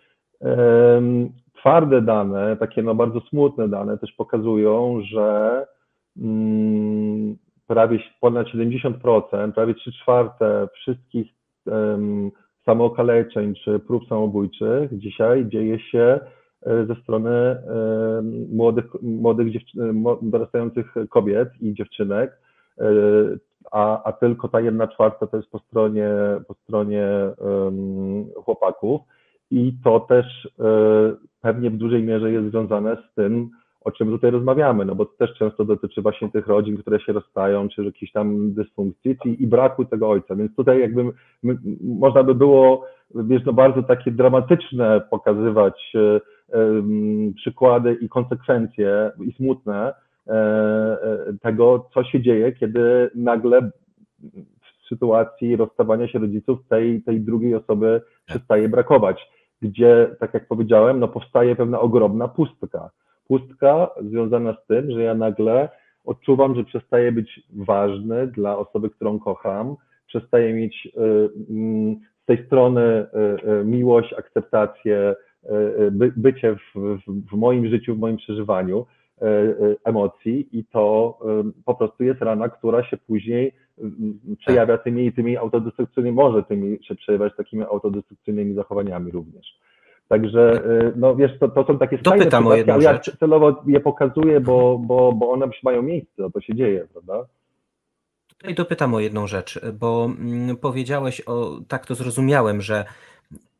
Twarde 1.54 2.02
dane, 2.02 2.56
takie 2.56 2.82
no 2.82 2.94
bardzo 2.94 3.20
smutne 3.20 3.68
dane 3.68 3.98
też 3.98 4.12
pokazują, 4.12 5.00
że 5.10 5.66
mm, 6.16 7.36
prawie 7.66 7.98
ponad 8.20 8.46
70%, 8.46 9.52
prawie 9.52 9.74
3 9.74 9.92
czwarte 9.92 10.68
wszystkich 10.74 11.32
samookaleczeń 12.64 13.54
czy 13.54 13.78
prób 13.78 14.08
samobójczych 14.08 14.98
dzisiaj 14.98 15.46
dzieje 15.48 15.78
się 15.80 16.20
ze 16.87 16.94
strony 17.02 17.31
e, 17.31 17.59
młodych, 18.52 18.85
młodych 19.02 19.48
dorastających 20.22 20.94
kobiet 21.11 21.48
i 21.61 21.74
dziewczynek, 21.74 22.38
e, 22.78 22.85
a, 23.72 24.02
a 24.02 24.12
tylko 24.12 24.48
ta 24.48 24.61
jedna 24.61 24.88
czwarta 24.88 25.26
to 25.26 25.37
jest 25.37 25.50
po 25.50 25.59
stronie, 25.59 26.11
po 26.48 26.54
stronie 26.54 27.09
chłopaków. 28.44 29.00
I 29.50 29.72
to 29.85 30.00
też 30.00 30.48
pewnie 31.40 31.70
w 31.70 31.76
dużej 31.76 32.02
mierze 32.02 32.33
jest 32.33 32.50
związane 32.50 32.96
z 32.96 33.14
tym, 33.14 33.50
o 33.81 33.90
czym 33.90 34.11
tutaj 34.11 34.31
rozmawiamy, 34.31 34.85
no 34.85 34.94
bo 34.94 35.07
to 35.07 35.12
też 35.18 35.35
często 35.38 35.64
dotyczy 35.64 36.02
właśnie 36.02 36.31
tych 36.31 36.46
rodzin, 36.46 36.76
które 36.76 37.00
się 37.00 37.12
rozstają, 37.12 37.68
czy 37.68 37.85
jakichś 37.85 38.12
tam 38.12 38.54
dysfunkcji 38.54 39.16
i, 39.24 39.42
i 39.42 39.46
braku 39.46 39.85
tego 39.85 40.11
ojca. 40.11 40.37
Więc 40.37 40.57
tutaj 40.57 40.81
jakby 40.81 41.04
można 41.83 42.22
by 42.22 42.35
było, 42.35 42.85
wiesz, 43.14 43.42
no 43.46 43.52
bardzo 43.52 43.83
takie 43.83 44.11
dramatyczne 44.11 45.00
pokazywać 45.11 45.92
przykłady 47.37 47.94
i 47.94 48.09
konsekwencje 48.09 49.11
i 49.26 49.32
smutne 49.32 49.94
e, 50.26 50.32
e, 50.32 50.99
tego, 51.42 51.88
co 51.94 52.05
się 52.05 52.20
dzieje, 52.20 52.53
kiedy 52.53 53.11
nagle 53.14 53.70
w 54.61 54.88
sytuacji 54.88 55.57
rozstawania 55.57 56.09
się 56.09 56.18
rodziców 56.18 56.59
tej, 56.68 57.03
tej 57.03 57.20
drugiej 57.20 57.55
osoby 57.55 58.03
przestaje 58.26 58.68
brakować, 58.68 59.30
gdzie, 59.62 60.11
tak 60.20 60.34
jak 60.34 60.49
powiedziałem, 60.49 61.01
no 61.01 61.09
powstaje 61.09 61.57
pewna 61.57 61.80
ogromna 61.80 62.28
pustka. 62.28 62.90
Pustka 63.26 63.90
związana 64.11 64.53
z 64.53 64.66
tym, 64.66 64.90
że 64.90 65.03
ja 65.03 65.14
nagle 65.14 65.68
odczuwam, 66.05 66.55
że 66.55 66.64
przestaje 66.64 67.12
być 67.12 67.40
ważny 67.57 68.26
dla 68.26 68.59
osoby, 68.59 68.90
którą 68.90 69.18
kocham, 69.18 69.76
przestaje 70.07 70.55
mieć 70.55 70.88
z 72.22 72.26
tej 72.26 72.46
strony 72.46 73.07
miłość, 73.64 74.12
akceptację, 74.12 75.14
by, 75.91 76.12
bycie 76.16 76.57
w, 76.57 76.99
w, 77.30 77.32
moim 77.32 77.68
życiu, 77.68 77.95
w 77.95 77.99
moim 77.99 78.16
przeżywaniu 78.16 78.86
emocji 79.84 80.49
i 80.53 80.64
to 80.64 81.18
po 81.64 81.74
prostu 81.74 82.05
jest 82.05 82.22
rana, 82.22 82.49
która 82.49 82.84
się 82.84 82.97
później 82.97 83.53
przejawia 84.39 84.78
tymi 84.78 85.07
i 85.07 85.12
tymi 85.12 85.36
autodestrukcyjnymi, 85.36 86.16
może 86.16 86.43
tymi 86.43 86.84
się 86.84 86.95
przejawiać 86.95 87.36
takimi 87.36 87.62
autodestrukcyjnymi 87.62 88.55
zachowaniami 88.55 89.11
również. 89.11 89.59
Także, 90.09 90.62
no 90.97 91.16
wiesz, 91.16 91.39
to, 91.41 91.49
to 91.49 91.64
są 91.64 91.78
takie 91.78 91.99
skrajne 91.99 92.26
przypadki, 92.26 92.70
ale 92.70 92.84
ja 92.84 92.99
celowo 92.99 93.62
je 93.66 93.80
pokazuję, 93.80 94.41
bo, 94.41 94.78
bo, 94.78 95.12
bo 95.12 95.30
one 95.30 95.47
mają 95.62 95.82
miejsce, 95.82 96.30
to 96.34 96.41
się 96.41 96.55
dzieje, 96.55 96.86
prawda? 96.93 97.26
Tutaj 98.39 98.55
dopytam 98.55 98.95
o 98.95 99.01
jedną 99.01 99.26
rzecz, 99.26 99.61
bo 99.72 100.05
mm, 100.05 100.57
powiedziałeś 100.57 101.22
o, 101.26 101.61
tak 101.68 101.86
to 101.86 101.95
zrozumiałem, 101.95 102.61
że 102.61 102.84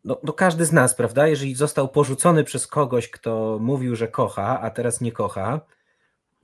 no, 0.09 0.21
no, 0.23 0.33
każdy 0.33 0.65
z 0.65 0.73
nas, 0.73 0.95
prawda, 0.95 1.29
jeżeli 1.29 1.55
został 1.55 1.89
porzucony 1.89 2.45
przez 2.45 2.67
kogoś, 2.67 3.11
kto 3.11 3.59
mówił, 3.61 3.97
że 3.97 4.09
kocha, 4.09 4.61
a 4.61 4.71
teraz 4.71 5.01
nie 5.01 5.13
kocha, 5.13 5.61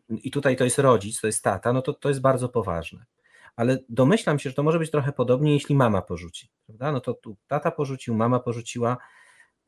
i 0.08 0.30
tutaj 0.30 0.56
to 0.56 0.64
jest 0.64 0.78
rodzic, 0.78 1.20
to 1.20 1.26
jest 1.26 1.42
tata, 1.42 1.72
no 1.72 1.82
to 1.82 1.92
to 1.92 2.08
jest 2.08 2.20
bardzo 2.20 2.48
poważne. 2.48 3.04
Ale 3.56 3.78
domyślam 3.88 4.38
się, 4.38 4.50
że 4.50 4.56
to 4.56 4.62
może 4.62 4.78
być 4.78 4.90
trochę 4.90 5.12
podobnie, 5.12 5.52
jeśli 5.52 5.74
mama 5.74 6.02
porzuci, 6.02 6.48
prawda? 6.66 6.92
No 6.92 7.00
to 7.00 7.14
tu 7.14 7.36
tata 7.46 7.70
porzucił, 7.70 8.14
mama 8.14 8.40
porzuciła, 8.40 8.96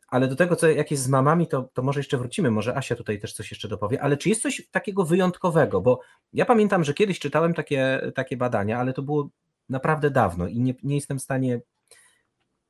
ale 0.09 0.29
do 0.29 0.37
tego, 0.37 0.57
co, 0.57 0.69
jak 0.69 0.91
jest 0.91 1.03
z 1.03 1.09
mamami, 1.09 1.47
to, 1.49 1.71
to 1.73 1.83
może 1.83 2.01
jeszcze 2.01 2.19
wrócimy, 2.19 2.51
może 2.51 2.77
Asia 2.77 2.97
tutaj 2.97 3.21
też 3.21 3.33
coś 3.33 3.51
jeszcze 3.51 3.69
dopowie, 3.69 4.03
ale 4.03 4.17
czy 4.17 4.29
jest 4.29 4.43
coś 4.43 4.69
takiego 4.71 5.05
wyjątkowego, 5.05 5.81
bo 5.81 6.01
ja 6.33 6.45
pamiętam, 6.45 6.85
że 6.85 6.95
kiedyś 6.95 7.19
czytałem 7.19 7.55
takie, 7.55 8.13
takie 8.15 8.37
badania, 8.37 8.79
ale 8.79 8.93
to 8.93 9.03
było 9.03 9.29
naprawdę 9.69 10.11
dawno 10.11 10.47
i 10.47 10.61
nie, 10.61 10.75
nie 10.83 10.95
jestem 10.95 11.19
w 11.19 11.23
stanie 11.23 11.61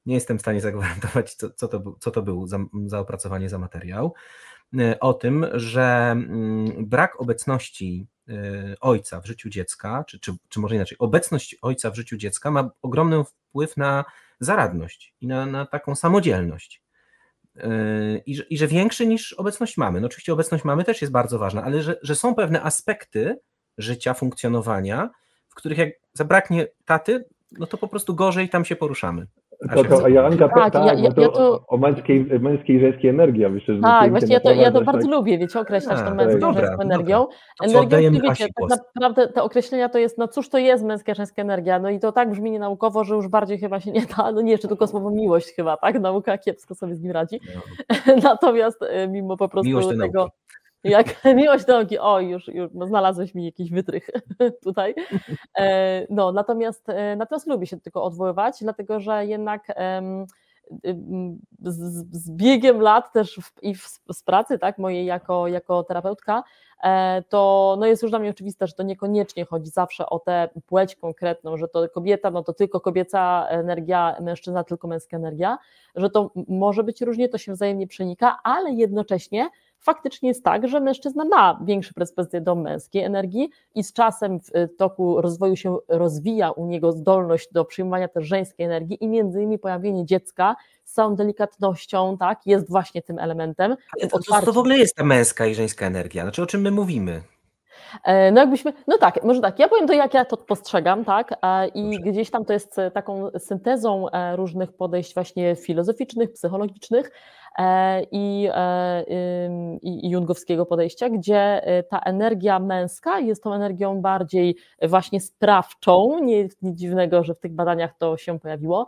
nie 0.06 0.14
jestem 0.14 0.38
w 0.38 0.40
stanie 0.40 0.60
zagwarantować, 0.60 1.34
co, 1.34 1.50
co, 1.50 1.68
to, 1.68 1.96
co 2.00 2.10
to 2.10 2.22
był 2.22 2.46
za, 2.46 2.58
za 2.86 2.98
opracowanie 2.98 3.48
za 3.48 3.58
materiał, 3.58 4.14
e, 4.78 5.00
o 5.00 5.14
tym, 5.14 5.46
że 5.52 6.10
mm, 6.10 6.86
brak 6.86 7.20
obecności 7.20 8.06
e, 8.28 8.32
ojca 8.80 9.20
w 9.20 9.26
życiu 9.26 9.48
dziecka, 9.48 10.04
czy, 10.04 10.20
czy, 10.20 10.32
czy 10.48 10.60
może 10.60 10.74
inaczej, 10.74 10.98
obecność 10.98 11.56
ojca 11.62 11.90
w 11.90 11.96
życiu 11.96 12.16
dziecka 12.16 12.50
ma 12.50 12.70
ogromny 12.82 13.24
wpływ 13.24 13.76
na 13.76 14.04
zaradność 14.40 15.14
i 15.20 15.26
na, 15.26 15.46
na 15.46 15.66
taką 15.66 15.94
samodzielność. 15.94 16.82
I 18.26 18.36
że, 18.36 18.42
I 18.42 18.58
że 18.58 18.66
większy 18.66 19.06
niż 19.06 19.32
obecność 19.32 19.76
mamy. 19.76 20.00
No 20.00 20.06
oczywiście 20.06 20.32
obecność 20.32 20.64
mamy 20.64 20.84
też 20.84 21.00
jest 21.00 21.12
bardzo 21.12 21.38
ważna, 21.38 21.64
ale 21.64 21.82
że, 21.82 21.98
że 22.02 22.14
są 22.14 22.34
pewne 22.34 22.62
aspekty 22.62 23.38
życia, 23.78 24.14
funkcjonowania, 24.14 25.10
w 25.48 25.54
których 25.54 25.78
jak 25.78 25.90
zabraknie 26.12 26.68
taty, 26.84 27.24
no 27.52 27.66
to 27.66 27.78
po 27.78 27.88
prostu 27.88 28.14
gorzej 28.14 28.48
tam 28.48 28.64
się 28.64 28.76
poruszamy. 28.76 29.26
To, 29.74 29.84
to, 29.84 30.04
a 30.04 30.08
Joanka, 30.08 30.48
tak, 30.48 30.72
tak 30.72 30.86
ja, 30.86 30.94
ja, 30.94 31.12
to, 31.12 31.20
ja 31.20 31.28
to... 31.28 31.64
o 31.66 31.76
męskiej, 31.76 32.26
męskiej 32.40 32.76
i 32.76 32.80
żeńskiej 32.80 33.10
energii, 33.10 33.42
ja 33.42 33.48
myślę, 33.48 33.74
że 33.74 33.80
Tak, 33.80 34.10
właśnie 34.10 34.34
ja 34.34 34.40
to, 34.40 34.52
ja 34.52 34.70
to 34.70 34.82
bardzo 34.82 35.02
tak... 35.02 35.10
lubię, 35.10 35.38
wiecie, 35.38 35.60
określać 35.60 35.98
tą 35.98 36.14
męską 36.14 36.52
i 36.52 36.54
żeńską 36.54 36.82
energią. 36.82 37.26
Energią, 37.62 38.20
wiecie, 38.20 38.46
tak 38.68 38.80
naprawdę 38.94 39.28
te 39.28 39.42
określenia 39.42 39.88
to 39.88 39.98
jest, 39.98 40.18
no 40.18 40.28
cóż 40.28 40.48
to 40.48 40.58
jest 40.58 40.84
męska, 40.84 41.14
żeńska 41.14 41.42
energia, 41.42 41.78
no 41.78 41.90
i 41.90 42.00
to 42.00 42.12
tak 42.12 42.30
brzmi 42.30 42.58
naukowo, 42.58 43.04
że 43.04 43.14
już 43.14 43.28
bardziej 43.28 43.58
chyba 43.58 43.80
się 43.80 43.90
nie 43.90 44.06
da, 44.16 44.32
no 44.32 44.40
nie, 44.40 44.52
jeszcze 44.52 44.68
tylko 44.68 44.86
słowo 44.86 45.10
miłość 45.10 45.52
chyba, 45.56 45.76
tak, 45.76 46.00
nauka 46.00 46.38
kiepsko 46.38 46.74
sobie 46.74 46.94
z 46.94 47.02
nim 47.02 47.12
radzi, 47.12 47.40
no. 47.54 48.14
natomiast 48.30 48.82
e, 48.82 49.08
mimo 49.08 49.36
po 49.36 49.48
prostu 49.48 49.68
miłość 49.68 49.88
tego... 49.88 50.28
Jak 50.84 51.06
miłość 51.36 51.66
nauki, 51.66 51.98
o 51.98 52.20
już, 52.20 52.48
już 52.48 52.70
no 52.74 52.86
znalazłeś 52.86 53.34
mi 53.34 53.44
jakiś 53.44 53.70
wytrych 53.70 54.10
tutaj. 54.64 54.94
E, 55.58 56.06
no, 56.10 56.32
natomiast, 56.32 56.88
e, 56.88 57.16
natomiast 57.16 57.46
lubię 57.46 57.66
się 57.66 57.80
tylko 57.80 58.02
odwoływać, 58.02 58.56
dlatego 58.60 59.00
że 59.00 59.26
jednak 59.26 59.66
z, 61.62 62.06
z 62.16 62.30
biegiem 62.30 62.80
lat 62.80 63.12
też 63.12 63.40
w, 63.42 63.62
i 63.62 63.74
w, 63.74 64.00
z 64.12 64.22
pracy 64.22 64.58
tak, 64.58 64.78
mojej 64.78 65.06
jako, 65.06 65.48
jako 65.48 65.84
terapeutka, 65.84 66.42
e, 66.82 67.22
to 67.28 67.76
no 67.78 67.86
jest 67.86 68.02
już 68.02 68.10
dla 68.10 68.18
mnie 68.18 68.30
oczywiste, 68.30 68.66
że 68.66 68.72
to 68.72 68.82
niekoniecznie 68.82 69.44
chodzi 69.44 69.70
zawsze 69.70 70.06
o 70.06 70.18
tę 70.18 70.48
płeć 70.66 70.96
konkretną, 70.96 71.56
że 71.56 71.68
to 71.68 71.88
kobieta, 71.88 72.30
no 72.30 72.42
to 72.42 72.52
tylko 72.52 72.80
kobieca 72.80 73.46
energia, 73.48 74.16
mężczyzna 74.20 74.64
tylko 74.64 74.88
męska 74.88 75.16
energia, 75.16 75.58
że 75.94 76.10
to 76.10 76.30
może 76.48 76.84
być 76.84 77.02
różnie, 77.02 77.28
to 77.28 77.38
się 77.38 77.52
wzajemnie 77.52 77.86
przenika, 77.86 78.38
ale 78.44 78.72
jednocześnie 78.72 79.48
faktycznie 79.80 80.28
jest 80.28 80.44
tak, 80.44 80.68
że 80.68 80.80
mężczyzna 80.80 81.24
ma 81.24 81.60
większe 81.64 81.92
predyspozycje 81.94 82.40
do 82.40 82.54
męskiej 82.54 83.02
energii 83.02 83.50
i 83.74 83.84
z 83.84 83.92
czasem 83.92 84.40
w 84.40 84.76
toku 84.78 85.20
rozwoju 85.20 85.56
się 85.56 85.78
rozwija 85.88 86.50
u 86.50 86.66
niego 86.66 86.92
zdolność 86.92 87.52
do 87.52 87.64
przyjmowania 87.64 88.08
też 88.08 88.24
żeńskiej 88.24 88.66
energii 88.66 89.04
i 89.04 89.08
między 89.08 89.38
innymi 89.38 89.58
pojawienie 89.58 90.04
dziecka 90.04 90.56
z 90.84 90.92
całą 90.92 91.16
delikatnością, 91.16 92.16
tak, 92.18 92.40
jest 92.46 92.70
właśnie 92.70 93.02
tym 93.02 93.18
elementem. 93.18 93.76
Ale 94.00 94.10
to, 94.10 94.18
to, 94.18 94.42
to 94.46 94.52
w 94.52 94.58
ogóle 94.58 94.78
jest 94.78 94.96
ta 94.96 95.04
męska 95.04 95.46
i 95.46 95.54
żeńska 95.54 95.86
energia? 95.86 96.22
Znaczy 96.22 96.42
o 96.42 96.46
czym 96.46 96.60
my 96.60 96.70
mówimy? 96.70 97.22
E, 98.04 98.32
no 98.32 98.40
jakbyśmy, 98.40 98.72
no 98.86 98.98
tak, 98.98 99.24
może 99.24 99.40
tak, 99.40 99.58
ja 99.58 99.68
powiem 99.68 99.86
to 99.86 99.92
jak 99.92 100.14
ja 100.14 100.24
to 100.24 100.36
postrzegam, 100.36 101.04
tak, 101.04 101.34
i 101.74 102.00
gdzieś 102.00 102.30
tam 102.30 102.44
to 102.44 102.52
jest 102.52 102.76
taką 102.94 103.30
syntezą 103.38 104.08
e, 104.08 104.36
różnych 104.36 104.72
podejść 104.72 105.14
właśnie 105.14 105.56
filozoficznych, 105.56 106.32
psychologicznych, 106.32 107.10
E, 107.10 107.12
i, 108.10 108.48
e, 108.54 109.04
i, 109.82 110.06
i 110.06 110.10
jungowskiego 110.10 110.66
podejścia, 110.66 111.08
gdzie 111.08 111.66
e, 111.66 111.82
ta 111.82 111.98
energia 111.98 112.58
męska 112.58 113.20
jest 113.20 113.42
tą 113.42 113.54
energią 113.54 114.00
bardziej 114.00 114.56
właśnie 114.82 115.20
sprawczą, 115.20 116.18
nie, 116.22 116.48
nic 116.62 116.78
dziwnego, 116.78 117.24
że 117.24 117.34
w 117.34 117.40
tych 117.40 117.54
badaniach 117.54 117.96
to 117.98 118.16
się 118.16 118.38
pojawiło, 118.38 118.86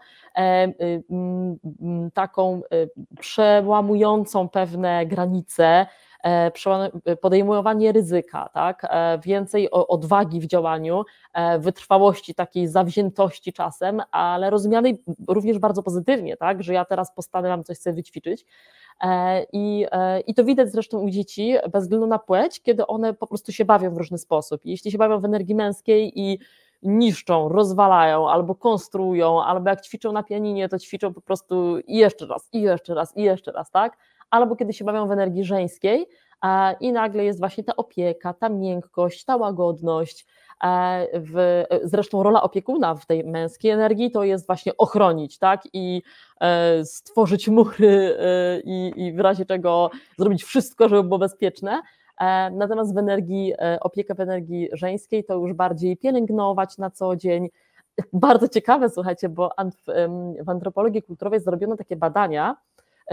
taką 2.14 2.60
przełamującą 3.20 4.48
pewne 4.48 5.06
granice, 5.06 5.86
E, 5.86 6.07
podejmowanie 7.20 7.92
ryzyka, 7.92 8.48
tak? 8.54 8.86
E, 8.90 9.18
więcej 9.18 9.70
odwagi 9.70 10.40
w 10.40 10.46
działaniu, 10.46 11.04
e, 11.32 11.58
wytrwałości, 11.58 12.34
takiej 12.34 12.68
zawziętości 12.68 13.52
czasem, 13.52 14.02
ale 14.10 14.50
rozumianej 14.50 15.02
również 15.28 15.58
bardzo 15.58 15.82
pozytywnie, 15.82 16.36
tak? 16.36 16.62
że 16.62 16.74
ja 16.74 16.84
teraz 16.84 17.14
postaram 17.14 17.64
coś 17.64 17.78
sobie 17.78 17.94
wyćwiczyć. 17.94 18.46
I, 19.52 19.86
I 20.26 20.34
to 20.34 20.44
widać 20.44 20.72
zresztą 20.72 20.98
u 20.98 21.10
dzieci, 21.10 21.54
bez 21.72 21.84
względu 21.84 22.06
na 22.06 22.18
płeć, 22.18 22.62
kiedy 22.62 22.86
one 22.86 23.14
po 23.14 23.26
prostu 23.26 23.52
się 23.52 23.64
bawią 23.64 23.94
w 23.94 23.96
różny 23.96 24.18
sposób. 24.18 24.60
Jeśli 24.64 24.90
się 24.90 24.98
bawią 24.98 25.20
w 25.20 25.24
energii 25.24 25.54
męskiej 25.54 26.20
i 26.20 26.38
niszczą, 26.82 27.48
rozwalają, 27.48 28.30
albo 28.30 28.54
konstruują, 28.54 29.42
albo 29.44 29.70
jak 29.70 29.80
ćwiczą 29.80 30.12
na 30.12 30.22
pianinie, 30.22 30.68
to 30.68 30.78
ćwiczą 30.78 31.14
po 31.14 31.20
prostu 31.20 31.78
i 31.78 31.96
jeszcze 31.96 32.26
raz, 32.26 32.48
i 32.52 32.60
jeszcze 32.60 32.94
raz, 32.94 33.16
i 33.16 33.22
jeszcze 33.22 33.52
raz, 33.52 33.70
tak? 33.70 33.96
Albo 34.30 34.56
kiedy 34.56 34.72
się 34.72 34.84
bawią 34.84 35.06
w 35.06 35.12
energii 35.12 35.44
żeńskiej 35.44 36.06
i 36.80 36.92
nagle 36.92 37.24
jest 37.24 37.38
właśnie 37.38 37.64
ta 37.64 37.76
opieka, 37.76 38.34
ta 38.34 38.48
miękkość, 38.48 39.24
ta 39.24 39.36
łagodność. 39.36 40.26
W, 41.14 41.64
zresztą 41.84 42.22
rola 42.22 42.42
opiekuna 42.42 42.94
w 42.94 43.06
tej 43.06 43.24
męskiej 43.24 43.70
energii 43.70 44.10
to 44.10 44.24
jest 44.24 44.46
właśnie 44.46 44.76
ochronić, 44.76 45.38
tak? 45.38 45.62
I 45.72 46.02
e, 46.40 46.84
stworzyć 46.84 47.48
mury 47.48 48.16
e, 48.18 48.60
i, 48.60 48.92
i 48.96 49.12
w 49.12 49.20
razie 49.20 49.46
czego 49.46 49.90
zrobić 50.18 50.44
wszystko, 50.44 50.88
żeby 50.88 51.02
było 51.02 51.18
bezpieczne. 51.18 51.82
E, 52.20 52.50
natomiast 52.50 52.94
w 52.94 52.98
energii, 52.98 53.54
opiekę 53.80 54.14
w 54.14 54.20
energii 54.20 54.68
żeńskiej 54.72 55.24
to 55.24 55.34
już 55.34 55.52
bardziej 55.52 55.96
pielęgnować 55.96 56.78
na 56.78 56.90
co 56.90 57.16
dzień. 57.16 57.48
Bardzo 58.12 58.48
ciekawe, 58.48 58.90
słuchajcie, 58.90 59.28
bo 59.28 59.50
w 60.40 60.48
antropologii 60.48 61.02
kulturowej 61.02 61.40
zrobiono 61.40 61.76
takie 61.76 61.96
badania, 61.96 62.56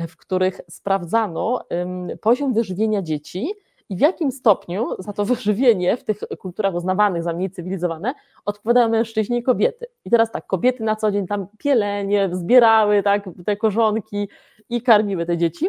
w 0.07 0.17
których 0.17 0.61
sprawdzano 0.69 1.61
poziom 2.21 2.53
wyżywienia 2.53 3.01
dzieci 3.01 3.53
i 3.89 3.95
w 3.95 3.99
jakim 3.99 4.31
stopniu 4.31 4.89
za 4.99 5.13
to 5.13 5.25
wyżywienie 5.35 5.97
w 5.97 6.03
tych 6.03 6.19
kulturach 6.39 6.73
uznawanych 6.73 7.23
za 7.23 7.33
mniej 7.33 7.51
cywilizowane 7.51 8.13
odpowiadają 8.45 8.89
mężczyźni 8.89 9.37
i 9.37 9.43
kobiety. 9.43 9.85
I 10.05 10.09
teraz 10.09 10.31
tak, 10.31 10.47
kobiety 10.47 10.83
na 10.83 10.95
co 10.95 11.11
dzień 11.11 11.27
tam 11.27 11.47
pielenie, 11.57 12.29
zbierały 12.31 13.03
tak, 13.03 13.29
te 13.45 13.57
korzonki 13.57 14.29
i 14.69 14.81
karmiły 14.81 15.25
te 15.25 15.37
dzieci, 15.37 15.67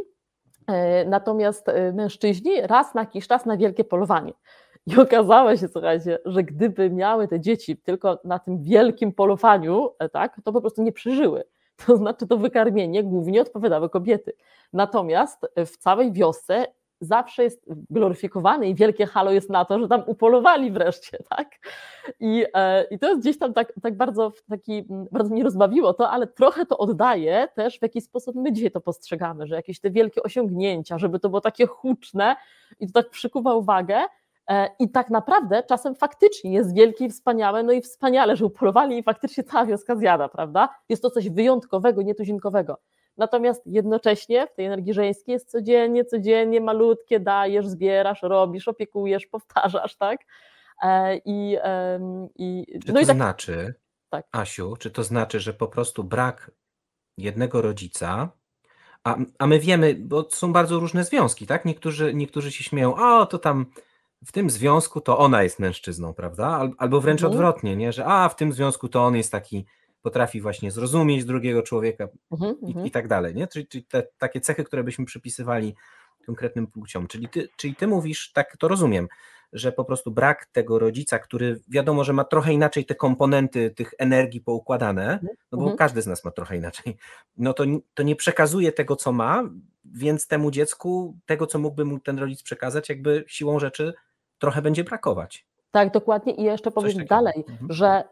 e, 0.66 1.04
natomiast 1.04 1.68
e, 1.68 1.92
mężczyźni 1.92 2.60
raz 2.62 2.94
na 2.94 3.00
jakiś 3.00 3.26
czas 3.26 3.46
na 3.46 3.56
wielkie 3.56 3.84
polowanie. 3.84 4.32
I 4.86 4.96
okazało 4.96 5.56
się, 5.56 5.68
słuchajcie, 5.68 6.18
że 6.24 6.42
gdyby 6.42 6.90
miały 6.90 7.28
te 7.28 7.40
dzieci 7.40 7.76
tylko 7.76 8.18
na 8.24 8.38
tym 8.38 8.62
wielkim 8.62 9.12
polowaniu, 9.12 9.90
e, 9.98 10.08
tak, 10.08 10.40
to 10.44 10.52
po 10.52 10.60
prostu 10.60 10.82
nie 10.82 10.92
przeżyły 10.92 11.44
to 11.86 11.96
znaczy 11.96 12.26
to 12.26 12.36
wykarmienie 12.36 13.04
głównie 13.04 13.42
odpowiadały 13.42 13.90
kobiety. 13.90 14.32
Natomiast 14.72 15.46
w 15.56 15.76
całej 15.76 16.12
wiosce 16.12 16.66
zawsze 17.00 17.44
jest 17.44 17.66
gloryfikowany 17.90 18.68
i 18.68 18.74
wielkie 18.74 19.06
halo 19.06 19.30
jest 19.30 19.50
na 19.50 19.64
to, 19.64 19.78
że 19.78 19.88
tam 19.88 20.02
upolowali 20.06 20.70
wreszcie, 20.70 21.18
tak? 21.36 21.50
I, 22.20 22.44
e, 22.54 22.84
i 22.84 22.98
to 22.98 23.08
jest 23.08 23.20
gdzieś 23.20 23.38
tam 23.38 23.54
tak, 23.54 23.72
tak 23.82 23.96
bardzo, 23.96 24.32
taki, 24.50 24.84
bardzo 24.88 25.34
mnie 25.34 25.44
rozbawiło 25.44 25.94
to, 25.94 26.10
ale 26.10 26.26
trochę 26.26 26.66
to 26.66 26.78
oddaje 26.78 27.48
też, 27.54 27.78
w 27.78 27.82
jaki 27.82 28.00
sposób 28.00 28.36
my 28.36 28.52
dzisiaj 28.52 28.70
to 28.70 28.80
postrzegamy, 28.80 29.46
że 29.46 29.54
jakieś 29.54 29.80
te 29.80 29.90
wielkie 29.90 30.22
osiągnięcia, 30.22 30.98
żeby 30.98 31.18
to 31.18 31.28
było 31.28 31.40
takie 31.40 31.66
huczne 31.66 32.36
i 32.80 32.86
to 32.86 33.02
tak 33.02 33.10
przykuwa 33.10 33.54
uwagę, 33.54 34.00
I 34.78 34.90
tak 34.90 35.10
naprawdę 35.10 35.62
czasem 35.62 35.94
faktycznie 35.94 36.52
jest 36.52 36.74
wielkie 36.74 37.04
i 37.04 37.10
wspaniałe, 37.10 37.62
no 37.62 37.72
i 37.72 37.80
wspaniale, 37.80 38.36
że 38.36 38.44
upolowali 38.44 38.98
i 38.98 39.02
faktycznie 39.02 39.44
cała 39.44 39.66
wioska 39.66 39.96
zjada, 39.96 40.28
prawda? 40.28 40.68
Jest 40.88 41.02
to 41.02 41.10
coś 41.10 41.30
wyjątkowego, 41.30 42.02
nietuzinkowego. 42.02 42.78
natomiast 43.16 43.62
jednocześnie 43.66 44.46
w 44.46 44.54
tej 44.54 44.66
energii 44.66 44.94
żeńskiej 44.94 45.32
jest 45.32 45.50
codziennie, 45.50 46.04
codziennie 46.04 46.60
malutkie 46.60 47.20
dajesz, 47.20 47.66
zbierasz, 47.66 48.22
robisz, 48.22 48.68
opiekujesz, 48.68 49.26
powtarzasz, 49.26 49.96
tak? 49.96 50.20
E, 50.82 51.16
I, 51.24 51.58
i, 52.36 52.66
czy 52.86 52.88
no 52.88 52.94
to 52.94 53.00
i 53.00 53.06
tak, 53.06 53.16
znaczy, 53.16 53.74
tak. 54.10 54.26
Asiu, 54.32 54.76
czy 54.76 54.90
to 54.90 55.04
znaczy, 55.04 55.40
że 55.40 55.54
po 55.54 55.68
prostu 55.68 56.04
brak 56.04 56.50
jednego 57.18 57.62
rodzica, 57.62 58.28
a, 59.04 59.16
a 59.38 59.46
my 59.46 59.58
wiemy, 59.58 59.94
bo 59.94 60.30
są 60.30 60.52
bardzo 60.52 60.80
różne 60.80 61.04
związki, 61.04 61.46
tak? 61.46 61.64
Niektórzy, 61.64 62.14
niektórzy 62.14 62.52
się 62.52 62.64
śmieją, 62.64 62.94
o 62.96 63.26
to 63.26 63.38
tam 63.38 63.66
w 64.24 64.32
tym 64.32 64.50
związku 64.50 65.00
to 65.00 65.18
ona 65.18 65.42
jest 65.42 65.58
mężczyzną, 65.58 66.14
prawda? 66.14 66.68
Albo 66.78 67.00
wręcz 67.00 67.20
mhm. 67.20 67.32
odwrotnie, 67.32 67.76
nie? 67.76 67.92
że 67.92 68.06
a 68.06 68.28
w 68.28 68.36
tym 68.36 68.52
związku 68.52 68.88
to 68.88 69.04
on 69.04 69.16
jest 69.16 69.32
taki, 69.32 69.66
potrafi 70.02 70.40
właśnie 70.40 70.70
zrozumieć 70.70 71.24
drugiego 71.24 71.62
człowieka 71.62 72.08
mhm, 72.32 72.56
i, 72.60 72.66
mhm. 72.66 72.86
i, 72.86 72.90
tak 72.90 73.08
dalej. 73.08 73.34
Nie? 73.34 73.46
Czyli, 73.46 73.66
czyli 73.66 73.84
te, 73.84 74.06
takie 74.18 74.40
cechy, 74.40 74.64
które 74.64 74.84
byśmy 74.84 75.04
przypisywali 75.04 75.74
konkretnym 76.26 76.66
płciom. 76.66 77.06
Czyli 77.06 77.28
ty, 77.28 77.48
czyli 77.56 77.74
ty 77.74 77.86
mówisz, 77.86 78.32
tak 78.32 78.56
to 78.56 78.68
rozumiem, 78.68 79.08
że 79.52 79.72
po 79.72 79.84
prostu 79.84 80.10
brak 80.10 80.46
tego 80.46 80.78
rodzica, 80.78 81.18
który 81.18 81.60
wiadomo, 81.68 82.04
że 82.04 82.12
ma 82.12 82.24
trochę 82.24 82.52
inaczej 82.52 82.84
te 82.84 82.94
komponenty 82.94 83.70
tych 83.70 83.94
energii 83.98 84.40
poukładane, 84.40 85.12
mhm, 85.12 85.36
no 85.52 85.58
bo 85.58 85.62
mhm. 85.62 85.76
każdy 85.76 86.02
z 86.02 86.06
nas 86.06 86.24
ma 86.24 86.30
trochę 86.30 86.56
inaczej, 86.56 86.96
no 87.36 87.52
to, 87.52 87.64
to 87.94 88.02
nie 88.02 88.16
przekazuje 88.16 88.72
tego, 88.72 88.96
co 88.96 89.12
ma, 89.12 89.50
więc 89.84 90.26
temu 90.26 90.50
dziecku 90.50 91.18
tego, 91.26 91.46
co 91.46 91.58
mógłby 91.58 91.84
mu 91.84 92.00
ten 92.00 92.18
rodzic 92.18 92.42
przekazać, 92.42 92.88
jakby 92.88 93.24
siłą 93.28 93.58
rzeczy 93.58 93.94
trochę 94.38 94.62
będzie 94.62 94.84
brakować. 94.84 95.46
Tak, 95.70 95.92
dokładnie. 95.92 96.32
I 96.32 96.42
jeszcze 96.42 96.70
powiem 96.70 97.06
dalej, 97.06 97.44
mhm. 97.48 97.72
że 97.72 98.04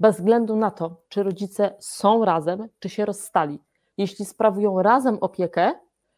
bez 0.00 0.16
względu 0.16 0.56
na 0.56 0.70
to, 0.70 0.96
czy 1.08 1.22
rodzice 1.22 1.74
są 1.78 2.24
razem, 2.24 2.68
czy 2.78 2.88
się 2.88 3.04
rozstali, 3.04 3.58
jeśli 3.98 4.24
sprawują 4.24 4.82
razem 4.82 5.18
opiekę, 5.20 5.72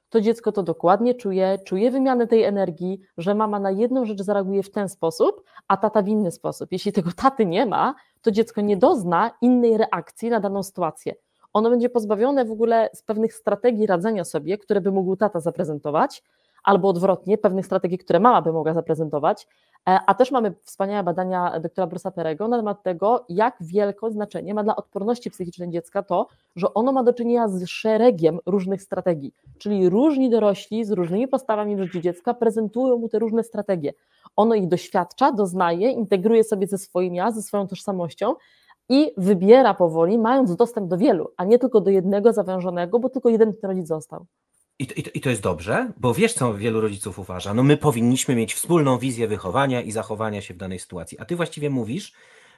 to 0.08 0.20
dziecko 0.20 0.52
to 0.52 0.62
dokładnie 0.62 1.14
czuje, 1.14 1.58
czuje 1.64 1.90
wymianę 1.90 2.26
tej 2.26 2.42
energii, 2.42 3.00
że 3.18 3.34
mama 3.34 3.58
na 3.60 3.70
jedną 3.70 4.04
rzecz 4.04 4.22
zareaguje 4.22 4.62
w 4.62 4.70
ten 4.70 4.88
sposób, 4.88 5.44
a 5.68 5.76
tata 5.76 6.02
w 6.02 6.08
inny 6.08 6.30
sposób. 6.30 6.72
Jeśli 6.72 6.92
tego 6.92 7.10
taty 7.16 7.46
nie 7.46 7.66
ma, 7.66 7.94
to 8.22 8.30
dziecko 8.30 8.60
nie 8.60 8.76
dozna 8.76 9.30
innej 9.40 9.78
reakcji 9.78 10.30
na 10.30 10.40
daną 10.40 10.62
sytuację. 10.62 11.14
Ono 11.52 11.70
będzie 11.70 11.88
pozbawione 11.88 12.44
w 12.44 12.50
ogóle 12.50 12.90
z 12.94 13.02
pewnych 13.02 13.34
strategii 13.34 13.86
radzenia 13.86 14.24
sobie, 14.24 14.58
które 14.58 14.80
by 14.80 14.92
mógł 14.92 15.16
tata 15.16 15.40
zaprezentować, 15.40 16.22
albo 16.62 16.88
odwrotnie, 16.88 17.38
pewnych 17.38 17.66
strategii, 17.66 17.98
które 17.98 18.20
mama 18.20 18.42
by 18.42 18.52
mogła 18.52 18.74
zaprezentować, 18.74 19.46
e, 19.88 19.98
a 20.06 20.14
też 20.14 20.30
mamy 20.30 20.54
wspaniałe 20.62 21.02
badania 21.02 21.60
doktora 21.60 21.86
Brusa 21.86 22.10
Perego 22.10 22.48
na 22.48 22.56
temat 22.56 22.82
tego, 22.82 23.24
jak 23.28 23.56
wielkie 23.60 24.10
znaczenie 24.10 24.54
ma 24.54 24.64
dla 24.64 24.76
odporności 24.76 25.30
psychicznej 25.30 25.70
dziecka 25.70 26.02
to, 26.02 26.26
że 26.56 26.74
ono 26.74 26.92
ma 26.92 27.02
do 27.02 27.12
czynienia 27.12 27.48
z 27.48 27.66
szeregiem 27.66 28.38
różnych 28.46 28.82
strategii, 28.82 29.34
czyli 29.58 29.88
różni 29.88 30.30
dorośli 30.30 30.84
z 30.84 30.90
różnymi 30.90 31.28
postawami 31.28 31.76
w 31.76 31.80
życiu 31.80 32.00
dziecka 32.00 32.34
prezentują 32.34 32.98
mu 32.98 33.08
te 33.08 33.18
różne 33.18 33.42
strategie. 33.44 33.92
Ono 34.36 34.54
ich 34.54 34.68
doświadcza, 34.68 35.32
doznaje, 35.32 35.90
integruje 35.90 36.44
sobie 36.44 36.66
ze 36.66 36.78
swoim 36.78 37.14
ja, 37.14 37.30
ze 37.30 37.42
swoją 37.42 37.66
tożsamością 37.66 38.34
i 38.88 39.12
wybiera 39.16 39.74
powoli, 39.74 40.18
mając 40.18 40.56
dostęp 40.56 40.88
do 40.88 40.98
wielu, 40.98 41.28
a 41.36 41.44
nie 41.44 41.58
tylko 41.58 41.80
do 41.80 41.90
jednego 41.90 42.32
zawężonego, 42.32 42.98
bo 42.98 43.08
tylko 43.08 43.28
jeden 43.28 43.52
rodzic 43.62 43.86
został. 43.86 44.26
I 44.82 44.86
to, 44.86 44.94
i, 44.94 45.02
to, 45.02 45.10
I 45.14 45.20
to 45.20 45.30
jest 45.30 45.42
dobrze, 45.42 45.92
bo 45.96 46.14
wiesz, 46.14 46.34
co 46.34 46.54
wielu 46.54 46.80
rodziców 46.80 47.18
uważa. 47.18 47.54
No 47.54 47.62
my 47.62 47.76
powinniśmy 47.76 48.34
mieć 48.34 48.54
wspólną 48.54 48.98
wizję 48.98 49.28
wychowania 49.28 49.80
i 49.80 49.92
zachowania 49.92 50.40
się 50.40 50.54
w 50.54 50.56
danej 50.56 50.78
sytuacji. 50.78 51.18
A 51.18 51.24
ty 51.24 51.36
właściwie 51.36 51.70
mówisz, 51.70 52.12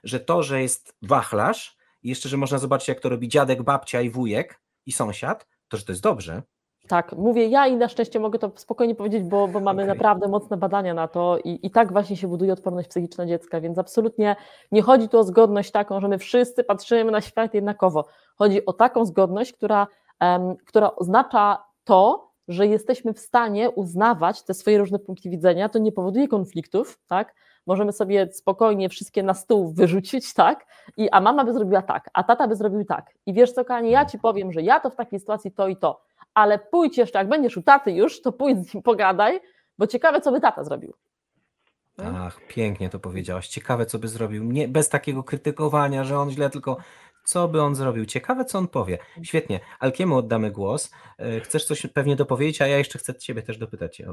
że 0.05 0.21
to, 0.21 0.43
że 0.43 0.63
jest 0.63 0.97
wachlarz 1.03 1.77
i 2.03 2.09
jeszcze, 2.09 2.29
że 2.29 2.37
można 2.37 2.59
zobaczyć, 2.59 2.89
jak 2.89 3.01
to 3.01 3.09
robi 3.09 3.29
dziadek, 3.29 3.63
babcia 3.63 4.01
i 4.01 4.11
wujek 4.11 4.61
i 4.87 4.93
sąsiad, 4.93 5.47
to 5.69 5.77
że 5.77 5.85
to 5.85 5.93
jest 5.93 6.03
dobrze. 6.03 6.43
Tak, 6.89 7.13
mówię 7.13 7.47
ja 7.49 7.67
i 7.67 7.77
na 7.77 7.89
szczęście 7.89 8.21
mogę 8.21 8.39
to 8.39 8.53
spokojnie 8.57 8.95
powiedzieć, 8.95 9.23
bo, 9.23 9.49
bo 9.49 9.61
mamy 9.61 9.83
okay. 9.83 9.95
naprawdę 9.95 10.29
mocne 10.29 10.57
badania 10.57 10.95
na 10.95 11.09
to 11.09 11.39
i, 11.45 11.59
i 11.63 11.71
tak 11.71 11.93
właśnie 11.93 12.17
się 12.17 12.29
buduje 12.29 12.53
odporność 12.53 12.89
psychiczna 12.89 13.27
dziecka, 13.27 13.61
więc 13.61 13.79
absolutnie 13.79 14.37
nie 14.73 14.83
chodzi 14.83 15.09
tu 15.09 15.19
o 15.19 15.25
zgodność 15.25 15.71
taką, 15.71 16.01
że 16.01 16.09
my 16.09 16.19
wszyscy 16.19 16.65
patrzymy 16.65 17.11
na 17.11 17.21
świat 17.21 17.55
jednakowo. 17.55 18.07
Chodzi 18.37 18.67
o 18.67 18.73
taką 18.73 19.05
zgodność, 19.05 19.53
która, 19.53 19.87
um, 20.21 20.57
która 20.57 20.95
oznacza 20.97 21.74
to, 21.85 22.31
że 22.49 22.67
jesteśmy 22.67 23.13
w 23.13 23.19
stanie 23.19 23.71
uznawać 23.71 24.43
te 24.43 24.55
swoje 24.55 24.79
różne 24.79 24.99
punkty 24.99 25.31
widzenia, 25.31 25.69
to 25.69 25.79
nie 25.79 25.93
powoduje 25.93 26.29
konfliktów, 26.29 26.99
tak? 27.09 27.35
Możemy 27.67 27.93
sobie 27.93 28.33
spokojnie 28.33 28.89
wszystkie 28.89 29.23
na 29.23 29.35
stół 29.35 29.73
wyrzucić, 29.73 30.35
tak? 30.35 30.67
I, 30.97 31.11
a 31.11 31.21
mama 31.21 31.45
by 31.45 31.53
zrobiła 31.53 31.83
tak, 31.83 32.11
a 32.13 32.25
tata 32.25 32.49
by 32.49 32.57
zrobił 32.57 32.85
tak. 32.85 33.15
I 33.27 33.35
wiesz 33.35 33.53
co, 33.53 33.65
Kanie, 33.65 33.91
ja 33.91 34.07
ci 34.07 34.19
powiem, 34.19 34.53
że 34.53 34.63
ja 34.63 34.81
to 34.81 34.91
w 34.91 34.97
takiej 34.97 35.21
sytuacji 35.21 35.53
to 35.53 35.69
i 35.69 35.77
to, 35.77 36.03
ale 36.35 36.59
pójdź 36.59 36.99
jeszcze, 36.99 37.19
jak 37.19 37.29
będziesz 37.29 37.57
u 37.57 37.63
taty 37.63 37.93
już, 37.93 38.23
to 38.23 38.33
pójdź 38.33 38.71
z 38.71 38.75
nim 38.75 38.83
pogadaj, 38.83 39.41
bo 39.79 39.87
ciekawe, 39.87 40.21
co 40.21 40.33
by 40.33 40.41
tata 40.41 40.65
zrobił. 40.65 40.95
Ach, 41.99 42.41
pięknie 42.49 42.91
to 42.91 42.99
powiedziałaś. 42.99 43.49
Ciekawe, 43.49 43.87
co 43.87 43.99
by 43.99 44.09
zrobił. 44.09 44.45
Nie, 44.45 44.69
bez 44.69 44.89
takiego 44.89 45.23
krytykowania, 45.23 46.05
że 46.05 46.19
on 46.19 46.31
źle, 46.31 46.51
tylko 46.51 46.77
co 47.25 47.49
by 47.49 47.63
on 47.63 47.75
zrobił? 47.75 48.05
Ciekawe, 48.05 48.45
co 48.45 48.59
on 48.59 48.69
powie. 48.69 48.99
Świetnie. 49.23 49.61
Alkiemu 49.81 50.17
oddamy 50.17 50.51
głos. 50.51 50.95
E, 51.19 51.41
chcesz 51.41 51.65
coś 51.65 51.87
pewnie 51.87 52.17
dopowiedzieć, 52.17 52.63
a 52.63 52.67
ja 52.67 52.79
jeszcze 52.79 52.99
chcę 52.99 53.15
Ciebie 53.15 53.43
też 53.43 53.59
dopytać. 53.59 54.01
E, 54.01 54.05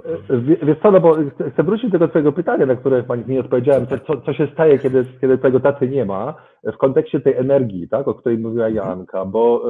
wiesz 0.66 0.78
co, 0.84 0.92
no 0.92 1.00
bo 1.00 1.18
chcę 1.54 1.64
wrócić 1.64 1.92
do 1.92 2.00
tego 2.00 2.08
Twojego 2.08 2.32
pytania, 2.32 2.66
na 2.66 2.76
które 2.76 3.04
Pani 3.04 3.24
nie 3.28 3.40
odpowiedziałem. 3.40 3.88
Co, 4.08 4.22
co 4.22 4.34
się 4.34 4.48
staje, 4.54 4.80
kiedy, 4.80 5.06
kiedy 5.22 5.38
tego 5.38 5.60
taty 5.60 5.88
nie 5.88 6.06
ma 6.06 6.36
w 6.64 6.78
kontekście 6.78 7.20
tej 7.20 7.34
energii, 7.34 7.90
tak, 7.90 8.08
o 8.08 8.14
której 8.14 8.38
mówiła. 8.38 8.70
Janka, 8.70 9.26
bo 9.26 9.64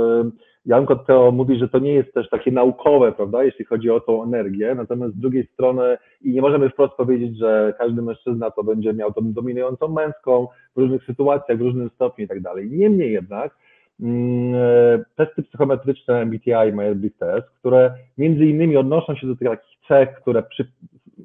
Janko 0.65 0.95
to 0.95 1.31
mówi, 1.31 1.59
że 1.59 1.69
to 1.69 1.79
nie 1.79 1.93
jest 1.93 2.13
też 2.13 2.29
takie 2.29 2.51
naukowe, 2.51 3.11
prawda, 3.11 3.43
jeśli 3.43 3.65
chodzi 3.65 3.89
o 3.89 3.99
tą 3.99 4.23
energię, 4.23 4.75
natomiast 4.75 5.13
z 5.15 5.19
drugiej 5.19 5.47
strony 5.53 5.97
i 6.21 6.31
nie 6.31 6.41
możemy 6.41 6.69
wprost 6.69 6.93
powiedzieć, 6.93 7.37
że 7.37 7.73
każdy 7.77 8.01
mężczyzna 8.01 8.51
to 8.51 8.63
będzie 8.63 8.93
miał 8.93 9.13
tą 9.13 9.33
dominującą 9.33 9.87
męską 9.87 10.47
w 10.75 10.79
różnych 10.79 11.05
sytuacjach, 11.05 11.57
w 11.57 11.61
różnym 11.61 11.89
stopniu 11.89 12.25
i 12.25 12.27
tak 12.27 12.41
dalej. 12.41 12.69
Niemniej 12.71 13.11
jednak 13.11 13.55
mm, 14.01 15.03
testy 15.15 15.43
psychometryczne 15.43 16.21
MBTI, 16.21 16.73
MyRB 16.73 17.03
Test, 17.19 17.47
które 17.59 17.93
między 18.17 18.45
innymi 18.45 18.77
odnoszą 18.77 19.15
się 19.15 19.27
do 19.27 19.35
tych 19.35 19.47
takich 19.47 19.77
cech, 19.87 20.13
które 20.13 20.43
przy, 20.43 20.71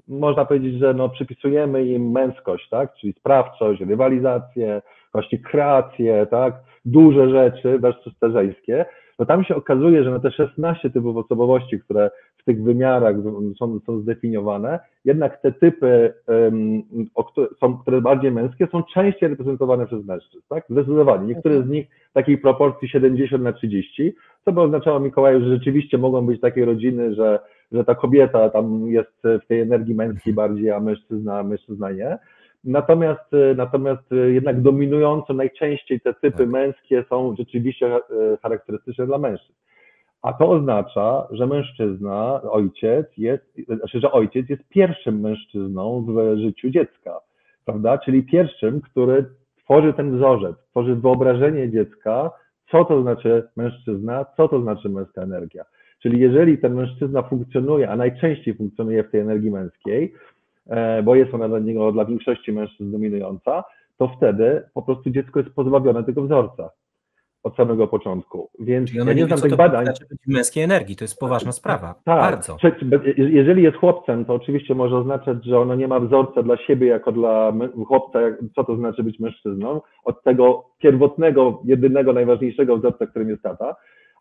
można 0.09 0.45
powiedzieć, 0.45 0.79
że 0.79 0.95
no, 0.95 1.09
przypisujemy 1.09 1.87
im 1.87 2.11
męskość, 2.11 2.69
tak, 2.69 2.95
czyli 2.95 3.13
sprawczość, 3.13 3.81
rywalizację, 3.81 4.83
właśnie 5.13 5.39
kreację, 5.39 6.27
tak, 6.31 6.55
duże 6.85 7.31
rzeczy 7.31 7.79
versus 7.79 8.19
te 8.19 8.31
żeńskie, 8.31 8.87
to 9.17 9.27
tam 9.27 9.45
się 9.45 9.57
okazuje, 9.57 10.05
że 10.05 10.11
na 10.11 10.21
te 10.21 10.31
16 10.31 10.91
typów 10.91 11.17
osobowości, 11.17 11.81
które 11.81 12.11
w 12.37 12.45
tych 12.45 12.63
wymiarach 12.63 13.17
są, 13.59 13.81
są 13.87 14.01
zdefiniowane, 14.01 14.79
jednak 15.05 15.43
te 15.43 15.53
typy, 15.53 16.15
um, 16.29 16.83
które 17.31 17.47
są 17.61 17.79
które 17.79 18.01
bardziej 18.01 18.33
męskie, 18.33 18.69
są 18.73 18.83
częściej 18.83 19.29
reprezentowane 19.29 19.87
przez 19.87 20.05
mężczyzn, 20.05 20.45
tak? 20.49 20.65
Zdecydowanie. 20.71 21.27
Niektóre 21.27 21.63
z 21.63 21.69
nich 21.69 21.87
w 22.11 22.13
takiej 22.13 22.39
proporcji 22.39 22.89
70 22.89 23.43
na 23.43 23.53
30, 23.53 24.15
co 24.45 24.53
by 24.53 24.61
oznaczało 24.61 25.01
Mikołaju, 25.01 25.41
że 25.41 25.51
rzeczywiście 25.51 25.99
mogą 25.99 26.27
być 26.27 26.41
takie 26.41 26.65
rodziny, 26.65 27.15
że, 27.15 27.39
że 27.73 27.85
ta 27.85 27.95
kobieta 27.95 28.51
tam 28.51 28.89
jest 28.89 29.23
w 29.23 29.47
tej 29.47 29.61
energii 29.61 29.95
męskiej 29.95 30.35
bardziej, 30.35 30.71
a 30.71 30.81
mężczyzna, 30.81 31.43
mężczyzna 31.43 31.91
nie. 31.91 32.19
Natomiast, 32.67 33.35
e, 33.35 33.55
natomiast 33.55 34.13
e, 34.13 34.17
jednak 34.17 34.63
dominująco 34.63 35.35
najczęściej 35.35 36.01
te 36.01 36.15
typy 36.15 36.39
tak. 36.39 36.49
męskie 36.49 37.05
są 37.09 37.35
rzeczywiście 37.39 37.87
e, 37.87 38.01
charakterystyczne 38.43 39.07
dla 39.07 39.19
mężczyzn. 39.19 39.59
A 40.23 40.33
to 40.33 40.51
oznacza, 40.51 41.29
że 41.31 41.47
mężczyzna, 41.47 42.41
ojciec 42.51 43.07
jest, 43.17 43.45
znaczy, 43.79 44.01
że 44.01 44.13
ojciec 44.13 44.49
jest 44.49 44.69
pierwszym 44.69 45.21
mężczyzną 45.21 46.07
w 46.09 46.37
życiu 46.39 46.71
dziecka, 46.71 47.21
prawda? 47.65 47.99
Czyli 47.99 48.23
pierwszym, 48.23 48.81
który 48.81 49.25
tworzy 49.65 49.93
ten 49.93 50.17
wzorzec, 50.17 50.57
tworzy 50.71 50.95
wyobrażenie 50.95 51.71
dziecka, 51.71 52.31
co 52.71 52.85
to 52.85 53.03
znaczy 53.03 53.49
mężczyzna, 53.57 54.27
co 54.37 54.49
to 54.49 54.63
znaczy 54.63 54.89
męska 54.89 55.23
energia. 55.23 55.65
Czyli 56.03 56.21
jeżeli 56.21 56.59
ten 56.59 56.75
mężczyzna 56.75 57.23
funkcjonuje, 57.23 57.91
a 57.91 57.97
najczęściej 57.97 58.55
funkcjonuje 58.55 59.05
w 59.05 59.11
tej 59.11 59.21
energii 59.21 59.51
męskiej, 59.51 60.13
bo 61.05 61.15
jest 61.15 61.35
ona 61.35 61.49
dla 61.49 61.59
niego, 61.59 61.93
dla 61.93 62.05
większości 62.05 62.53
mężczyzn 62.53 62.93
dominująca, 62.93 63.65
to 63.99 64.11
wtedy 64.17 64.63
po 64.75 64.83
prostu 64.83 65.11
dziecko 65.11 65.41
jest 65.41 65.55
pozbawione 65.55 66.05
tego 66.05 66.23
wzorca 66.23 66.71
od 67.43 67.57
samego 67.57 67.89
początku. 67.89 68.51
Więc 68.59 68.95
ja 68.95 69.13
nie 69.13 69.27
znam 69.27 69.41
tych 69.41 69.57
badań. 69.57 69.85
Znaczy 69.85 70.05
męskiej 70.27 70.65
energii, 70.65 70.97
to 70.97 71.05
jest 71.05 71.21
poważna 71.21 71.53
sprawa. 71.53 71.95
Tak, 72.05 72.21
bardzo. 72.21 72.57
Jeżeli 73.17 73.63
jest 73.63 73.77
chłopcem, 73.77 74.25
to 74.25 74.35
oczywiście 74.35 74.75
może 74.75 74.97
oznaczać, 74.97 75.45
że 75.45 75.59
ono 75.59 75.75
nie 75.75 75.89
ma 75.89 76.01
wzorca 76.01 76.43
dla 76.43 76.57
siebie 76.57 76.87
jako 76.87 77.13
dla 77.13 77.53
chłopca, 77.87 78.19
co 78.55 78.65
to 78.65 78.77
znaczy 78.77 79.03
być 79.03 79.21
mężczyzną, 79.21 79.81
od 80.05 80.23
tego 80.23 80.65
pierwotnego, 80.79 81.63
jedynego, 81.65 82.13
najważniejszego 82.13 82.77
wzorca, 82.79 83.07
którym 83.07 83.29
jest 83.29 83.43
tata. 83.43 83.77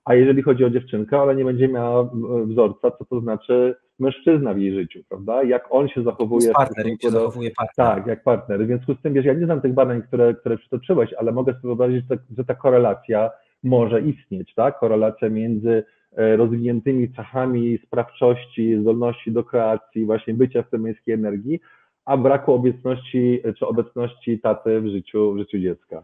A 0.05 0.15
jeżeli 0.15 0.41
chodzi 0.41 0.65
o 0.65 0.69
dziewczynkę, 0.69 1.21
ona 1.21 1.33
nie 1.33 1.45
będzie 1.45 1.67
miała 1.67 2.09
wzorca, 2.45 2.91
co 2.91 3.05
to 3.05 3.19
znaczy 3.19 3.75
mężczyzna 3.99 4.53
w 4.53 4.57
jej 4.57 4.73
życiu, 4.73 4.99
prawda? 5.09 5.43
Jak 5.43 5.67
on 5.69 5.87
się 5.87 6.03
zachowuje. 6.03 6.51
Partner, 6.51 6.87
jak 6.87 7.01
się 7.01 7.11
do... 7.11 7.19
zachowuje 7.19 7.51
partner. 7.51 7.87
Tak, 7.87 8.07
jak 8.07 8.23
partner. 8.23 8.63
W 8.63 8.67
związku 8.67 8.93
z 8.93 9.01
tym, 9.01 9.13
wiesz, 9.13 9.25
ja 9.25 9.33
nie 9.33 9.45
znam 9.45 9.61
tych 9.61 9.73
badań, 9.73 10.01
które, 10.01 10.33
które 10.33 10.57
przytoczyłeś, 10.57 11.13
ale 11.13 11.31
mogę 11.31 11.53
sobie 11.53 11.61
wyobrazić, 11.63 12.03
że 12.09 12.17
ta, 12.17 12.23
że 12.37 12.45
ta 12.45 12.55
korelacja 12.55 13.31
może 13.63 14.01
istnieć, 14.01 14.53
tak? 14.53 14.79
Korelacja 14.79 15.29
między 15.29 15.83
rozwiniętymi 16.17 17.13
cechami 17.13 17.79
sprawczości, 17.85 18.77
zdolności 18.81 19.31
do 19.31 19.43
kreacji, 19.43 20.05
właśnie 20.05 20.33
bycia 20.33 20.63
w 20.63 20.69
tej 20.69 20.79
męskiej 20.79 21.13
energii, 21.13 21.59
a 22.05 22.17
braku 22.17 22.53
obecności 22.53 23.41
czy 23.59 23.67
obecności 23.67 24.39
taty 24.39 24.81
w 24.81 24.87
życiu, 24.87 25.33
w 25.33 25.37
życiu 25.37 25.59
dziecka. 25.59 26.03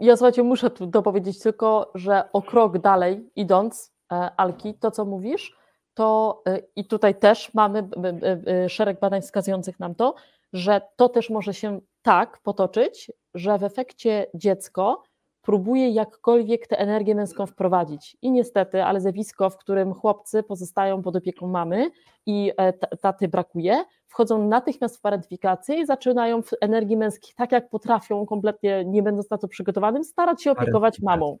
Ja 0.00 0.16
słuchajcie, 0.16 0.42
muszę 0.42 0.70
tu 0.70 0.86
dopowiedzieć 0.86 1.42
tylko, 1.42 1.90
że 1.94 2.22
o 2.32 2.42
krok 2.42 2.78
dalej 2.78 3.20
idąc, 3.36 3.94
e, 4.12 4.30
Alki, 4.36 4.74
to 4.74 4.90
co 4.90 5.04
mówisz, 5.04 5.56
to 5.94 6.42
e, 6.48 6.58
i 6.76 6.84
tutaj 6.84 7.14
też 7.14 7.54
mamy 7.54 7.88
szereg 8.68 9.00
badań 9.00 9.22
wskazujących 9.22 9.80
nam 9.80 9.94
to, 9.94 10.14
że 10.52 10.80
to 10.96 11.08
też 11.08 11.30
może 11.30 11.54
się 11.54 11.80
tak 12.02 12.38
potoczyć, 12.42 13.12
że 13.34 13.58
w 13.58 13.64
efekcie 13.64 14.26
dziecko 14.34 15.02
próbuje 15.42 15.90
jakkolwiek 15.90 16.66
tę 16.66 16.78
energię 16.78 17.14
męską 17.14 17.46
wprowadzić. 17.46 18.16
I 18.22 18.30
niestety, 18.30 18.84
ale 18.84 19.00
zjawisko, 19.00 19.50
w 19.50 19.56
którym 19.56 19.94
chłopcy 19.94 20.42
pozostają 20.42 21.02
pod 21.02 21.16
opieką 21.16 21.48
mamy 21.48 21.90
i 22.26 22.52
e, 22.56 22.72
taty 22.96 23.28
brakuje, 23.28 23.84
wchodzą 24.06 24.48
natychmiast 24.48 24.96
w 24.96 25.00
parentyfikację 25.00 25.80
i 25.80 25.86
zaczynają 25.86 26.42
w 26.42 26.50
energii 26.60 26.96
męskiej, 26.96 27.34
tak 27.36 27.52
jak 27.52 27.70
potrafią, 27.70 28.26
kompletnie 28.26 28.84
nie 28.84 29.02
będąc 29.02 29.30
na 29.30 29.38
to 29.38 29.48
przygotowanym, 29.48 30.04
starać 30.04 30.42
się 30.42 30.50
opiekować 30.50 31.00
mamą. 31.00 31.38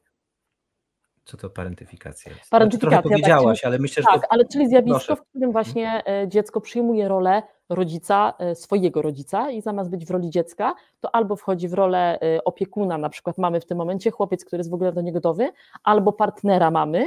Co 1.24 1.36
to 1.36 1.50
parentyfikacja 1.50 2.32
jest? 2.32 2.50
Parentyfikacja, 2.50 3.00
znaczy, 3.00 3.08
powiedziałaś, 3.08 3.60
tak, 3.60 3.68
ale 3.68 3.78
myślę, 3.78 4.02
że. 4.02 4.20
Tak, 4.20 4.26
ale 4.30 4.44
czyli 4.44 4.68
zjawisko, 4.68 4.98
Proszę. 4.98 5.16
w 5.16 5.28
którym 5.28 5.52
właśnie 5.52 6.02
e, 6.06 6.28
dziecko 6.28 6.60
przyjmuje 6.60 7.08
rolę 7.08 7.42
rodzica, 7.68 8.34
e, 8.38 8.54
swojego 8.54 9.02
rodzica 9.02 9.50
i 9.50 9.60
zamiast 9.60 9.90
być 9.90 10.06
w 10.06 10.10
roli 10.10 10.30
dziecka, 10.30 10.74
to 11.00 11.14
albo 11.14 11.36
wchodzi 11.36 11.68
w 11.68 11.74
rolę 11.74 12.20
e, 12.20 12.44
opiekuna, 12.44 12.98
na 12.98 13.08
przykład 13.08 13.38
mamy 13.38 13.60
w 13.60 13.64
tym 13.64 13.78
momencie 13.78 14.10
chłopiec, 14.10 14.44
który 14.44 14.60
jest 14.60 14.70
w 14.70 14.74
ogóle 14.74 14.92
do 14.92 15.00
niego 15.00 15.16
gotowy, 15.16 15.52
albo 15.84 16.12
partnera 16.12 16.70
mamy, 16.70 17.06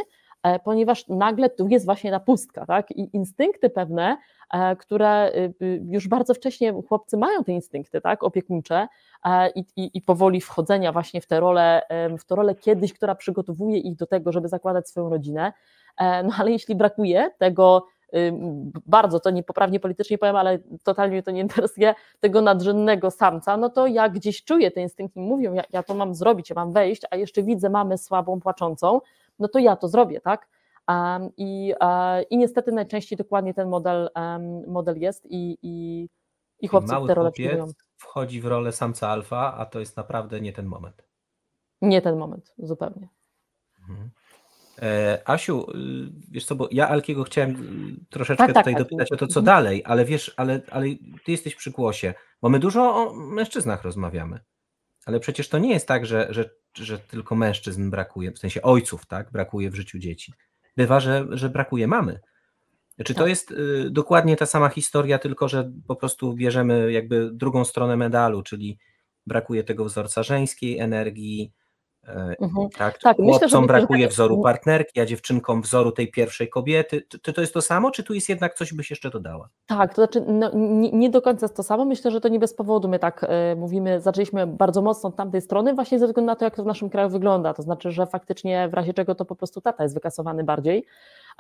ponieważ 0.64 1.08
nagle 1.08 1.50
tu 1.50 1.68
jest 1.68 1.86
właśnie 1.86 2.12
ta 2.12 2.20
pustka, 2.20 2.66
tak? 2.66 2.92
I 2.92 3.10
instynkty 3.14 3.70
pewne, 3.70 4.18
e, 4.54 4.76
które 4.76 5.32
y, 5.36 5.54
y, 5.66 5.82
już 5.90 6.08
bardzo 6.08 6.34
wcześnie 6.34 6.74
chłopcy 6.88 7.18
mają 7.18 7.44
te 7.44 7.52
instynkty, 7.52 8.02
tak, 8.02 8.24
opiekuńcze 8.24 8.88
e, 9.26 9.50
i, 9.50 9.66
i, 9.76 9.92
i 9.94 10.02
powoli 10.02 10.42
wchodzenia 10.42 10.92
właśnie 10.92 11.22
w 11.22 11.28
tę 11.28 11.40
rolę, 11.40 11.82
w 12.20 12.26
tę 12.26 12.36
rolę 12.36 12.56
kiedyś, 12.56 12.94
która 12.94 13.16
przygotowuje 13.16 13.78
ich 13.78 13.96
do 13.96 14.06
tego, 14.06 14.32
żeby 14.32 14.48
zakładać 14.48 14.90
swoją 14.90 15.10
rodzinę. 15.10 15.54
No 16.00 16.30
ale 16.38 16.52
jeśli 16.52 16.76
brakuje 16.76 17.32
tego 17.38 17.86
bardzo 18.86 19.20
to 19.20 19.30
niepoprawnie 19.30 19.80
politycznie 19.80 20.18
powiem, 20.18 20.36
ale 20.36 20.60
totalnie 20.84 21.12
mnie 21.12 21.24
to 21.24 21.32
nie 21.32 21.42
interesuje, 21.42 21.96
tego 22.20 22.42
nadrzędnego 22.42 23.12
samca, 23.12 23.58
no 23.58 23.70
to 23.70 23.88
ja 23.88 24.10
gdzieś 24.10 24.44
czuję 24.44 24.72
te 24.72 24.82
instynkty, 24.82 25.20
mówią, 25.20 25.54
ja, 25.54 25.64
ja 25.74 25.84
to 25.84 25.94
mam 25.94 26.16
zrobić, 26.16 26.50
ja 26.50 26.56
mam 26.56 26.72
wejść, 26.72 27.02
a 27.12 27.16
jeszcze 27.16 27.44
widzę 27.44 27.70
mamę 27.70 27.98
słabą, 27.98 28.40
płaczącą, 28.40 29.02
no 29.40 29.48
to 29.48 29.60
ja 29.60 29.76
to 29.76 29.88
zrobię, 29.88 30.22
tak? 30.22 30.48
I, 31.38 31.74
uh, 31.82 31.88
I 32.30 32.38
niestety 32.38 32.72
najczęściej 32.72 33.18
dokładnie 33.18 33.54
ten 33.54 33.70
model, 33.70 34.10
model 34.68 35.00
jest 35.00 35.26
i, 35.26 35.58
i, 35.62 36.08
i 36.60 36.68
chłopcy 36.68 36.96
te 37.08 37.14
role 37.14 37.32
przyjmują. 37.32 37.68
wchodzi 37.98 38.42
w 38.42 38.46
rolę 38.46 38.72
samca 38.72 39.10
alfa, 39.10 39.54
a 39.58 39.66
to 39.66 39.80
jest 39.80 39.98
naprawdę 39.98 40.42
nie 40.42 40.54
ten 40.54 40.66
moment. 40.66 41.04
Nie 41.82 42.02
ten 42.02 42.18
moment, 42.18 42.54
zupełnie. 42.58 43.10
Mhm. 43.90 44.10
E, 44.82 45.22
Asiu, 45.26 45.72
y, 45.72 45.76
wiesz 46.32 46.46
co, 46.46 46.56
bo 46.56 46.68
ja 46.72 46.90
Alkiego 46.90 47.24
chciałem 47.24 47.52
y, 47.52 48.06
troszeczkę 48.10 48.46
tak, 48.46 48.54
tak, 48.54 48.66
tutaj 48.66 48.84
dopytać 48.84 49.12
o 49.12 49.18
to, 49.18 49.28
co 49.28 49.40
mhm. 49.40 49.46
dalej, 49.46 49.84
ale 49.86 50.06
wiesz, 50.06 50.34
ale, 50.38 50.62
ale 50.72 50.86
ty 51.26 51.32
jesteś 51.32 51.56
przy 51.56 51.72
głosie, 51.72 52.14
bo 52.42 52.50
my 52.50 52.60
dużo 52.60 52.96
o 52.96 53.14
mężczyznach 53.14 53.84
rozmawiamy, 53.84 54.40
ale 55.06 55.20
przecież 55.20 55.50
to 55.50 55.58
nie 55.58 55.74
jest 55.74 55.88
tak, 55.88 56.06
że, 56.06 56.28
że 56.30 56.50
że 56.84 57.00
tylko 57.00 57.36
mężczyzn 57.36 57.90
brakuje, 57.90 58.32
w 58.32 58.40
sensie 58.40 58.62
ojców, 58.62 59.06
tak, 59.06 59.32
brakuje 59.32 59.70
w 59.70 59.76
życiu 59.76 60.00
dzieci. 60.00 60.34
Bywa, 60.78 61.00
że, 61.00 61.28
że 61.30 61.50
brakuje 61.50 61.88
mamy. 61.88 62.20
Czy 63.06 63.14
to 63.14 63.20
tak. 63.20 63.30
jest 63.30 63.52
y, 63.52 63.90
dokładnie 63.92 64.36
ta 64.36 64.46
sama 64.46 64.70
historia, 64.70 65.20
tylko 65.20 65.48
że 65.48 65.72
po 65.88 65.96
prostu 65.96 66.34
bierzemy 66.34 66.92
jakby 66.92 67.30
drugą 67.34 67.66
stronę 67.66 67.98
medalu, 67.98 68.44
czyli 68.44 68.80
brakuje 69.28 69.64
tego 69.64 69.86
wzorca 69.86 70.24
żeńskiej 70.24 70.80
energii, 70.80 71.54
mhm. 72.08 72.70
Tak, 72.78 72.98
tak 72.98 73.18
chłopcom 73.18 73.62
myślę, 73.62 73.62
brakuje 73.62 74.08
wzoru 74.08 74.42
partnerki, 74.42 75.00
a 75.00 75.06
dziewczynkom 75.06 75.62
wzoru 75.62 75.92
tej 75.92 76.12
pierwszej 76.12 76.50
kobiety. 76.50 77.04
Czy 77.22 77.34
to 77.34 77.42
jest 77.42 77.54
to 77.54 77.62
samo, 77.62 77.92
czy 77.92 78.04
tu 78.04 78.14
jest 78.14 78.30
jednak 78.30 78.54
coś 78.54 78.74
byś 78.74 78.90
jeszcze 78.90 79.10
dodała? 79.10 79.50
Tak, 79.66 79.94
to 79.94 79.96
znaczy 79.96 80.24
no, 80.28 80.52
nie, 80.54 80.92
nie, 80.92 81.10
do 81.10 81.22
końca 81.22 81.46
jest 81.46 81.56
to 81.56 81.64
samo. 81.64 81.86
Myślę, 81.86 82.12
że 82.12 82.22
to 82.22 82.28
nie 82.28 82.40
bez 82.40 82.54
powodu 82.54 82.88
my 82.88 83.00
tak 83.00 83.24
y, 83.24 83.56
mówimy, 83.56 84.02
zaczęliśmy 84.02 84.48
bardzo 84.48 84.82
mocno 84.82 85.10
od 85.10 85.16
tamtej 85.16 85.42
strony, 85.42 85.74
właśnie 85.74 86.00
ze 86.00 86.08
względu 86.08 86.28
na 86.28 86.36
to, 86.36 86.46
jak 86.46 86.56
to 86.56 86.64
w 86.64 86.68
naszym 86.68 86.90
kraju 86.90 87.10
wygląda. 87.10 87.54
To 87.54 87.62
znaczy, 87.62 87.92
że 87.92 88.06
faktycznie 88.06 88.70
w 88.70 88.74
razie 88.74 88.94
czego 88.94 89.16
to 89.16 89.26
po 89.26 89.36
prostu 89.36 89.62
tata 89.62 89.84
jest 89.84 89.96
wykasowany 89.96 90.44
bardziej. 90.44 90.86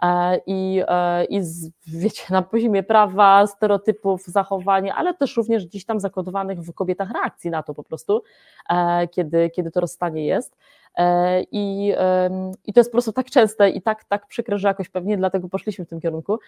E, 0.02 0.41
i, 0.46 0.82
e, 0.88 1.26
i 1.26 1.43
z, 1.43 1.72
wiecie, 1.88 2.24
na 2.30 2.41
poziomie 2.41 2.84
prawa, 2.84 3.48
stereotypów, 3.48 4.26
zachowania, 4.26 4.96
ale 4.96 5.14
też 5.14 5.38
również 5.38 5.66
gdzieś 5.66 5.86
tam 5.86 6.00
zakodowanych 6.00 6.62
w 6.62 6.74
kobietach 6.74 7.12
reakcji 7.12 7.50
na 7.50 7.64
to 7.64 7.74
po 7.74 7.84
prostu, 7.84 8.24
e, 8.70 9.08
kiedy, 9.08 9.50
kiedy 9.50 9.72
to 9.72 9.80
rozstanie 9.80 10.26
jest. 10.26 10.58
I, 11.52 11.93
I 12.66 12.74
to 12.74 12.80
jest 12.80 12.89
po 12.89 12.91
prostu 12.91 13.14
tak 13.14 13.30
częste 13.30 13.70
i 13.70 13.82
tak, 13.82 14.04
tak 14.04 14.28
przykre, 14.28 14.58
że 14.58 14.68
jakoś 14.68 14.89
pewnie 14.89 15.18
dlatego 15.18 15.50
poszliśmy 15.50 15.86
w 15.86 15.89
tym 15.89 16.02
kierunku. 16.02 16.39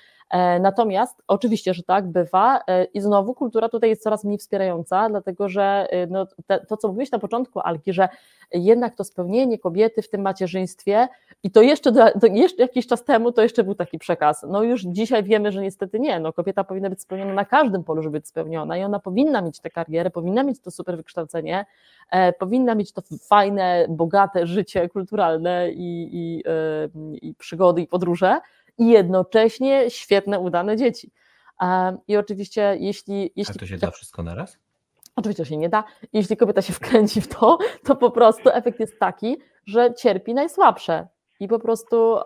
Natomiast 0.60 1.24
oczywiście, 1.28 1.74
że 1.74 1.84
tak 1.84 2.08
bywa 2.08 2.60
i 2.94 3.02
znowu 3.02 3.34
kultura 3.34 3.70
tutaj 3.70 3.90
jest 3.90 4.04
coraz 4.04 4.24
mniej 4.24 4.38
wspierająca, 4.38 5.10
dlatego 5.10 5.50
że 5.50 5.88
no, 6.10 6.28
te, 6.48 6.66
to, 6.66 6.78
co 6.78 6.88
mówiłeś 6.88 7.12
na 7.12 7.20
początku, 7.20 7.60
Alki, 7.60 7.94
że 7.94 8.10
jednak 8.54 8.96
to 8.96 9.04
spełnienie 9.04 9.60
kobiety 9.60 10.02
w 10.02 10.10
tym 10.10 10.22
macierzyństwie 10.22 11.08
i 11.44 11.52
to 11.52 11.62
jeszcze, 11.62 11.92
to 11.92 12.28
jeszcze 12.28 12.62
jakiś 12.62 12.88
czas 12.88 13.04
temu 13.04 13.32
to 13.32 13.42
jeszcze 13.42 13.64
był 13.64 13.76
taki 13.76 14.00
przekaz. 14.00 14.46
No 14.50 14.64
już 14.64 14.82
dzisiaj 14.82 15.24
wiemy, 15.24 15.52
że 15.52 15.62
niestety 15.62 16.00
nie. 16.00 16.20
No, 16.20 16.34
kobieta 16.34 16.64
powinna 16.64 16.90
być 16.90 17.02
spełniona 17.02 17.34
na 17.34 17.46
każdym 17.46 17.84
polu, 17.84 18.02
żeby 18.02 18.18
być 18.18 18.28
spełniona 18.28 18.78
i 18.78 18.84
ona 18.84 19.00
powinna 19.00 19.42
mieć 19.42 19.60
tę 19.60 19.70
karierę, 19.70 20.10
powinna 20.10 20.44
mieć 20.44 20.60
to 20.60 20.72
super 20.72 20.98
wykształcenie, 20.98 21.66
e, 22.12 22.34
powinna 22.34 22.76
mieć 22.76 22.92
to 22.92 23.02
fajne, 23.22 23.86
bogate 23.90 24.48
życie 24.48 24.90
kulturalne 24.90 25.72
i, 25.72 26.10
i, 26.12 26.44
e, 26.46 26.90
i 27.22 27.34
przygody 27.36 27.82
i 27.82 27.88
podróże 27.88 28.40
i 28.78 28.88
jednocześnie 28.88 29.90
świetne, 29.90 30.40
udane 30.40 30.78
dzieci. 30.78 31.12
E, 31.62 31.98
I 32.08 32.18
oczywiście, 32.18 32.78
jeśli. 32.80 33.32
jeśli 33.36 33.56
A 33.56 33.60
to 33.60 33.66
się 33.66 33.78
da 33.78 33.92
wszystko 33.92 34.24
naraz? 34.24 34.58
Oczywiście 35.16 35.46
się 35.46 35.58
nie 35.58 35.70
da. 35.70 35.84
Jeśli 36.14 36.38
kobieta 36.38 36.62
się 36.62 36.74
wkręci 36.74 37.22
w 37.22 37.28
to, 37.28 37.58
to 37.84 37.96
po 37.96 38.12
prostu 38.12 38.50
efekt 38.50 38.80
jest 38.80 39.00
taki, 39.00 39.38
że 39.66 39.94
cierpi 39.94 40.34
najsłabsze. 40.34 41.08
I 41.40 41.48
po 41.48 41.60
prostu 41.60 42.18
e, 42.18 42.22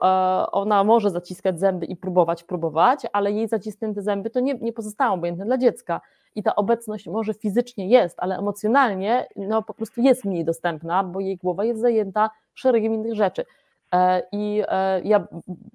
ona 0.52 0.84
może 0.84 1.10
zaciskać 1.10 1.60
zęby 1.60 1.86
i 1.86 1.96
próbować, 1.96 2.44
próbować, 2.44 3.08
ale 3.14 3.32
jej 3.32 3.48
zaciśnięte 3.48 4.02
zęby 4.02 4.30
to 4.30 4.40
nie, 4.40 4.54
nie 4.54 4.74
pozostają 4.74 5.14
obojętne 5.14 5.46
dla 5.46 5.58
dziecka. 5.58 6.02
I 6.36 6.44
ta 6.44 6.56
obecność 6.56 7.08
może 7.08 7.34
fizycznie 7.34 7.88
jest, 7.88 8.20
ale 8.20 8.38
emocjonalnie 8.38 9.28
no, 9.36 9.64
po 9.64 9.74
prostu 9.74 10.02
jest 10.02 10.26
mniej 10.26 10.46
dostępna, 10.46 11.04
bo 11.04 11.20
jej 11.20 11.38
głowa 11.38 11.64
jest 11.64 11.82
zajęta 11.82 12.30
szeregiem 12.54 12.94
innych 12.94 13.16
rzeczy. 13.16 13.46
E, 13.94 14.24
I 14.32 14.64
e, 14.68 15.02
ja 15.04 15.28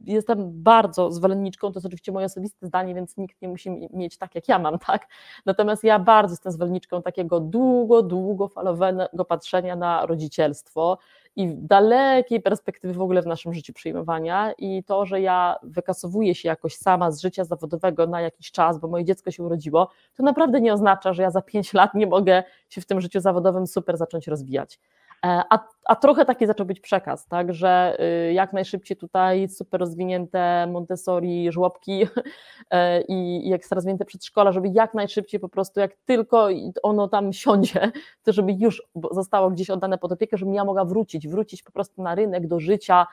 jestem 0.04 0.62
bardzo 0.62 1.10
zwolenniczką, 1.12 1.72
to 1.72 1.78
jest 1.78 1.86
oczywiście 1.86 2.12
moje 2.12 2.26
osobiste 2.26 2.66
zdanie, 2.66 2.94
więc 2.94 3.16
nikt 3.16 3.42
nie 3.42 3.48
musi 3.48 3.88
mieć 3.92 4.18
tak, 4.18 4.34
jak 4.34 4.48
ja 4.48 4.58
mam, 4.58 4.78
tak? 4.86 5.06
Natomiast 5.46 5.84
ja 5.84 5.98
bardzo 5.98 6.32
jestem 6.32 6.52
zwolenniczką 6.52 7.02
takiego 7.02 7.40
długo, 7.40 8.02
długofalowego 8.02 9.24
patrzenia 9.24 9.76
na 9.76 10.06
rodzicielstwo 10.06 10.98
i 11.36 11.54
dalekiej 11.56 12.40
perspektywy 12.40 12.94
w 12.94 13.02
ogóle 13.02 13.22
w 13.22 13.26
naszym 13.26 13.54
życiu 13.54 13.72
przyjmowania 13.72 14.52
i 14.58 14.84
to, 14.84 15.06
że 15.06 15.20
ja 15.20 15.56
wykasowuję 15.62 16.34
się 16.34 16.48
jakoś 16.48 16.74
sama 16.76 17.10
z 17.10 17.20
życia 17.20 17.44
zawodowego 17.44 18.06
na 18.06 18.20
jakiś 18.20 18.50
czas, 18.50 18.78
bo 18.78 18.88
moje 18.88 19.04
dziecko 19.04 19.30
się 19.30 19.42
urodziło, 19.42 19.90
to 20.14 20.22
naprawdę 20.22 20.60
nie 20.60 20.72
oznacza, 20.72 21.12
że 21.12 21.22
ja 21.22 21.30
za 21.30 21.42
pięć 21.42 21.72
lat 21.72 21.94
nie 21.94 22.06
mogę 22.06 22.42
się 22.68 22.80
w 22.80 22.86
tym 22.86 23.00
życiu 23.00 23.20
zawodowym 23.20 23.66
super 23.66 23.96
zacząć 23.96 24.26
rozwijać. 24.26 24.80
E, 25.26 25.42
a, 25.50 25.58
a 25.84 25.96
trochę 25.96 26.24
taki 26.24 26.46
zaczął 26.46 26.66
być 26.66 26.80
przekaz, 26.80 27.26
tak, 27.26 27.54
że 27.54 27.96
y, 28.28 28.32
jak 28.32 28.52
najszybciej 28.52 28.96
tutaj 28.96 29.48
super 29.48 29.80
rozwinięte 29.80 30.66
Montessori, 30.66 31.52
żłobki 31.52 32.06
e, 32.70 33.02
i, 33.02 33.48
i 33.48 33.52
ekstra 33.52 33.74
rozwinięte 33.74 34.04
przedszkola, 34.04 34.52
żeby 34.52 34.68
jak 34.68 34.94
najszybciej 34.94 35.40
po 35.40 35.48
prostu, 35.48 35.80
jak 35.80 35.96
tylko 36.04 36.48
ono 36.82 37.08
tam 37.08 37.32
siądzie, 37.32 37.92
to 38.24 38.32
żeby 38.32 38.52
już 38.52 38.82
zostało 39.10 39.50
gdzieś 39.50 39.70
oddane 39.70 39.98
pod 39.98 40.12
opiekę, 40.12 40.36
żebym 40.38 40.54
ja 40.54 40.64
mogła 40.64 40.84
wrócić, 40.84 41.28
wrócić 41.28 41.62
po 41.62 41.72
prostu 41.72 42.02
na 42.02 42.14
rynek, 42.14 42.46
do 42.46 42.60
życia. 42.60 43.06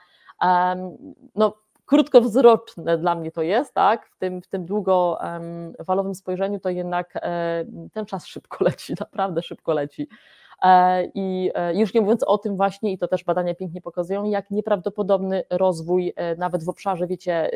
No, 1.36 1.53
krótkowzroczne 1.86 2.97
dla 2.97 3.16
mnie 3.16 3.32
to 3.32 3.41
jest, 3.41 3.74
tak? 3.74 4.07
W 4.07 4.18
tym, 4.18 4.41
w 4.41 4.47
tym 4.47 4.66
długofalowym 4.66 6.16
spojrzeniu 6.16 6.59
to 6.59 6.70
jednak 6.70 7.14
e, 7.16 7.66
ten 7.93 8.05
czas 8.05 8.26
szybko 8.26 8.64
leci, 8.66 8.93
naprawdę 8.99 9.41
szybko 9.41 9.74
leci. 9.74 10.07
E, 10.64 11.05
I 11.14 11.51
e, 11.53 11.76
już 11.76 11.93
nie 11.93 12.01
mówiąc 12.01 12.24
o 12.24 12.38
tym 12.38 12.55
właśnie, 12.55 12.91
i 12.91 12.97
to 12.97 13.07
też 13.07 13.24
badania 13.24 13.55
pięknie 13.55 13.82
pokazują, 13.82 14.26
jak 14.26 14.51
nieprawdopodobny 14.51 15.43
rozwój 15.49 16.14
e, 16.16 16.36
nawet 16.36 16.64
w 16.64 16.70
obszarze, 16.70 17.07
wiecie, 17.07 17.51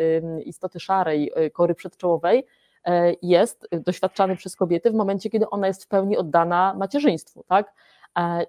istoty 0.46 0.80
szarej, 0.80 1.32
kory 1.54 1.76
przedczołowej 1.76 2.46
jest 3.22 3.68
doświadczany 3.72 4.36
przez 4.36 4.56
kobiety 4.56 4.92
w 4.92 4.94
momencie, 4.94 5.30
kiedy 5.30 5.50
ona 5.50 5.68
jest 5.68 5.84
w 5.84 5.88
pełni 5.88 6.18
oddana 6.18 6.74
macierzyństwu, 6.78 7.44
tak? 7.48 7.74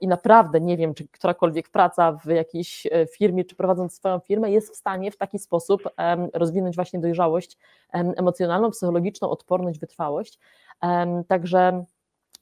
i 0.01 0.09
naprawdę 0.09 0.61
nie 0.61 0.77
wiem, 0.77 0.95
czy 0.95 1.09
którakolwiek 1.09 1.69
praca 1.69 2.13
w 2.13 2.27
jakiejś 2.27 2.87
firmie, 3.17 3.45
czy 3.45 3.57
prowadząc 3.57 3.95
swoją 3.95 4.19
firmę 4.19 4.51
jest 4.51 4.73
w 4.73 4.77
stanie 4.77 5.11
w 5.11 5.17
taki 5.17 5.39
sposób 5.39 5.83
rozwinąć 6.35 6.77
właśnie 6.77 7.01
dojrzałość 7.01 7.59
emocjonalną, 7.93 8.71
psychologiczną, 8.71 9.31
odporność, 9.31 9.79
wytrwałość. 9.79 10.39
Także, 11.29 11.85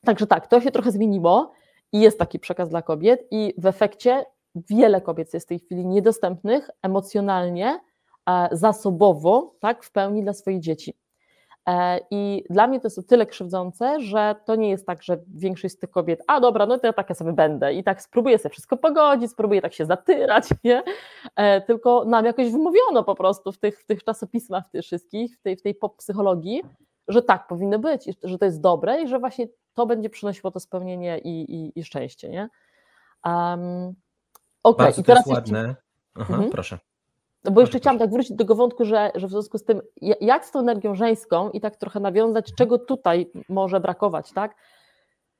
także 0.04 0.26
tak, 0.26 0.46
to 0.46 0.60
się 0.60 0.70
trochę 0.70 0.90
zmieniło 0.90 1.52
i 1.96 2.00
jest 2.00 2.18
taki 2.18 2.38
przekaz 2.38 2.68
dla 2.68 2.82
kobiet 2.82 3.26
i 3.30 3.54
w 3.58 3.66
efekcie 3.66 4.24
wiele 4.54 5.00
kobiet 5.00 5.34
jest 5.34 5.46
w 5.46 5.48
tej 5.48 5.58
chwili 5.58 5.86
niedostępnych 5.86 6.70
emocjonalnie, 6.82 7.80
zasobowo, 8.52 9.54
tak, 9.60 9.84
w 9.84 9.92
pełni 9.92 10.22
dla 10.22 10.32
swoich 10.32 10.60
dzieci. 10.60 10.94
E, 11.68 12.00
I 12.10 12.44
dla 12.50 12.66
mnie 12.66 12.80
to 12.80 12.86
jest 12.86 12.98
o 12.98 13.02
tyle 13.02 13.26
krzywdzące, 13.26 14.00
że 14.00 14.34
to 14.44 14.56
nie 14.56 14.70
jest 14.70 14.86
tak, 14.86 15.02
że 15.02 15.18
większość 15.34 15.74
z 15.74 15.78
tych 15.78 15.90
kobiet, 15.90 16.22
a 16.26 16.40
dobra, 16.40 16.66
no 16.66 16.78
to 16.78 16.86
ja 16.86 16.92
tak 16.92 17.08
ja 17.08 17.14
sobie 17.14 17.32
będę 17.32 17.74
i 17.74 17.84
tak 17.84 18.02
spróbuję 18.02 18.38
sobie 18.38 18.52
wszystko 18.52 18.76
pogodzić, 18.76 19.30
spróbuję 19.30 19.62
tak 19.62 19.74
się 19.74 19.86
zatyrać, 19.86 20.48
nie? 20.64 20.82
E, 21.36 21.60
tylko 21.60 22.04
nam 22.04 22.24
jakoś 22.24 22.52
wymówiono 22.52 23.04
po 23.04 23.14
prostu 23.14 23.52
w 23.52 23.58
tych, 23.58 23.80
w 23.80 23.84
tych 23.84 24.04
czasopismach 24.04 24.66
w 24.68 24.70
tych 24.70 24.82
wszystkich, 24.82 25.38
w 25.38 25.42
tej, 25.42 25.56
w 25.56 25.62
tej 25.62 25.74
pop 25.74 25.96
psychologii, 25.96 26.62
że 27.08 27.22
tak 27.22 27.46
powinno 27.46 27.78
być, 27.78 28.08
że 28.22 28.38
to 28.38 28.44
jest 28.44 28.60
dobre 28.60 29.02
i 29.02 29.08
że 29.08 29.18
właśnie 29.18 29.48
to 29.74 29.86
będzie 29.86 30.10
przynosiło 30.10 30.50
to 30.50 30.60
spełnienie 30.60 31.18
i, 31.18 31.54
i, 31.54 31.78
i 31.78 31.84
szczęście, 31.84 32.28
nie? 32.28 32.48
Um, 33.24 33.94
okay. 34.62 34.92
i 34.98 35.02
teraz. 35.02 35.26
Jest 35.26 35.38
ładne. 35.38 35.74
Aha, 36.14 36.34
mhm. 36.34 36.50
Proszę. 36.50 36.78
No 37.44 37.52
bo 37.52 37.60
jeszcze 37.60 37.78
chciałam 37.78 37.98
tak 37.98 38.10
wrócić 38.10 38.30
do 38.32 38.38
tego 38.38 38.54
wątku, 38.54 38.84
że, 38.84 39.10
że 39.14 39.26
w 39.26 39.30
związku 39.30 39.58
z 39.58 39.64
tym, 39.64 39.82
jak 40.20 40.46
z 40.46 40.50
tą 40.50 40.60
energią 40.60 40.94
żeńską 40.94 41.50
i 41.50 41.60
tak 41.60 41.76
trochę 41.76 42.00
nawiązać, 42.00 42.52
czego 42.58 42.78
tutaj 42.78 43.30
może 43.48 43.80
brakować, 43.80 44.32
tak? 44.32 44.54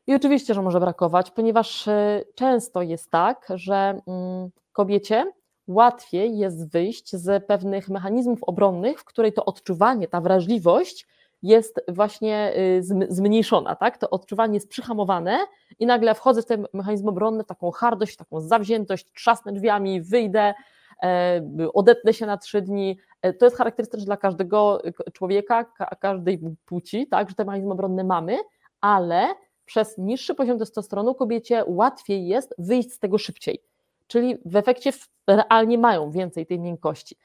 I 0.07 0.15
oczywiście, 0.15 0.55
że 0.55 0.63
może 0.63 0.81
brakować, 0.81 1.31
ponieważ 1.31 1.89
e, 1.89 2.23
często 2.35 2.83
jest 2.83 3.11
tak, 3.11 3.47
że 3.55 4.01
mm, 4.07 4.51
kobiecie 4.73 5.33
łatwiej 5.67 6.39
jest 6.39 6.73
wyjść 6.73 7.17
z 7.17 7.47
pewnych 7.47 7.89
mechanizmów 7.89 8.45
obronnych, 8.45 9.01
w 9.01 9.05
której 9.05 9.33
to 9.33 9.45
odczuwanie, 9.45 10.09
ta 10.09 10.21
wrażliwość 10.21 11.07
jest 11.43 11.81
właśnie 11.89 12.53
y, 12.57 12.83
zmniejszona, 13.09 13.77
tak? 13.77 13.99
To 13.99 14.11
odczuwanie 14.11 14.55
jest 14.55 14.69
przyhamowane 14.69 15.39
i 15.79 15.87
nagle 15.87 16.15
wchodzę 16.15 16.43
w 16.43 16.47
ten 16.47 16.67
mechanizm 16.73 17.09
obronny, 17.09 17.45
taką 17.45 17.71
hardość, 17.71 18.17
taką 18.17 18.41
zawziętość, 18.41 19.13
trzasnę 19.13 19.53
drzwiami, 19.53 20.01
wyjdę, 20.01 20.55
E, 21.03 21.43
odetnę 21.75 22.15
się 22.15 22.27
na 22.27 22.37
trzy 22.37 22.63
dni. 22.63 22.99
E, 23.23 23.33
to 23.33 23.47
jest 23.47 23.57
charakterystyczne 23.57 24.07
dla 24.07 24.17
każdego 24.17 24.83
człowieka, 25.13 25.65
każdej 26.01 26.41
płci, 26.65 27.07
tak, 27.07 27.29
że 27.29 27.35
te 27.35 27.45
mechanizmy 27.45 27.73
obronne 27.73 28.05
mamy, 28.05 28.37
ale 28.81 29.27
przez 29.65 29.99
niższy 29.99 30.35
poziom 30.35 30.59
testosteronu 30.59 31.15
kobiecie 31.15 31.65
łatwiej 31.67 32.27
jest 32.27 32.55
wyjść 32.59 32.93
z 32.93 32.99
tego 32.99 33.19
szybciej. 33.19 33.63
Czyli 34.07 34.39
w 34.45 34.57
efekcie 34.57 34.93
realnie 35.27 35.79
mają 35.79 36.11
więcej 36.11 36.47
tej 36.47 36.61
miękkości. 36.61 37.17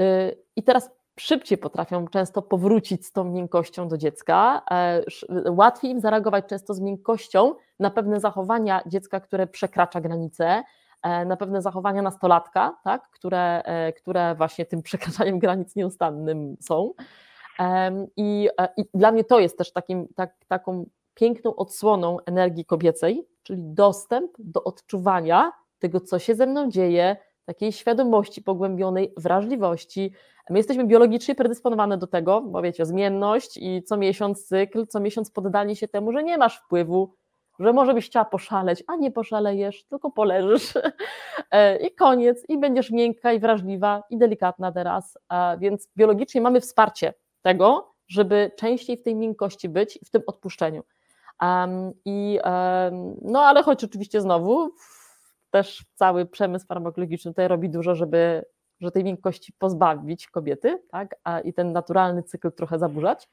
E, 0.00 0.32
I 0.56 0.62
teraz 0.62 0.90
szybciej 1.20 1.58
potrafią 1.58 2.08
często 2.08 2.42
powrócić 2.42 3.06
z 3.06 3.12
tą 3.12 3.24
miękkością 3.24 3.88
do 3.88 3.98
dziecka, 3.98 4.62
łatwiej 5.48 5.90
im 5.90 6.00
zareagować 6.00 6.44
często 6.46 6.74
z 6.74 6.80
miękkością 6.80 7.54
na 7.80 7.90
pewne 7.90 8.20
zachowania 8.20 8.82
dziecka, 8.86 9.20
które 9.20 9.46
przekracza 9.46 10.00
granice, 10.00 10.62
E, 11.04 11.24
na 11.24 11.36
pewne 11.36 11.62
zachowania 11.62 12.02
nastolatka, 12.02 12.76
tak, 12.84 13.10
które, 13.10 13.62
e, 13.64 13.92
które 13.92 14.34
właśnie 14.34 14.66
tym 14.66 14.82
przekraczaniem 14.88 15.38
granic 15.38 15.76
nieustannym 15.76 16.56
są. 16.60 16.92
I, 18.16 18.48
e, 18.58 18.68
I, 18.76 18.84
dla 18.94 19.12
mnie 19.12 19.24
to 19.24 19.40
jest 19.40 19.58
też 19.58 19.72
takim, 19.72 20.08
tak, 20.14 20.36
taką 20.48 20.86
piękną 21.14 21.56
odsłoną 21.56 22.16
energii 22.26 22.64
kobiecej, 22.64 23.28
czyli 23.42 23.62
dostęp 23.64 24.30
do 24.38 24.64
odczuwania 24.64 25.52
tego, 25.78 26.00
co 26.00 26.18
się 26.18 26.34
ze 26.34 26.46
mną 26.46 26.70
dzieje, 26.70 27.16
takiej 27.44 27.72
świadomości 27.72 28.42
pogłębionej, 28.42 29.12
wrażliwości. 29.16 30.12
My 30.50 30.58
jesteśmy 30.58 30.84
biologicznie 30.84 31.34
predysponowane 31.34 31.98
do 31.98 32.06
tego, 32.06 32.40
bo 32.40 32.62
wiecie, 32.62 32.86
zmienność 32.86 33.56
i 33.56 33.82
co 33.82 33.96
miesiąc 33.96 34.46
cykl, 34.46 34.86
co 34.86 35.00
miesiąc 35.00 35.30
poddanie 35.30 35.76
się 35.76 35.88
temu, 35.88 36.12
że 36.12 36.22
nie 36.22 36.38
masz 36.38 36.58
wpływu 36.58 37.14
że 37.58 37.72
może 37.72 37.94
byś 37.94 38.06
chciała 38.06 38.24
poszaleć, 38.24 38.84
a 38.86 38.96
nie 38.96 39.10
poszalejesz, 39.10 39.84
tylko 39.84 40.10
poleżysz 40.10 40.74
e, 41.50 41.76
i 41.76 41.94
koniec, 41.94 42.44
i 42.48 42.58
będziesz 42.58 42.90
miękka 42.90 43.32
i 43.32 43.40
wrażliwa 43.40 44.02
i 44.10 44.18
delikatna 44.18 44.72
teraz, 44.72 45.18
więc 45.58 45.88
biologicznie 45.96 46.40
mamy 46.40 46.60
wsparcie 46.60 47.14
tego, 47.42 47.94
żeby 48.08 48.50
częściej 48.56 48.96
w 48.96 49.02
tej 49.02 49.16
miękkości 49.16 49.68
być 49.68 49.98
w 50.04 50.10
tym 50.10 50.22
odpuszczeniu. 50.26 50.82
I, 52.04 52.38
no 53.22 53.40
ale 53.40 53.62
choć 53.62 53.84
oczywiście 53.84 54.20
znowu 54.20 54.70
też 55.54 55.84
cały 55.94 56.26
przemysł 56.26 56.66
farmakologiczny 56.66 57.30
tutaj 57.30 57.48
robi 57.48 57.70
dużo, 57.70 57.94
żeby 57.94 58.44
że 58.80 58.90
tej 58.90 59.04
miękkości 59.04 59.52
pozbawić 59.58 60.28
kobiety, 60.28 60.82
tak, 60.90 61.16
i 61.44 61.52
ten 61.52 61.72
naturalny 61.72 62.22
cykl 62.22 62.52
trochę 62.52 62.78
zaburzać. 62.78 63.28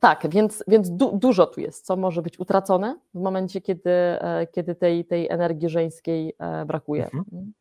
Tak, 0.00 0.30
więc, 0.30 0.64
więc 0.68 0.90
du, 0.90 1.18
dużo 1.18 1.46
tu 1.46 1.60
jest, 1.60 1.86
co 1.86 1.96
może 1.96 2.22
być 2.22 2.38
utracone 2.38 2.98
w 3.14 3.20
momencie, 3.20 3.60
kiedy, 3.60 3.90
e, 3.90 4.46
kiedy 4.52 4.74
tej, 4.74 5.04
tej 5.04 5.28
energii 5.28 5.68
żeńskiej 5.68 6.34
e, 6.38 6.64
brakuje. 6.64 7.04
Mhm. 7.04 7.24
mhm. 7.32 7.52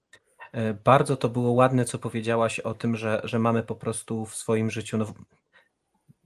E, 0.52 0.74
bardzo 0.74 1.18
to 1.18 1.30
było 1.30 1.52
ładne, 1.52 1.86
co 1.86 2.00
powiedziałaś 2.00 2.60
o 2.60 2.74
tym, 2.74 2.96
że, 2.96 3.22
że 3.24 3.40
mamy 3.40 3.64
po 3.64 3.76
prostu 3.76 4.26
w 4.26 4.36
swoim 4.36 4.72
życiu 4.72 4.98
no, 4.98 5.06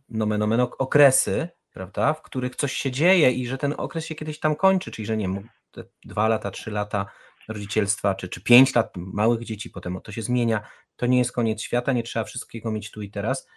nomen, 0.09 0.39
nomen, 0.39 0.59
okresy, 0.77 1.47
prawda, 1.73 2.13
w 2.13 2.21
których 2.21 2.55
coś 2.55 2.73
się 2.73 2.91
dzieje 2.91 3.31
i 3.31 3.47
że 3.47 3.57
ten 3.57 3.73
okres 3.77 4.05
się 4.05 4.15
kiedyś 4.15 4.39
tam 4.39 4.55
kończy, 4.55 4.91
czyli 4.91 5.05
że 5.05 5.17
nie 5.17 5.27
te 5.71 5.83
dwa 6.05 6.27
lata, 6.27 6.51
trzy 6.51 6.71
lata 6.71 7.05
rodzicielstwa, 7.47 8.15
czy, 8.15 8.29
czy 8.29 8.41
pięć 8.41 8.75
lat 8.75 8.93
małych 8.95 9.43
dzieci, 9.43 9.69
potem 9.69 9.99
to 10.03 10.11
się 10.11 10.21
zmienia, 10.21 10.61
to 10.95 11.05
nie 11.05 11.17
jest 11.17 11.31
koniec 11.31 11.61
świata, 11.61 11.93
nie 11.93 12.03
trzeba 12.03 12.25
wszystkiego 12.25 12.71
mieć 12.71 12.91
tu 12.91 13.01
i 13.01 13.11
teraz, 13.11 13.47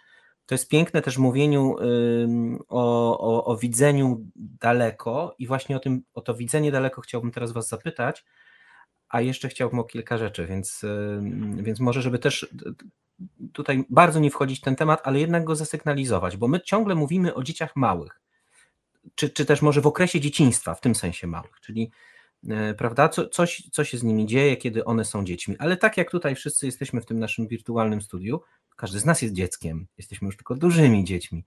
to 0.45 0.55
jest 0.55 0.69
piękne 0.69 1.01
też 1.01 1.17
mówieniu 1.17 1.75
o, 2.67 3.19
o, 3.19 3.45
o, 3.45 3.57
widzeniu 3.57 4.25
daleko 4.35 5.35
i 5.39 5.47
właśnie 5.47 5.75
o, 5.75 5.79
tym, 5.79 6.01
o 6.13 6.21
to 6.21 6.33
widzenie 6.33 6.71
daleko 6.71 7.01
chciałbym 7.01 7.31
teraz 7.31 7.51
Was 7.51 7.67
zapytać, 7.67 8.25
a 9.09 9.21
jeszcze 9.21 9.49
chciałbym 9.49 9.79
o 9.79 9.83
kilka 9.83 10.17
rzeczy, 10.17 10.45
więc, 10.45 10.85
więc 11.55 11.79
może, 11.79 12.01
żeby 12.01 12.19
też 12.19 12.55
tutaj 13.53 13.85
bardzo 13.89 14.19
nie 14.19 14.31
wchodzić 14.31 14.59
w 14.59 14.63
ten 14.63 14.75
temat, 14.75 15.01
ale 15.03 15.19
jednak 15.19 15.43
go 15.43 15.55
zasygnalizować, 15.55 16.37
bo 16.37 16.47
my 16.47 16.61
ciągle 16.61 16.95
mówimy 16.95 17.33
o 17.33 17.43
dzieciach 17.43 17.75
małych, 17.75 18.21
czy, 19.15 19.29
czy 19.29 19.45
też 19.45 19.61
może 19.61 19.81
w 19.81 19.87
okresie 19.87 20.19
dzieciństwa, 20.19 20.75
w 20.75 20.81
tym 20.81 20.95
sensie 20.95 21.27
małych, 21.27 21.59
czyli 21.61 21.91
e, 22.49 22.73
prawda, 22.73 23.09
co, 23.09 23.29
coś, 23.29 23.69
co 23.71 23.83
się 23.83 23.97
z 23.97 24.03
nimi 24.03 24.25
dzieje, 24.25 24.57
kiedy 24.57 24.85
one 24.85 25.05
są 25.05 25.25
dziećmi, 25.25 25.55
ale 25.59 25.77
tak 25.77 25.97
jak 25.97 26.11
tutaj 26.11 26.35
wszyscy 26.35 26.65
jesteśmy 26.65 27.01
w 27.01 27.05
tym 27.05 27.19
naszym 27.19 27.47
wirtualnym 27.47 28.01
studiu, 28.01 28.41
każdy 28.75 28.99
z 28.99 29.05
nas 29.05 29.21
jest 29.21 29.33
dzieckiem, 29.33 29.87
jesteśmy 29.97 30.25
już 30.25 30.37
tylko 30.37 30.55
dużymi 30.55 31.03
dziećmi, 31.03 31.45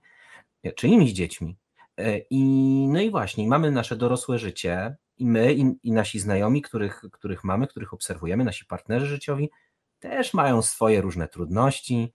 e, 0.63 0.71
czyimiś 0.71 1.11
dziećmi. 1.11 1.57
E, 1.97 2.17
I, 2.29 2.43
no 2.89 3.01
i 3.01 3.11
właśnie, 3.11 3.47
mamy 3.47 3.71
nasze 3.71 3.95
dorosłe 3.95 4.39
życie, 4.39 4.95
i 5.17 5.25
my, 5.25 5.53
i, 5.53 5.71
i 5.83 5.91
nasi 5.91 6.19
znajomi, 6.19 6.61
których, 6.61 7.01
których 7.11 7.43
mamy, 7.43 7.67
których 7.67 7.93
obserwujemy, 7.93 8.43
nasi 8.43 8.65
partnerzy 8.65 9.05
życiowi, 9.05 9.49
też 9.99 10.33
mają 10.33 10.61
swoje 10.61 11.01
różne 11.01 11.27
trudności, 11.27 12.13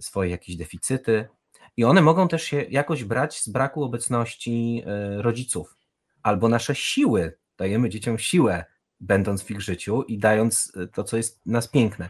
swoje 0.00 0.30
jakieś 0.30 0.56
deficyty, 0.56 1.28
i 1.76 1.84
one 1.84 2.02
mogą 2.02 2.28
też 2.28 2.42
się 2.42 2.62
jakoś 2.70 3.04
brać 3.04 3.40
z 3.40 3.48
braku 3.48 3.84
obecności 3.84 4.82
e, 4.86 5.22
rodziców, 5.22 5.76
albo 6.22 6.48
nasze 6.48 6.74
siły. 6.74 7.38
Dajemy 7.58 7.90
dzieciom 7.90 8.18
siłę, 8.18 8.64
będąc 9.00 9.42
w 9.42 9.50
ich 9.50 9.60
życiu 9.60 10.02
i 10.02 10.18
dając 10.18 10.72
to, 10.92 11.04
co 11.04 11.16
jest 11.16 11.46
nas 11.46 11.68
piękne. 11.68 12.08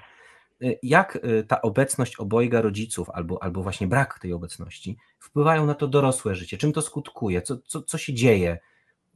Y, 0.62 0.78
jak 0.82 1.18
ta 1.48 1.62
obecność 1.62 2.16
obojga 2.16 2.60
rodziców 2.60 3.10
albo, 3.10 3.42
albo 3.42 3.62
właśnie 3.62 3.86
brak 3.86 4.18
tej 4.18 4.32
obecności 4.32 4.96
wpływają 5.18 5.66
na 5.66 5.74
to 5.74 5.88
dorosłe 5.88 6.34
życie? 6.34 6.58
Czym 6.58 6.72
to 6.72 6.82
skutkuje? 6.82 7.42
Co, 7.42 7.58
co, 7.58 7.82
co 7.82 7.98
się 7.98 8.14
dzieje 8.14 8.58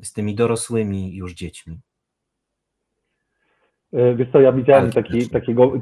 z 0.03 0.13
tymi 0.13 0.35
dorosłymi 0.35 1.17
już 1.17 1.35
dziećmi? 1.35 1.81
Y, 3.95 4.15
wiesz 4.17 4.29
co, 4.33 4.41
ja 4.41 4.53
widziałem 4.53 4.91
taki, 4.91 5.31
takiego, 5.31 5.73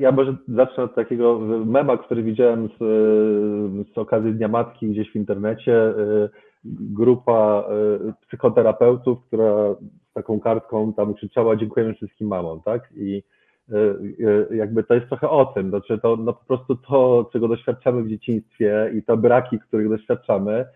ja 0.00 0.12
może 0.12 0.36
zacznę 0.48 0.84
od 0.84 0.94
takiego 0.94 1.38
mema, 1.66 1.96
który 1.96 2.22
widziałem 2.22 2.68
z, 2.68 2.78
z 3.94 3.98
okazji 3.98 4.32
Dnia 4.32 4.48
Matki 4.48 4.88
gdzieś 4.88 5.12
w 5.12 5.16
internecie. 5.16 5.94
Grupa 6.64 7.64
psychoterapeutów, 8.26 9.18
która 9.26 9.74
z 10.10 10.12
taką 10.14 10.40
kartką 10.40 10.92
tam 10.92 11.14
krzyczała 11.14 11.56
dziękujemy 11.56 11.94
wszystkim 11.94 12.28
mamom, 12.28 12.60
tak? 12.62 12.88
I 12.96 13.22
E, 13.72 13.76
e, 14.50 14.56
jakby 14.56 14.84
to 14.84 14.94
jest 14.94 15.06
trochę 15.06 15.30
o 15.30 15.46
tym, 15.46 15.68
znaczy 15.68 15.98
to 15.98 16.16
no 16.16 16.32
po 16.32 16.44
prostu 16.44 16.76
to, 16.76 17.30
czego 17.32 17.48
doświadczamy 17.48 18.02
w 18.02 18.08
dzieciństwie 18.08 18.92
i 18.94 19.02
te 19.02 19.16
braki, 19.16 19.58
których 19.58 19.88
doświadczamy, 19.88 20.52
e, 20.52 20.66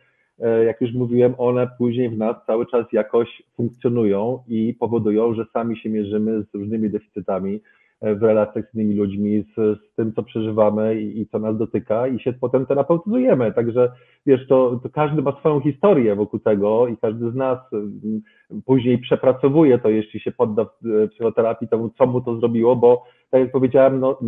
jak 0.66 0.80
już 0.80 0.92
mówiłem, 0.92 1.34
one 1.38 1.68
później 1.78 2.08
w 2.08 2.18
nas 2.18 2.36
cały 2.46 2.66
czas 2.66 2.86
jakoś 2.92 3.42
funkcjonują 3.56 4.38
i 4.48 4.74
powodują, 4.74 5.34
że 5.34 5.44
sami 5.52 5.76
się 5.76 5.88
mierzymy 5.88 6.42
z 6.42 6.54
różnymi 6.54 6.90
deficytami. 6.90 7.60
w 8.02 8.22
relacjach 8.22 8.70
z 8.70 8.74
innymi 8.74 8.94
ludźmi, 8.94 9.44
z, 9.56 9.78
z 9.80 9.94
tym, 9.96 10.12
co 10.12 10.22
przeżywamy 10.22 11.00
i, 11.00 11.20
i, 11.20 11.26
co 11.26 11.38
nas 11.38 11.58
dotyka 11.58 12.06
i 12.06 12.20
się 12.20 12.32
potem 12.32 12.66
terapeutyzujemy. 12.66 13.52
Także 13.52 13.92
wiesz, 14.26 14.46
to, 14.48 14.80
to 14.82 14.88
każdy 14.88 15.22
ma 15.22 15.32
swoją 15.32 15.60
historię 15.60 16.16
wokół 16.16 16.40
tego 16.40 16.88
i 16.88 16.96
każdy 16.96 17.30
z 17.30 17.34
nas 17.34 17.58
później 18.64 18.98
przepracowuje 18.98 19.78
to, 19.78 19.88
jeśli 19.88 20.20
się 20.20 20.32
podda 20.32 20.66
psychoterapii 21.10 21.68
temu, 21.68 21.90
co 21.98 22.06
mu 22.06 22.20
to 22.20 22.36
zrobiło, 22.36 22.76
bo 22.76 23.04
tak 23.30 23.40
jak 23.40 23.52
powiedziałem, 23.52 24.00
no, 24.00 24.18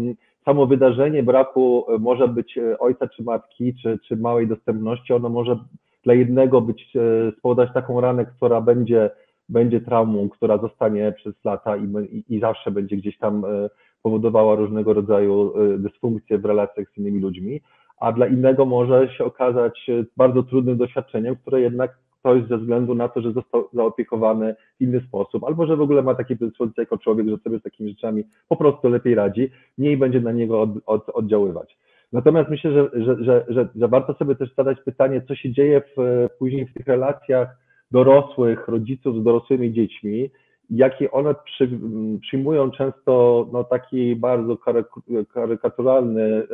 samo 0.45 0.67
wydarzenie 0.67 1.23
braku 1.23 1.87
może 1.99 2.29
być 2.29 2.59
ojca 2.79 3.09
czy 3.09 3.23
matki, 3.23 3.75
czy, 3.83 3.99
czy 4.09 4.17
małej 4.17 4.47
dostępności, 4.47 5.13
ono 5.13 5.29
może 5.29 5.59
dla 6.05 6.15
jednego 6.15 6.61
być, 6.61 6.97
e, 6.97 7.33
spowodować 7.39 7.75
taką 7.75 8.01
ranę, 8.01 8.27
która 8.27 8.61
będzie, 8.61 9.11
będzie 9.49 9.81
traumą, 9.81 10.29
która 10.29 10.59
zostanie 10.59 11.13
przez 11.17 11.35
lata 11.45 11.77
i, 11.77 12.25
i, 12.29 12.41
zawsze 12.41 12.71
będzie 12.71 12.97
gdzieś 12.97 13.19
tam 13.19 13.45
e, 13.45 13.69
powodowała 14.03 14.55
różnego 14.55 14.93
rodzaju 14.93 15.53
e, 15.57 15.79
dysfunkcje 15.79 16.39
w 16.39 16.45
relacjach 16.45 16.87
z 16.95 16.99
innymi 16.99 17.21
ludźmi, 17.21 17.61
a 18.01 18.13
dla 18.13 18.27
innego 18.27 18.67
może 18.67 19.09
się 19.09 19.25
okazać 19.25 19.91
bardzo 20.17 20.43
trudnym 20.43 20.77
doświadczeniem, 20.77 21.37
które 21.37 21.61
jednak 21.61 21.99
ktoś 22.23 22.49
ze 22.49 22.59
względu 22.59 22.95
na 22.95 23.09
to, 23.09 23.21
że 23.21 23.33
został 23.33 23.69
zaopiekowany 23.73 24.55
w 24.79 24.83
inny 24.83 25.01
sposób, 25.09 25.45
albo 25.45 25.67
że 25.67 25.77
w 25.77 25.81
ogóle 25.81 26.03
ma 26.03 26.15
takie 26.15 26.37
predyspozycje 26.37 26.83
jako 26.83 26.99
człowiek, 26.99 27.29
że 27.29 27.39
sobie 27.39 27.59
z 27.59 27.63
takimi 27.63 27.91
rzeczami 27.91 28.25
po 28.49 28.57
prostu 28.57 28.89
lepiej 28.89 29.15
radzi, 29.15 29.51
mniej 29.79 29.97
będzie 29.97 30.21
na 30.21 30.33
niego 30.33 30.61
od, 30.61 30.71
od, 30.87 31.09
oddziaływać. 31.09 31.79
Natomiast 32.13 32.51
myślę, 32.51 32.73
że, 32.73 32.91
że, 33.05 33.25
że, 33.25 33.45
że, 33.49 33.69
że 33.77 33.89
warto 33.89 34.15
sobie 34.15 34.35
też 34.35 34.55
zadać 34.55 34.79
pytanie, 34.85 35.23
co 35.29 35.35
się 35.35 35.53
dzieje 35.53 35.83
w, 35.97 36.29
później 36.39 36.67
w 36.67 36.75
tych 36.75 36.87
relacjach 36.87 37.49
dorosłych, 37.91 38.69
rodziców 38.69 39.21
z 39.21 39.25
dorosłymi 39.25 39.73
dziećmi, 39.73 40.31
jakie 40.71 41.11
one 41.11 41.35
przy, 41.45 41.69
przyjmują 42.21 42.71
często 42.71 43.47
no, 43.53 43.65
taki 43.65 44.17
bardzo 44.17 44.57
karykaturalny 45.35 46.23
e, 46.23 46.47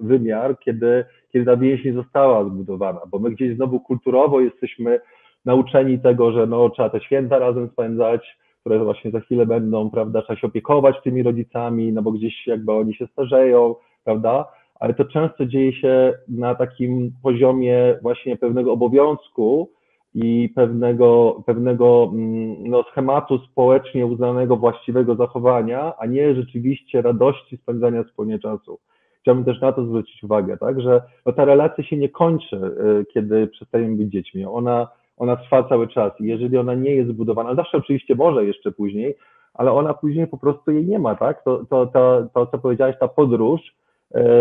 wymiar, 0.00 0.58
kiedy, 0.58 1.04
kiedy 1.32 1.44
ta 1.44 1.56
więź 1.56 1.84
nie 1.84 1.92
została 1.92 2.44
zbudowana, 2.44 3.00
bo 3.10 3.18
my 3.18 3.30
gdzieś 3.30 3.56
znowu 3.56 3.80
kulturowo 3.80 4.40
jesteśmy 4.40 5.00
nauczeni 5.44 5.98
tego, 5.98 6.32
że 6.32 6.46
no, 6.46 6.70
trzeba 6.70 6.90
te 6.90 7.00
święta 7.00 7.38
razem 7.38 7.68
spędzać, 7.68 8.38
które 8.60 8.78
właśnie 8.78 9.10
za 9.10 9.20
chwilę 9.20 9.46
będą, 9.46 9.90
prawda, 9.90 10.22
trzeba 10.22 10.40
się 10.40 10.46
opiekować 10.46 10.96
tymi 11.04 11.22
rodzicami, 11.22 11.92
no 11.92 12.02
bo 12.02 12.12
gdzieś 12.12 12.46
jakby 12.46 12.72
oni 12.72 12.94
się 12.94 13.06
starzeją, 13.06 13.74
prawda, 14.04 14.44
ale 14.84 14.94
to 14.94 15.04
często 15.04 15.46
dzieje 15.46 15.72
się 15.72 16.12
na 16.28 16.54
takim 16.54 17.12
poziomie 17.22 17.98
właśnie 18.02 18.36
pewnego 18.36 18.72
obowiązku 18.72 19.70
i 20.14 20.52
pewnego, 20.54 21.42
pewnego 21.46 22.10
mm, 22.12 22.70
no, 22.70 22.82
schematu 22.82 23.38
społecznie 23.38 24.06
uznanego 24.06 24.56
właściwego 24.56 25.14
zachowania, 25.14 25.92
a 25.98 26.06
nie 26.06 26.34
rzeczywiście 26.34 27.02
radości 27.02 27.56
spędzania 27.56 28.04
wspólnie 28.04 28.38
czasu. 28.38 28.78
Chciałbym 29.20 29.44
też 29.44 29.60
na 29.60 29.72
to 29.72 29.84
zwrócić 29.84 30.24
uwagę, 30.24 30.56
tak, 30.56 30.80
że 30.80 31.02
no, 31.26 31.32
ta 31.32 31.44
relacja 31.44 31.84
się 31.84 31.96
nie 31.96 32.08
kończy, 32.08 32.56
y, 32.56 33.06
kiedy 33.14 33.46
przestajemy 33.46 33.96
być 33.96 34.12
dziećmi. 34.12 34.44
Ona, 34.44 34.88
ona 35.16 35.36
trwa 35.36 35.62
cały 35.62 35.88
czas 35.88 36.12
i 36.20 36.24
jeżeli 36.24 36.56
ona 36.58 36.74
nie 36.74 36.90
jest 36.90 37.10
zbudowana, 37.10 37.54
zawsze 37.54 37.78
oczywiście 37.78 38.14
może 38.14 38.44
jeszcze 38.44 38.72
później, 38.72 39.14
ale 39.54 39.72
ona 39.72 39.94
później 39.94 40.26
po 40.26 40.38
prostu 40.38 40.70
jej 40.70 40.86
nie 40.86 40.98
ma, 40.98 41.14
tak? 41.14 41.44
To, 41.44 41.64
to, 41.70 41.86
to, 41.86 42.26
to 42.34 42.46
co 42.46 42.58
powiedziałeś, 42.58 42.96
ta 43.00 43.08
podróż, 43.08 43.60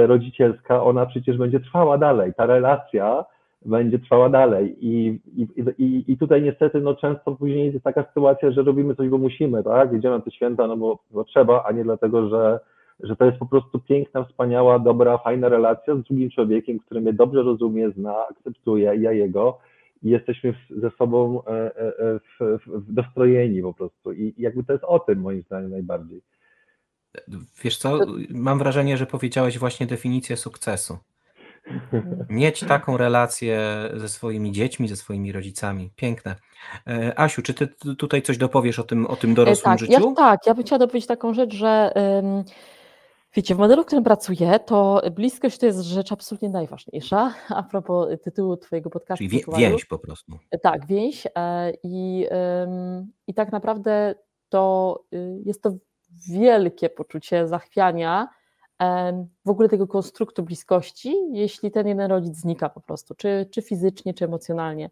rodzicielska, 0.06 0.84
ona 0.84 1.06
przecież 1.06 1.38
będzie 1.38 1.60
trwała 1.60 1.98
dalej, 1.98 2.34
ta 2.38 2.46
relacja 2.46 3.26
będzie 3.66 4.00
trwała 4.00 4.30
dalej. 4.30 4.76
I, 4.80 5.20
i, 5.36 5.48
i, 5.78 6.12
i 6.12 6.18
tutaj 6.18 6.42
niestety 6.42 6.82
no 6.82 6.96
często 6.96 7.36
później 7.36 7.74
jest 7.74 7.84
taka 7.84 8.04
sytuacja, 8.04 8.52
że 8.52 8.64
robimy 8.64 8.96
coś, 8.96 9.10
bo 9.10 9.18
musimy, 9.18 9.64
tak, 9.64 9.94
idziemy 9.94 10.18
na 10.18 10.22
te 10.22 10.32
święta, 10.32 10.68
no 10.68 10.78
bo, 10.78 11.00
bo 11.12 11.24
trzeba, 11.24 11.64
a 11.64 11.72
nie 11.72 11.84
dlatego, 11.84 12.30
że, 12.30 12.60
że 13.00 13.16
to 13.16 13.26
jest 13.26 13.38
po 13.38 13.46
prostu 13.46 13.80
piękna, 13.80 14.24
wspaniała, 14.24 14.80
dobra, 14.80 15.18
fajna 15.18 15.50
relacja 15.50 15.96
z 15.96 16.04
drugim 16.04 16.30
człowiekiem, 16.30 16.80
który 16.80 17.02
mnie 17.02 17.14
dobrze 17.14 17.44
rozumie, 17.44 17.92
zna, 17.92 18.16
akceptuje, 18.32 18.96
ja 18.96 19.12
jego. 19.12 19.58
I 20.04 20.10
jesteśmy 20.10 20.54
ze 20.70 20.90
sobą 20.90 21.44
e, 21.46 21.50
e, 21.50 22.20
w, 22.20 22.60
w, 22.66 22.94
dostrojeni 22.94 23.62
po 23.62 23.74
prostu. 23.74 24.14
I 24.14 24.34
jakby 24.38 24.64
to 24.64 24.74
jest 24.74 24.86
o 24.86 25.00
tym 25.00 25.20
moim 25.20 25.42
zdaniem 25.42 25.72
najbardziej. 25.72 26.22
Wiesz 27.64 27.78
co, 27.78 28.00
mam 28.30 28.60
wrażenie, 28.60 28.98
że 28.98 29.06
powiedziałeś 29.06 29.60
właśnie 29.60 29.88
definicję 29.88 30.38
sukcesu. 30.38 30.98
Mieć 32.30 32.60
taką 32.60 32.98
relację 32.98 33.60
ze 33.94 34.10
swoimi 34.10 34.52
dziećmi, 34.52 34.88
ze 34.88 34.96
swoimi 34.96 35.32
rodzicami. 35.32 35.92
Piękne. 35.96 36.36
E, 36.88 37.20
Asiu, 37.20 37.42
czy 37.42 37.54
ty 37.54 37.68
tutaj 37.98 38.22
coś 38.22 38.38
dopowiesz 38.38 38.80
o 38.80 38.84
tym, 38.84 39.08
o 39.08 39.16
tym 39.16 39.34
dorosłym 39.34 39.72
tak, 39.72 39.80
życiu? 39.80 40.10
Ja, 40.10 40.16
tak, 40.16 40.48
ja 40.48 40.54
bym 40.54 40.64
chciała 40.64 40.80
dopowiedzieć 40.80 41.08
taką 41.08 41.34
rzecz, 41.34 41.54
że 41.54 41.94
wiecie, 43.36 43.56
w 43.56 43.58
modelu, 43.58 43.84
w 43.84 43.86
którym 43.86 44.04
pracuję, 44.04 44.60
to 44.60 45.02
bliskość 45.16 45.58
to 45.58 45.66
jest 45.66 45.82
rzecz 45.82 46.12
absolutnie 46.12 46.50
najważniejsza. 46.50 47.34
A 47.50 47.64
propos 47.64 48.08
tytułu 48.24 48.58
twojego 48.58 48.90
podcastu. 48.90 49.26
Czyli 49.30 49.44
więź 49.58 49.86
po 49.86 50.00
prostu. 50.00 50.40
Tak, 50.62 50.88
więź. 50.88 51.28
E, 51.36 51.74
I, 51.84 52.26
i 53.28 53.34
tak 53.34 53.52
naprawdę 53.52 54.16
to 54.54 55.00
y, 55.14 55.42
jest 55.46 55.62
to 55.62 55.74
wielkie 56.30 56.90
poczucie 56.90 57.48
zachwiania 57.48 58.28
w 59.46 59.50
ogóle 59.50 59.70
tego 59.70 59.88
konstruktu 59.88 60.44
bliskości, 60.44 61.16
jeśli 61.32 61.72
ten 61.72 61.88
jeden 61.88 62.12
rodzic 62.12 62.36
znika 62.36 62.70
po 62.70 62.82
prostu, 62.82 63.16
czy, 63.16 63.48
czy 63.52 63.62
fizycznie, 63.62 64.14
czy 64.14 64.26
emocjonalnie. 64.26 64.90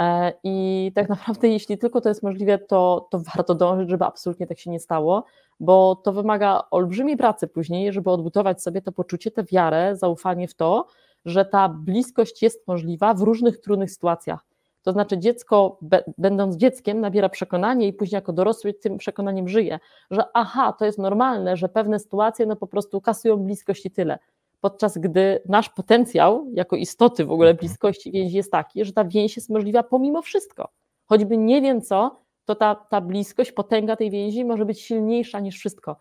E, 0.00 0.32
I 0.44 0.92
tak 0.94 1.08
naprawdę, 1.08 1.48
jeśli 1.58 1.78
tylko 1.78 2.00
to 2.00 2.08
jest 2.08 2.22
możliwe, 2.22 2.58
to, 2.58 3.08
to 3.10 3.18
warto 3.18 3.54
dążyć, 3.54 3.90
żeby 3.90 4.04
absolutnie 4.04 4.46
tak 4.46 4.58
się 4.58 4.70
nie 4.70 4.80
stało, 4.80 5.24
bo 5.60 5.96
to 5.96 6.12
wymaga 6.12 6.62
olbrzymiej 6.70 7.16
pracy 7.16 7.48
później, 7.48 7.92
żeby 7.92 8.10
odbudować 8.10 8.62
sobie 8.62 8.82
to 8.82 8.92
poczucie, 8.92 9.30
tę 9.30 9.44
wiarę, 9.44 9.96
zaufanie 9.96 10.48
w 10.48 10.54
to, 10.54 10.86
że 11.24 11.44
ta 11.44 11.68
bliskość 11.68 12.42
jest 12.42 12.68
możliwa 12.68 13.14
w 13.14 13.20
różnych 13.20 13.60
trudnych 13.60 13.90
sytuacjach. 13.90 14.51
To 14.82 14.92
znaczy, 14.92 15.18
dziecko, 15.18 15.78
będąc 16.18 16.56
dzieckiem, 16.56 17.00
nabiera 17.00 17.28
przekonanie 17.28 17.86
i 17.88 17.92
później 17.92 18.16
jako 18.16 18.32
dorosły 18.32 18.74
tym 18.74 18.98
przekonaniem 18.98 19.48
żyje, 19.48 19.78
że 20.10 20.22
aha, 20.34 20.72
to 20.78 20.84
jest 20.84 20.98
normalne, 20.98 21.56
że 21.56 21.68
pewne 21.68 21.98
sytuacje 21.98 22.46
no 22.46 22.56
po 22.56 22.66
prostu 22.66 23.00
kasują 23.00 23.36
bliskość 23.36 23.86
i 23.86 23.90
tyle. 23.90 24.18
Podczas 24.60 24.98
gdy 24.98 25.42
nasz 25.48 25.68
potencjał, 25.68 26.46
jako 26.52 26.76
istoty 26.76 27.24
w 27.24 27.32
ogóle 27.32 27.50
mhm. 27.50 27.58
bliskości 27.58 28.12
więzi 28.12 28.36
jest 28.36 28.52
taki, 28.52 28.84
że 28.84 28.92
ta 28.92 29.04
więź 29.04 29.36
jest 29.36 29.50
możliwa 29.50 29.82
pomimo 29.82 30.22
wszystko. 30.22 30.68
Choćby 31.06 31.36
nie 31.36 31.62
wiem 31.62 31.82
co, 31.82 32.22
to 32.44 32.54
ta, 32.54 32.74
ta 32.74 33.00
bliskość, 33.00 33.52
potęga 33.52 33.96
tej 33.96 34.10
więzi 34.10 34.44
może 34.44 34.64
być 34.64 34.80
silniejsza 34.80 35.40
niż 35.40 35.58
wszystko. 35.58 35.96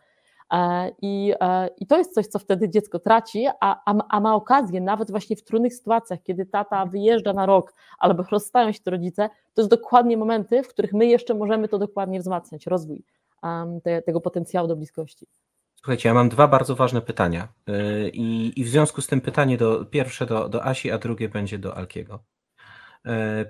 E, 0.51 0.91
I, 1.01 1.33
e, 1.39 1.69
I 1.77 1.87
to 1.87 1.97
jest 1.97 2.13
coś, 2.13 2.27
co 2.27 2.39
wtedy 2.39 2.69
dziecko 2.69 2.99
traci, 2.99 3.47
a, 3.47 3.81
a, 3.85 3.95
a, 4.09 4.19
ma 4.19 4.35
okazję, 4.35 4.81
nawet 4.81 5.11
właśnie 5.11 5.35
w 5.35 5.43
trudnych 5.43 5.73
sytuacjach, 5.73 6.19
kiedy 6.23 6.45
tata 6.45 6.85
wyjeżdża 6.85 7.33
na 7.33 7.45
rok 7.45 7.73
albo 7.97 8.23
rozstają 8.31 8.71
się 8.71 8.79
te 8.79 8.91
rodzice, 8.91 9.29
to 9.53 9.61
jest 9.61 9.69
dokładnie 9.69 10.17
momenty, 10.17 10.63
w 10.63 10.67
których 10.67 10.93
my 10.93 11.05
jeszcze 11.05 11.33
możemy 11.33 11.67
to 11.67 11.79
dokładnie 11.79 12.19
wzmacniać, 12.19 12.67
rozwój 12.67 13.03
um, 13.43 13.81
te, 13.81 14.01
tego 14.01 14.21
potencjału 14.21 14.67
do 14.67 14.75
bliskości. 14.75 15.27
Słuchajcie, 15.75 16.09
ja 16.09 16.15
mam 16.15 16.29
dwa 16.29 16.47
bardzo 16.47 16.75
ważne 16.75 17.01
pytania. 17.01 17.47
Y, 17.69 18.09
I, 18.13 18.59
i 18.59 18.63
w 18.63 18.69
związku 18.69 19.01
z 19.01 19.07
tym 19.07 19.21
pytanie 19.21 19.57
do, 19.57 19.85
pierwsze 19.85 20.25
do, 20.25 20.49
do 20.49 20.65
Asi, 20.65 20.91
a 20.91 20.97
drugie 20.97 21.29
będzie 21.29 21.59
do 21.59 21.77
Alkiego. 21.77 22.19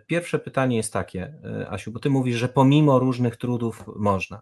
Pierwsze 0.08 0.39
pytanie 0.39 0.78
jest 0.78 0.93
takie, 0.93 1.34
Asiu, 1.70 1.91
bo 1.91 1.99
ty 1.99 2.10
mówisz, 2.10 2.36
że 2.36 2.49
pomimo 2.49 2.99
różnych 2.99 3.38
trudów 3.38 3.84
można. 3.95 4.41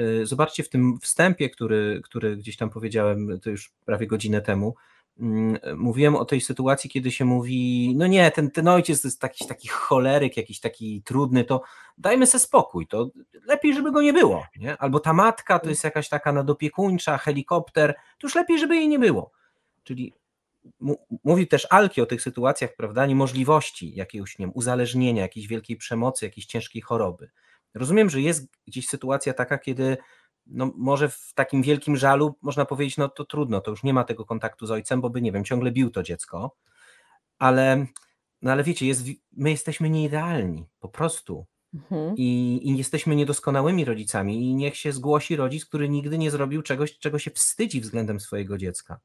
Y, 0.00 0.26
zobaczcie 0.26 0.62
w 0.62 0.68
tym 0.68 0.98
wstępie, 1.00 1.50
który, 1.50 2.00
który 2.04 2.36
gdzieś 2.36 2.56
tam 2.56 2.70
powiedziałem, 2.70 3.40
to 3.40 3.50
już 3.50 3.72
prawie 3.84 4.06
godzinę 4.06 4.40
temu, 4.40 4.74
mm, 5.20 5.58
mówiłem 5.76 6.16
o 6.16 6.24
tej 6.24 6.40
sytuacji, 6.40 6.90
kiedy 6.90 7.10
się 7.10 7.24
mówi, 7.24 7.92
no 7.96 8.06
nie, 8.06 8.30
ten, 8.30 8.50
ten 8.50 8.68
ojciec 8.68 9.02
to 9.02 9.08
jest 9.08 9.22
jakiś 9.22 9.46
taki 9.46 9.68
choleryk, 9.68 10.36
jakiś 10.36 10.60
taki 10.60 11.02
trudny, 11.02 11.44
to 11.44 11.62
dajmy 11.98 12.26
sobie 12.26 12.40
spokój, 12.40 12.86
to 12.86 13.10
lepiej, 13.46 13.74
żeby 13.74 13.92
go 13.92 14.02
nie 14.02 14.12
było, 14.12 14.46
nie? 14.56 14.76
albo 14.76 15.00
ta 15.00 15.12
matka 15.12 15.58
to 15.58 15.68
jest 15.68 15.84
jakaś 15.84 16.08
taka 16.08 16.32
nadopiekuńcza, 16.32 17.18
helikopter, 17.18 17.94
to 17.94 18.26
już 18.26 18.34
lepiej, 18.34 18.58
żeby 18.58 18.76
jej 18.76 18.88
nie 18.88 18.98
było. 18.98 19.30
Czyli 19.84 20.14
mówi 21.24 21.46
też 21.46 21.66
Alki 21.70 22.00
o 22.00 22.06
tych 22.06 22.22
sytuacjach, 22.22 22.76
prawda, 22.76 23.06
niemożliwości 23.06 23.94
jakiegoś, 23.94 24.38
nie 24.38 24.46
wiem, 24.46 24.52
uzależnienia, 24.54 25.22
jakiejś 25.22 25.46
wielkiej 25.46 25.76
przemocy, 25.76 26.24
jakiejś 26.24 26.46
ciężkiej 26.46 26.82
choroby. 26.82 27.30
Rozumiem, 27.74 28.10
że 28.10 28.20
jest 28.20 28.48
gdzieś 28.66 28.88
sytuacja 28.88 29.32
taka, 29.32 29.58
kiedy 29.58 29.96
no 30.46 30.72
może 30.76 31.08
w 31.08 31.32
takim 31.34 31.62
wielkim 31.62 31.96
żalu 31.96 32.34
można 32.42 32.64
powiedzieć, 32.64 32.96
no 32.96 33.08
to 33.08 33.24
trudno, 33.24 33.60
to 33.60 33.70
już 33.70 33.82
nie 33.82 33.94
ma 33.94 34.04
tego 34.04 34.24
kontaktu 34.24 34.66
z 34.66 34.70
ojcem, 34.70 35.00
bo 35.00 35.10
by, 35.10 35.22
nie 35.22 35.32
wiem, 35.32 35.44
ciągle 35.44 35.70
bił 35.70 35.90
to 35.90 36.02
dziecko, 36.02 36.56
ale, 37.38 37.86
no 38.42 38.52
ale 38.52 38.64
wiecie, 38.64 38.86
jest, 38.86 39.04
my 39.32 39.50
jesteśmy 39.50 39.90
nieidealni, 39.90 40.66
po 40.80 40.88
prostu. 40.88 41.46
Mhm. 41.74 42.14
I, 42.16 42.60
I 42.62 42.76
jesteśmy 42.78 43.16
niedoskonałymi 43.16 43.84
rodzicami 43.84 44.50
i 44.50 44.54
niech 44.54 44.76
się 44.76 44.92
zgłosi 44.92 45.36
rodzic, 45.36 45.66
który 45.66 45.88
nigdy 45.88 46.18
nie 46.18 46.30
zrobił 46.30 46.62
czegoś, 46.62 46.98
czego 46.98 47.18
się 47.18 47.30
wstydzi 47.30 47.80
względem 47.80 48.20
swojego 48.20 48.58
dziecka. 48.58 49.00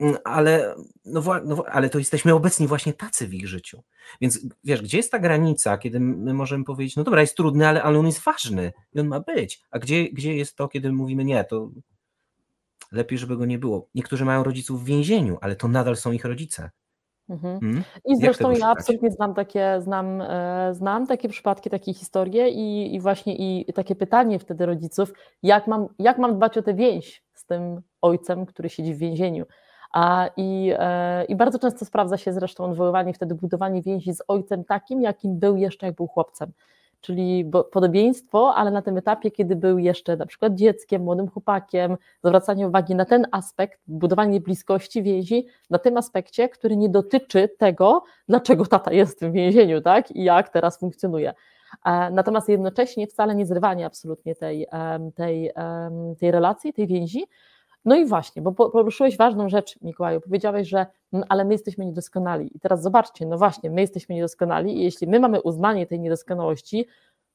Mm, 0.00 0.16
ale, 0.24 0.74
no, 1.04 1.22
no, 1.44 1.64
ale 1.70 1.90
to 1.90 1.98
jesteśmy 1.98 2.34
obecni 2.34 2.66
właśnie 2.66 2.92
tacy 2.92 3.28
w 3.28 3.34
ich 3.34 3.48
życiu. 3.48 3.82
Więc 4.20 4.46
wiesz, 4.64 4.82
gdzie 4.82 4.96
jest 4.96 5.12
ta 5.12 5.18
granica, 5.18 5.78
kiedy 5.78 6.00
my 6.00 6.34
możemy 6.34 6.64
powiedzieć, 6.64 6.96
no 6.96 7.04
dobra, 7.04 7.20
jest 7.20 7.36
trudny, 7.36 7.68
ale, 7.68 7.82
ale 7.82 7.98
on 7.98 8.06
jest 8.06 8.24
ważny 8.24 8.72
i 8.94 9.00
on 9.00 9.06
ma 9.08 9.20
być. 9.20 9.62
A 9.70 9.78
gdzie, 9.78 10.04
gdzie 10.04 10.36
jest 10.36 10.56
to, 10.56 10.68
kiedy 10.68 10.92
mówimy, 10.92 11.24
nie, 11.24 11.44
to 11.44 11.70
lepiej, 12.92 13.18
żeby 13.18 13.36
go 13.36 13.44
nie 13.44 13.58
było. 13.58 13.88
Niektórzy 13.94 14.24
mają 14.24 14.44
rodziców 14.44 14.82
w 14.82 14.84
więzieniu, 14.84 15.38
ale 15.40 15.56
to 15.56 15.68
nadal 15.68 15.96
są 15.96 16.12
ich 16.12 16.24
rodzice. 16.24 16.70
Mhm. 17.28 17.60
Hmm? 17.60 17.82
I 18.04 18.16
zresztą 18.16 18.50
ja 18.50 18.70
absolutnie 18.70 19.10
znam 19.10 19.34
takie, 19.34 19.80
znam, 19.80 20.20
e, 20.20 20.74
znam 20.74 21.06
takie 21.06 21.28
przypadki, 21.28 21.70
takie 21.70 21.94
historie 21.94 22.48
i, 22.48 22.94
i 22.94 23.00
właśnie 23.00 23.36
i 23.36 23.72
takie 23.72 23.94
pytanie 23.94 24.38
wtedy 24.38 24.66
rodziców, 24.66 25.12
jak 25.42 25.66
mam, 25.66 25.88
jak 25.98 26.18
mam 26.18 26.36
dbać 26.36 26.58
o 26.58 26.62
tę 26.62 26.74
więź 26.74 27.22
z 27.34 27.44
tym 27.44 27.82
ojcem, 28.02 28.46
który 28.46 28.68
siedzi 28.68 28.94
w 28.94 28.98
więzieniu. 28.98 29.44
I, 30.36 30.72
e, 30.78 31.24
I 31.24 31.36
bardzo 31.36 31.58
często 31.58 31.84
sprawdza 31.84 32.16
się 32.16 32.32
zresztą 32.32 32.64
odwoływanie 32.64 33.14
wtedy 33.14 33.34
budowanie 33.34 33.82
więzi 33.82 34.14
z 34.14 34.22
ojcem 34.28 34.64
takim, 34.64 35.02
jakim 35.02 35.38
był 35.38 35.56
jeszcze, 35.56 35.86
jak 35.86 35.94
był 35.94 36.06
chłopcem 36.06 36.52
czyli 37.00 37.50
podobieństwo, 37.72 38.54
ale 38.54 38.70
na 38.70 38.82
tym 38.82 38.96
etapie, 38.96 39.30
kiedy 39.30 39.56
był 39.56 39.78
jeszcze 39.78 40.16
na 40.16 40.26
przykład 40.26 40.54
dzieckiem, 40.54 41.02
młodym 41.02 41.28
chłopakiem, 41.28 41.96
zwracanie 42.24 42.68
uwagi 42.68 42.94
na 42.94 43.04
ten 43.04 43.26
aspekt, 43.30 43.80
budowanie 43.86 44.40
bliskości 44.40 45.02
więzi, 45.02 45.46
na 45.70 45.78
tym 45.78 45.96
aspekcie, 45.96 46.48
który 46.48 46.76
nie 46.76 46.88
dotyczy 46.88 47.48
tego, 47.58 48.04
dlaczego 48.28 48.66
tata 48.66 48.92
jest 48.92 49.24
w 49.24 49.32
więzieniu, 49.32 49.80
tak, 49.80 50.10
i 50.10 50.24
jak 50.24 50.48
teraz 50.48 50.78
funkcjonuje. 50.78 51.34
E, 51.84 52.10
natomiast 52.10 52.48
jednocześnie 52.48 53.06
wcale 53.06 53.34
nie 53.34 53.46
zrywanie 53.46 53.86
absolutnie 53.86 54.34
tej, 54.34 54.66
tej, 55.14 55.52
tej 56.20 56.30
relacji, 56.30 56.72
tej 56.72 56.86
więzi, 56.86 57.24
no 57.88 57.96
i 57.96 58.06
właśnie, 58.06 58.42
bo 58.42 58.52
poruszyłeś 58.52 59.16
ważną 59.16 59.48
rzecz, 59.48 59.82
Mikołaju. 59.82 60.20
Powiedziałeś, 60.20 60.68
że 60.68 60.86
no, 61.12 61.24
ale 61.28 61.44
my 61.44 61.54
jesteśmy 61.54 61.86
niedoskonali. 61.86 62.56
I 62.56 62.60
teraz 62.60 62.82
zobaczcie, 62.82 63.26
no 63.26 63.38
właśnie, 63.38 63.70
my 63.70 63.80
jesteśmy 63.80 64.14
niedoskonali 64.14 64.78
i 64.78 64.84
jeśli 64.84 65.06
my 65.06 65.20
mamy 65.20 65.42
uznanie 65.42 65.86
tej 65.86 66.00
niedoskonałości, 66.00 66.86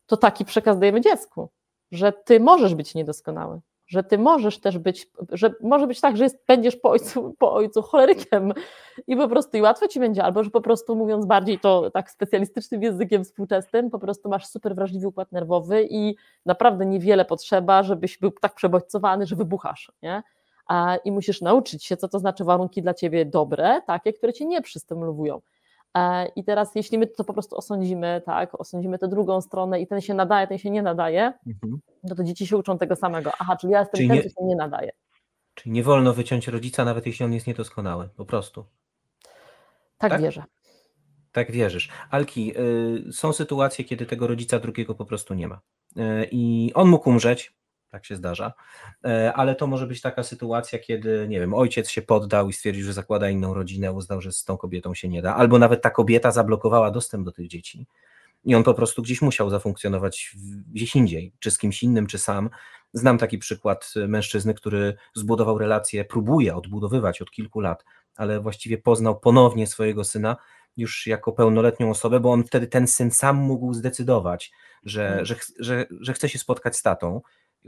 to 0.06 0.18
taki 0.18 0.46
przekaz 0.46 0.80
dajemy 0.80 1.02
dziecku, 1.02 1.50
że 1.92 2.12
ty 2.12 2.40
możesz 2.40 2.76
być 2.76 2.96
niedoskonały, 2.96 3.60
że 3.88 4.04
ty 4.04 4.18
możesz 4.18 4.60
też 4.60 4.78
być, 4.78 5.12
że 5.30 5.54
może 5.62 5.88
być 5.88 6.02
tak, 6.02 6.18
że 6.18 6.24
jest, 6.24 6.44
będziesz 6.48 6.76
po 6.76 6.90
ojcu, 6.90 7.36
po 7.40 7.54
ojcu 7.54 7.82
cholerykiem 7.82 8.54
i 9.08 9.16
po 9.16 9.28
prostu 9.28 9.58
i 9.58 9.62
łatwo 9.62 9.88
ci 9.88 10.00
będzie, 10.00 10.24
albo 10.24 10.44
że 10.44 10.50
po 10.50 10.62
prostu 10.62 10.96
mówiąc 10.96 11.26
bardziej 11.26 11.60
to 11.60 11.92
tak 11.92 12.12
specjalistycznym 12.12 12.84
językiem 12.84 13.24
współczesnym, 13.24 13.90
po 13.90 14.00
prostu 14.00 14.30
masz 14.30 14.46
super 14.48 14.76
wrażliwy 14.76 15.08
układ 15.08 15.32
nerwowy 15.32 15.88
i 15.90 16.16
naprawdę 16.46 16.86
niewiele 16.86 17.26
potrzeba, 17.26 17.84
żebyś 17.84 18.18
był 18.18 18.32
tak 18.32 18.56
przebodźcowany, 18.56 19.26
że 19.26 19.36
wybuchasz, 19.36 19.92
nie? 20.02 20.24
I 21.06 21.12
musisz 21.12 21.42
nauczyć 21.42 21.86
się, 21.86 21.98
co 21.98 22.08
to 22.08 22.20
znaczy 22.20 22.44
warunki 22.44 22.82
dla 22.82 22.94
ciebie 22.94 23.26
dobre, 23.26 23.82
takie, 23.88 24.14
które 24.14 24.34
cię 24.34 24.46
nie 24.46 24.62
przystymulują. 24.62 25.42
I 26.36 26.44
teraz, 26.44 26.76
jeśli 26.76 26.98
my 26.98 27.08
to 27.08 27.24
po 27.24 27.34
prostu 27.34 27.56
osądzimy, 27.56 28.22
tak, 28.26 28.62
osądzimy 28.62 29.00
tę 29.00 29.08
drugą 29.08 29.42
stronę 29.42 29.82
i 29.82 29.88
ten 29.88 30.02
się 30.02 30.14
nadaje, 30.14 30.48
ten 30.48 30.58
się 30.58 30.70
nie 30.70 30.82
nadaje, 30.82 31.34
mhm. 31.48 31.80
no 32.04 32.16
to 32.16 32.24
dzieci 32.24 32.48
się 32.48 32.58
uczą 32.58 32.78
tego 32.78 32.96
samego. 32.96 33.32
Aha, 33.40 33.58
czyli 33.58 33.74
ja 33.74 33.80
jestem 33.80 33.98
czyli 33.98 34.10
ten, 34.10 34.18
nie, 34.18 34.24
się 34.24 34.44
nie 34.44 34.56
nadaje. 34.56 34.92
Czyli 35.54 35.72
nie 35.72 35.84
wolno 35.84 36.14
wyciąć 36.14 36.48
rodzica, 36.48 36.86
nawet 36.86 37.06
jeśli 37.06 37.26
on 37.26 37.34
jest 37.34 37.48
niedoskonały, 37.48 38.10
po 38.16 38.26
prostu. 38.26 38.66
Tak, 39.98 40.12
tak? 40.12 40.22
wierzę. 40.22 40.44
Tak 41.32 41.52
wierzysz. 41.52 41.90
Alki, 42.10 42.54
y, 43.10 43.14
są 43.14 43.34
sytuacje, 43.34 43.86
kiedy 43.86 44.06
tego 44.06 44.28
rodzica 44.28 44.60
drugiego 44.60 44.96
po 44.96 45.06
prostu 45.06 45.34
nie 45.34 45.48
ma. 45.48 45.60
Y, 45.98 46.28
I 46.32 46.72
on 46.74 46.90
mógł 46.90 47.10
umrzeć, 47.10 47.54
tak 47.94 48.06
się 48.06 48.16
zdarza, 48.16 48.54
e, 49.06 49.34
ale 49.34 49.56
to 49.56 49.68
może 49.68 49.88
być 49.88 50.02
taka 50.02 50.24
sytuacja, 50.24 50.80
kiedy, 50.80 51.26
nie 51.30 51.40
wiem, 51.40 51.54
ojciec 51.54 51.90
się 51.90 52.02
poddał 52.02 52.50
i 52.50 52.54
stwierdził, 52.54 52.86
że 52.86 52.94
zakłada 52.94 53.30
inną 53.30 53.54
rodzinę, 53.54 53.92
uznał, 53.92 54.22
że 54.22 54.32
z 54.32 54.44
tą 54.44 54.58
kobietą 54.58 54.94
się 54.94 55.10
nie 55.10 55.22
da, 55.22 55.36
albo 55.36 55.60
nawet 55.60 55.82
ta 55.82 55.90
kobieta 55.90 56.32
zablokowała 56.32 56.92
dostęp 56.92 57.26
do 57.26 57.32
tych 57.32 57.48
dzieci 57.48 57.88
i 58.46 58.56
on 58.56 58.64
po 58.64 58.74
prostu 58.74 59.02
gdzieś 59.02 59.22
musiał 59.22 59.50
zafunkcjonować 59.50 60.36
gdzieś 60.74 60.96
indziej, 60.96 61.34
czy 61.40 61.52
z 61.52 61.58
kimś 61.58 61.84
innym, 61.84 62.08
czy 62.08 62.20
sam. 62.20 62.50
Znam 62.94 63.18
taki 63.18 63.38
przykład 63.38 63.94
mężczyzny, 64.08 64.54
który 64.54 64.96
zbudował 65.14 65.58
relację, 65.58 66.06
próbuje 66.06 66.56
odbudowywać 66.56 67.22
od 67.22 67.32
kilku 67.32 67.60
lat, 67.60 67.86
ale 68.16 68.40
właściwie 68.40 68.78
poznał 68.78 69.20
ponownie 69.20 69.68
swojego 69.68 70.04
syna 70.04 70.38
już 70.78 71.08
jako 71.08 71.32
pełnoletnią 71.32 71.90
osobę, 71.90 72.20
bo 72.20 72.32
on 72.32 72.44
wtedy 72.44 72.68
ten 72.68 72.88
syn 72.88 73.12
sam 73.12 73.36
mógł 73.36 73.74
zdecydować, 73.74 74.52
że, 74.84 75.08
hmm. 75.08 75.26
że, 75.26 75.36
że, 75.60 75.86
że 76.00 76.14
chce 76.14 76.30
się 76.30 76.40
spotkać 76.40 76.78
z 76.78 76.82
tatą 76.82 77.22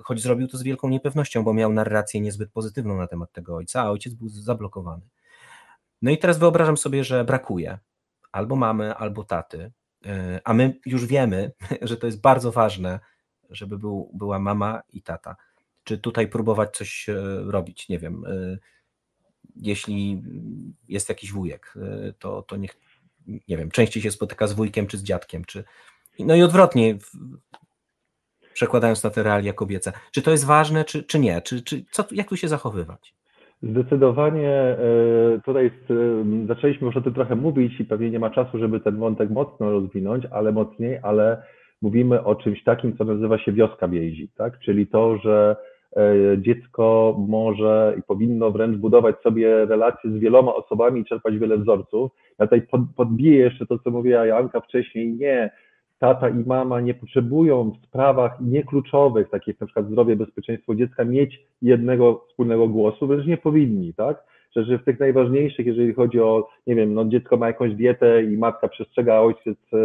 choć 0.04 0.22
zrobił 0.22 0.48
to 0.48 0.58
z 0.58 0.64
wielką 0.64 0.90
niepewnością, 0.90 1.44
bo 1.44 1.54
miał 1.54 1.74
narrację 1.74 2.22
niezbyt 2.22 2.52
pozytywną 2.52 2.98
na 2.98 3.08
temat 3.08 3.32
tego 3.32 3.56
ojca, 3.56 3.82
a 3.82 3.90
ojciec 3.90 4.14
był 4.14 4.30
zablokowany. 4.30 5.08
No 6.02 6.12
i 6.12 6.18
teraz 6.18 6.38
wyobrażam 6.38 6.78
sobie, 6.78 7.04
że 7.04 7.26
brakuje 7.26 7.80
albo 8.32 8.56
mamy, 8.56 8.96
albo 8.96 9.24
taty, 9.24 9.72
e, 10.06 10.42
a 10.44 10.54
my 10.54 10.80
już 10.86 11.06
wiemy, 11.06 11.52
że 11.82 11.98
to 11.98 12.06
jest 12.06 12.22
bardzo 12.22 12.52
ważne, 12.52 13.00
żeby 13.50 13.78
był, 13.78 14.12
była 14.14 14.40
mama 14.40 14.82
i 14.94 15.02
tata. 15.02 15.36
Czy 15.84 15.98
tutaj 15.98 16.28
próbować 16.28 16.78
coś 16.78 17.10
e, 17.10 17.16
robić? 17.46 17.90
Nie 17.90 18.00
wiem. 18.00 18.26
E, 18.26 18.58
jeśli 19.56 20.24
jest 20.88 21.10
jakiś 21.10 21.32
wujek, 21.32 21.74
to, 22.20 22.42
to 22.42 22.58
niech, 22.58 22.78
nie 23.28 23.58
wiem, 23.58 23.72
częściej 23.72 24.04
się 24.04 24.12
spotyka 24.12 24.48
z 24.48 24.54
wujkiem 24.54 24.88
czy 24.88 24.98
z 24.98 25.04
dziadkiem, 25.04 25.46
czy 25.46 25.64
no 26.20 26.36
i 26.36 26.42
odwrotnie, 26.42 26.98
przekładając 28.56 29.04
na 29.04 29.10
te 29.10 29.24
realia 29.24 29.54
kobiece. 29.54 29.92
Czy 30.12 30.22
to 30.22 30.32
jest 30.32 30.48
ważne, 30.48 30.84
czy, 30.84 31.04
czy 31.04 31.20
nie? 31.20 31.42
Czy, 31.42 31.64
czy, 31.64 31.84
co, 31.92 32.04
jak 32.12 32.30
tu 32.30 32.38
się 32.38 32.48
zachowywać? 32.48 33.14
Zdecydowanie 33.64 34.52
e, 34.52 34.78
tutaj 35.46 35.72
zaczęliśmy 36.48 36.88
już 36.88 36.98
o 36.98 37.02
tym 37.02 37.14
trochę 37.14 37.36
mówić 37.36 37.80
i 37.80 37.86
pewnie 37.86 38.12
nie 38.12 38.20
ma 38.20 38.30
czasu, 38.30 38.60
żeby 38.60 38.80
ten 38.80 38.98
wątek 38.98 39.30
mocno 39.30 39.72
rozwinąć, 39.72 40.26
ale 40.32 40.52
mocniej, 40.52 41.00
ale 41.04 41.44
mówimy 41.82 42.24
o 42.24 42.36
czymś 42.36 42.64
takim, 42.64 42.98
co 42.98 43.04
nazywa 43.04 43.38
się 43.38 43.52
wioska 43.52 43.88
więzi, 43.88 44.30
tak? 44.38 44.60
Czyli 44.60 44.88
to, 44.88 45.18
że 45.18 45.56
e, 45.98 46.14
dziecko 46.38 47.16
może 47.28 47.96
i 48.00 48.02
powinno 48.04 48.52
wręcz 48.52 48.78
budować 48.78 49.16
sobie 49.24 49.66
relacje 49.66 50.12
z 50.12 50.20
wieloma 50.20 50.56
osobami 50.56 51.02
i 51.02 51.06
czerpać 51.06 51.38
wiele 51.38 51.58
wzorców. 51.58 52.12
Ja 52.40 52.48
tutaj 52.48 52.68
podbiję 52.96 53.38
jeszcze 53.38 53.66
to, 53.66 53.80
co 53.80 53.92
mówiła 53.92 54.26
Janka 54.26 54.62
wcześniej. 54.62 55.14
Nie, 55.14 55.52
tata 56.06 56.30
i 56.30 56.44
mama 56.46 56.82
nie 56.82 56.94
potrzebują 56.94 57.72
w 57.72 57.88
sprawach 57.88 58.38
niekluczowych, 58.42 59.30
takich 59.30 59.48
jak 59.48 59.62
na 59.62 59.68
przykład 59.68 59.88
zdrowie, 59.88 60.16
bezpieczeństwo 60.16 60.76
dziecka, 60.76 61.06
mieć 61.06 61.40
jednego 61.62 62.26
wspólnego 62.30 62.68
głosu, 62.68 63.08
wręcz 63.08 63.26
nie 63.26 63.38
powinni, 63.38 63.94
tak? 63.94 64.24
Że, 64.56 64.64
że 64.64 64.80
w 64.80 64.84
tych 64.84 65.00
najważniejszych, 65.00 65.66
jeżeli 65.66 65.94
chodzi 65.94 66.20
o, 66.20 66.48
nie 66.68 66.76
wiem, 66.76 66.94
no 66.94 67.06
dziecko 67.06 67.38
ma 67.38 67.48
jakąś 67.48 67.74
dietę 67.74 68.24
i 68.24 68.38
matka 68.38 68.68
przestrzega, 68.68 69.20
ojciec 69.20 69.58
e, 69.74 69.78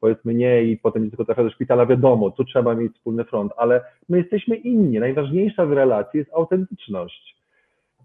powiedzmy 0.00 0.34
nie 0.34 0.64
i 0.64 0.76
potem 0.76 1.04
dziecko 1.04 1.24
trafia 1.24 1.44
do 1.44 1.50
szpitala, 1.50 1.86
wiadomo, 1.86 2.30
tu 2.30 2.44
trzeba 2.44 2.74
mieć 2.74 2.92
wspólny 2.92 3.24
front, 3.24 3.52
ale 3.56 3.80
my 4.08 4.18
jesteśmy 4.18 4.56
inni. 4.56 4.98
Najważniejsza 4.98 5.66
w 5.66 5.72
relacji 5.72 6.18
jest 6.18 6.34
autentyczność. 6.34 7.36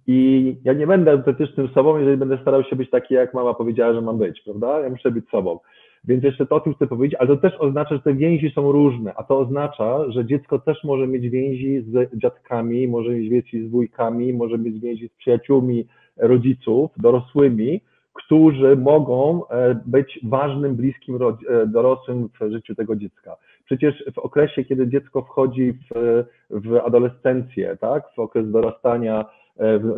I 0.08 0.56
ja 0.64 0.74
nie 0.74 0.88
będę 0.88 1.12
autentycznym 1.12 1.68
sobą, 1.68 1.98
jeżeli 1.98 2.18
będę 2.18 2.38
starał 2.42 2.64
się 2.64 2.76
być 2.76 2.90
taki, 2.90 3.14
jak 3.14 3.34
mama 3.34 3.54
powiedziała, 3.54 3.94
że 3.94 4.02
mam 4.02 4.18
być, 4.18 4.42
prawda? 4.42 4.80
Ja 4.80 4.90
muszę 4.90 5.12
być 5.12 5.30
sobą. 5.30 5.60
Więc 6.04 6.24
jeszcze 6.24 6.46
to 6.46 6.56
o 6.56 6.60
tym 6.60 6.74
chcę 6.74 6.88
powiedzieć, 6.88 7.20
ale 7.20 7.28
to 7.28 7.38
też 7.38 7.54
oznacza, 7.60 7.96
że 7.96 8.02
te 8.02 8.14
więzi 8.14 8.52
są 8.56 8.72
różne, 8.72 9.14
a 9.16 9.24
to 9.24 9.40
oznacza, 9.40 10.12
że 10.12 10.26
dziecko 10.26 10.60
też 10.60 10.84
może 10.84 11.08
mieć 11.08 11.30
więzi 11.30 11.82
z 11.82 12.20
dziadkami, 12.20 12.88
może 12.88 13.10
mieć 13.10 13.30
więzi 13.30 13.68
z 13.68 13.72
wujkami, 13.72 14.34
może 14.34 14.58
mieć 14.58 14.80
więzi 14.80 15.08
z 15.08 15.14
przyjaciółmi 15.14 15.86
rodziców, 16.18 16.92
dorosłymi, 16.98 17.82
którzy 18.14 18.76
mogą 18.76 19.48
e, 19.48 19.82
być 19.86 20.20
ważnym, 20.24 20.76
bliskim 20.76 21.16
e, 21.16 21.68
dorosłym 21.68 22.30
w 22.42 22.52
życiu 22.52 22.76
tego 22.76 22.96
dziecka. 22.96 23.36
Przecież 23.66 24.04
w 24.14 24.20
okresie, 24.20 24.64
kiedy 24.64 24.88
dziecko 24.88 25.22
wchodzi 25.22 25.74
w, 25.74 26.24
w 26.50 26.76
adolescencję, 26.76 27.78
tak, 27.82 28.04
w 28.16 28.20
okres 28.20 28.52
dorastania, 28.52 29.26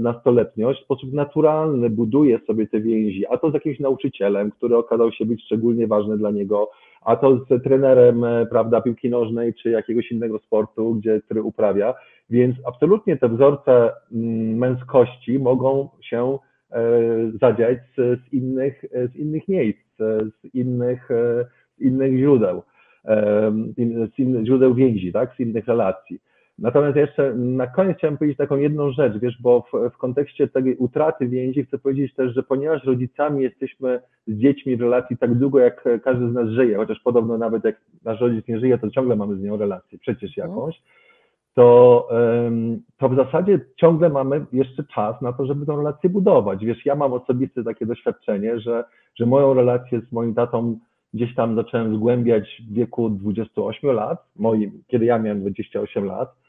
nastoletniość, 0.02 0.82
w 0.82 0.84
sposób 0.84 1.14
naturalny 1.14 1.90
buduje 1.90 2.40
sobie 2.48 2.68
te 2.68 2.80
więzi, 2.80 3.28
a 3.28 3.38
to 3.38 3.52
z 3.52 3.54
jakimś 3.54 3.80
nauczycielem, 3.80 4.52
który 4.52 4.78
okazał 4.78 5.12
się 5.12 5.26
być 5.26 5.44
szczególnie 5.46 5.88
ważny 5.88 6.18
dla 6.18 6.32
niego, 6.32 6.70
a 7.02 7.16
to 7.16 7.38
z 7.38 7.64
trenerem, 7.64 8.24
e, 8.24 8.46
prawda, 8.46 8.82
piłki 8.82 9.10
nożnej 9.10 9.54
czy 9.54 9.70
jakiegoś 9.70 10.12
innego 10.12 10.40
sportu, 10.40 10.96
gdzie, 10.96 11.22
który 11.26 11.44
uprawia. 11.44 11.94
Więc 12.30 12.56
absolutnie 12.66 13.18
te 13.18 13.30
wzorce 13.30 13.92
mm, 14.12 14.58
męskości 14.58 15.40
mogą 15.40 15.90
się 16.02 16.38
e, 16.72 16.82
zadziać 17.42 17.78
z, 17.98 18.22
z, 18.22 18.34
innych, 18.34 18.86
z 19.14 19.16
innych 19.16 19.48
miejsc, 19.48 19.98
z 20.42 20.56
innych, 20.56 21.10
z 21.78 21.82
innych 21.82 22.20
źródeł, 22.20 22.62
z 24.16 24.20
innych 24.20 24.46
źródeł 24.46 24.74
więzi, 24.76 25.14
tak, 25.14 25.36
z 25.36 25.40
innych 25.40 25.68
relacji. 25.68 26.20
Natomiast 26.62 26.98
jeszcze 26.98 27.34
na 27.36 27.68
koniec 27.68 27.98
chciałem 27.98 28.18
powiedzieć 28.18 28.38
taką 28.38 28.58
jedną 28.58 28.92
rzecz, 28.92 29.18
wiesz, 29.18 29.42
bo 29.42 29.62
w, 29.62 29.94
w 29.94 29.98
kontekście 29.98 30.48
tej 30.48 30.76
utraty 30.76 31.28
więzi 31.28 31.66
chcę 31.66 31.78
powiedzieć 31.78 32.14
też, 32.14 32.34
że 32.34 32.44
ponieważ 32.44 32.84
rodzicami 32.84 33.44
jesteśmy 33.44 34.00
z 34.28 34.38
dziećmi 34.38 34.78
w 34.78 34.82
relacji 34.82 35.18
tak 35.18 35.36
długo, 35.36 35.60
jak 35.60 35.90
każdy 36.04 36.30
z 36.30 36.34
nas 36.34 36.50
żyje, 36.50 36.78
chociaż 36.78 37.00
podobno 37.00 37.38
nawet 37.38 37.64
jak 37.64 37.82
nasz 38.04 38.22
rodzic 38.22 38.48
nie 38.48 38.60
żyje, 38.60 38.78
to 38.78 38.90
ciągle 38.90 39.16
mamy 39.16 39.36
z 39.36 39.42
nią 39.42 39.58
relację, 39.58 40.00
przecież 40.00 40.38
mhm. 40.38 40.50
jakąś, 40.50 40.82
to, 41.54 42.10
to 42.98 43.10
w 43.10 43.16
zasadzie 43.16 43.60
ciągle 43.76 44.10
mamy 44.10 44.46
jeszcze 44.54 44.84
czas 44.84 45.22
na 45.22 45.34
to, 45.34 45.46
żeby 45.46 45.66
tę 45.66 45.76
relację 45.76 46.10
budować. 46.10 46.66
Wiesz, 46.66 46.86
ja 46.86 46.96
mam 46.96 47.14
osobiste 47.14 47.64
takie 47.64 47.86
doświadczenie, 47.86 48.60
że, 48.60 48.84
że 49.16 49.26
moją 49.26 49.54
relację 49.54 50.02
z 50.10 50.12
moim 50.12 50.34
tatą 50.34 50.80
gdzieś 51.14 51.36
tam 51.36 51.56
zacząłem 51.56 51.96
zgłębiać 51.96 52.62
w 52.70 52.74
wieku 52.74 53.10
28 53.10 53.92
lat, 53.92 54.26
moim, 54.36 54.84
kiedy 54.88 55.06
ja 55.06 55.20
miałem 55.20 55.42
28 55.42 56.06
lat, 56.06 56.41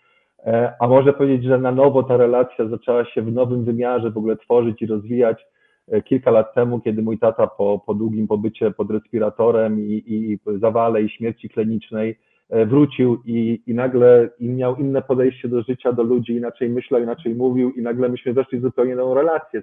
a 0.81 0.89
można 0.89 1.13
powiedzieć, 1.13 1.45
że 1.45 1.59
na 1.59 1.73
nowo 1.73 2.03
ta 2.03 2.17
relacja 2.17 2.69
zaczęła 2.69 3.05
się 3.05 3.23
w 3.23 3.33
nowym 3.33 3.65
wymiarze 3.65 4.11
w 4.11 4.19
ogóle 4.19 4.37
tworzyć 4.37 4.83
i 4.83 4.87
rozwijać 4.87 5.47
e, 5.89 6.03
kilka 6.03 6.31
lat 6.31 6.55
temu, 6.55 6.81
kiedy 6.81 7.03
mój 7.03 7.19
tata 7.19 7.47
po, 7.47 7.83
po 7.87 7.95
długim 7.95 8.29
pobycie 8.29 8.71
pod 8.71 8.91
respiratorem 8.91 9.81
i, 9.81 10.05
i 10.07 10.39
zawale 10.61 11.03
i 11.03 11.11
śmierci 11.11 11.49
klinicznej 11.49 12.19
e, 12.51 12.67
wrócił 12.67 13.23
i, 13.25 13.63
i 13.67 13.75
nagle 13.75 14.29
i 14.39 14.49
miał 14.49 14.77
inne 14.77 15.03
podejście 15.03 15.49
do 15.49 15.63
życia, 15.63 15.93
do 15.93 16.03
ludzi, 16.03 16.33
inaczej 16.33 16.71
myślał, 16.71 17.03
inaczej 17.03 17.35
mówił 17.35 17.71
i 17.71 17.83
nagle 17.83 18.09
myśmy 18.09 18.33
weszli 18.33 18.59
w 18.59 18.63
zupełnie 18.63 18.97
nową 18.97 19.15
relację. 19.15 19.63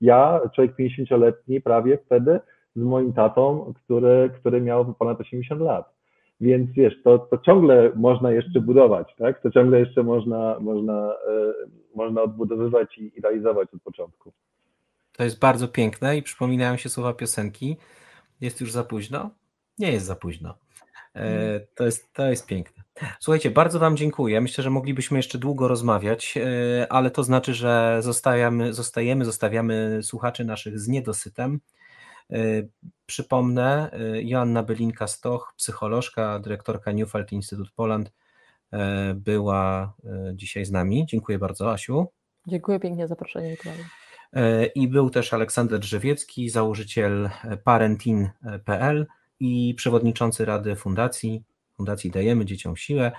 Ja, 0.00 0.40
człowiek 0.54 0.76
50-letni 0.76 1.60
prawie 1.60 1.98
wtedy, 2.06 2.40
z 2.76 2.82
moim 2.82 3.12
tatą, 3.12 3.72
który, 3.84 4.30
który 4.40 4.60
miał 4.60 4.94
ponad 4.94 5.20
80 5.20 5.60
lat. 5.60 5.97
Więc 6.40 6.70
wiesz, 6.70 6.94
to, 7.04 7.18
to 7.18 7.38
ciągle 7.38 7.92
można 7.96 8.32
jeszcze 8.32 8.60
budować, 8.60 9.14
tak? 9.18 9.42
To 9.42 9.50
ciągle 9.50 9.80
jeszcze 9.80 10.02
można, 10.02 10.56
można, 10.60 11.12
e, 11.12 11.52
można 11.94 12.22
odbudowywać 12.22 12.98
i, 12.98 13.12
i 13.16 13.20
realizować 13.20 13.68
od 13.74 13.82
początku. 13.82 14.32
To 15.12 15.24
jest 15.24 15.38
bardzo 15.38 15.68
piękne 15.68 16.16
i 16.16 16.22
przypominają 16.22 16.76
się 16.76 16.88
słowa 16.88 17.12
piosenki. 17.12 17.76
Jest 18.40 18.60
już 18.60 18.72
za 18.72 18.84
późno? 18.84 19.30
Nie 19.78 19.92
jest 19.92 20.06
za 20.06 20.16
późno. 20.16 20.54
E, 21.14 21.60
to, 21.60 21.84
jest, 21.84 22.12
to 22.12 22.30
jest 22.30 22.46
piękne. 22.46 22.82
Słuchajcie, 23.20 23.50
bardzo 23.50 23.78
Wam 23.78 23.96
dziękuję. 23.96 24.40
Myślę, 24.40 24.64
że 24.64 24.70
moglibyśmy 24.70 25.18
jeszcze 25.18 25.38
długo 25.38 25.68
rozmawiać, 25.68 26.34
e, 26.36 26.92
ale 26.92 27.10
to 27.10 27.22
znaczy, 27.22 27.54
że 27.54 27.98
zostajemy, 28.00 28.72
zostajemy 28.72 29.24
zostawiamy 29.24 30.00
słuchaczy 30.02 30.44
naszych 30.44 30.78
z 30.78 30.88
niedosytem. 30.88 31.60
Y, 32.32 32.68
przypomnę, 33.06 33.90
y, 34.16 34.22
Joanna 34.22 34.62
Belinka-Stoch, 34.62 35.52
psycholożka, 35.56 36.38
dyrektorka 36.38 36.92
Newfeld 36.92 37.32
Institute 37.32 37.70
Poland, 37.76 38.08
y, 38.08 38.78
była 39.14 39.94
dzisiaj 40.34 40.64
z 40.64 40.72
nami. 40.72 41.06
Dziękuję 41.06 41.38
bardzo, 41.38 41.72
Asiu. 41.72 42.06
Dziękuję 42.46 42.80
pięknie 42.80 43.04
za 43.04 43.08
zaproszenie. 43.08 43.56
I 44.74 44.88
był 44.88 45.10
też 45.10 45.34
Aleksander 45.34 45.78
Drzewiecki, 45.78 46.48
założyciel 46.48 47.30
parentin.pl 47.64 49.06
i 49.40 49.74
przewodniczący 49.76 50.44
Rady 50.44 50.76
Fundacji, 50.76 51.42
Fundacji 51.76 52.10
Dajemy 52.10 52.44
Dzieciom 52.44 52.76
Siłę. 52.76 53.12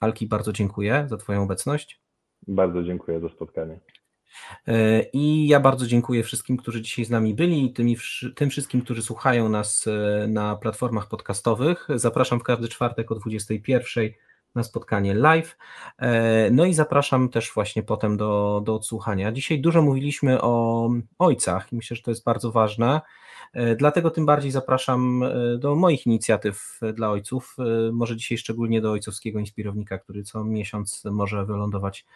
Alki, 0.00 0.26
bardzo 0.26 0.52
dziękuję 0.52 1.06
za 1.08 1.16
Twoją 1.16 1.42
obecność. 1.42 2.00
Bardzo 2.48 2.82
dziękuję 2.82 3.20
za 3.20 3.28
spotkanie. 3.28 3.80
E, 4.68 5.02
I 5.12 5.48
ja 5.48 5.60
bardzo 5.60 5.86
dziękuję 5.86 6.22
wszystkim, 6.22 6.56
którzy 6.56 6.82
dzisiaj 6.82 7.04
z 7.04 7.10
nami 7.10 7.34
byli 7.34 7.64
i 7.64 7.72
tymi, 7.72 7.96
tym 8.36 8.50
wszystkim, 8.50 8.82
którzy 8.82 9.02
słuchają 9.02 9.48
nas 9.48 9.86
e, 9.86 10.26
na 10.28 10.56
platformach 10.56 11.08
podcastowych. 11.08 11.88
Zapraszam 11.94 12.40
w 12.40 12.42
każdy 12.42 12.68
czwartek 12.68 13.12
o 13.12 13.14
21 13.14 14.10
na 14.54 14.62
spotkanie 14.62 15.14
live. 15.14 15.56
E, 15.98 16.50
no 16.50 16.64
i 16.64 16.74
zapraszam 16.74 17.28
też 17.28 17.52
właśnie 17.54 17.82
potem 17.82 18.16
do, 18.16 18.62
do 18.64 18.74
odsłuchania. 18.74 19.32
Dzisiaj 19.32 19.60
dużo 19.60 19.82
mówiliśmy 19.82 20.42
o 20.42 20.90
ojcach 21.18 21.72
i 21.72 21.76
myślę, 21.76 21.96
że 21.96 22.02
to 22.02 22.10
jest 22.10 22.24
bardzo 22.24 22.52
ważne. 22.52 23.00
Dlatego 23.76 24.10
tym 24.10 24.26
bardziej 24.26 24.50
zapraszam 24.50 25.24
do 25.58 25.74
moich 25.74 26.06
inicjatyw 26.06 26.80
dla 26.94 27.10
ojców, 27.10 27.56
może 27.92 28.16
dzisiaj 28.16 28.38
szczególnie 28.38 28.80
do 28.80 28.90
ojcowskiego 28.90 29.38
inspirownika, 29.38 29.98
który 29.98 30.22
co 30.22 30.44
miesiąc 30.44 31.02
może 31.04 31.46
wylądować 31.46 32.06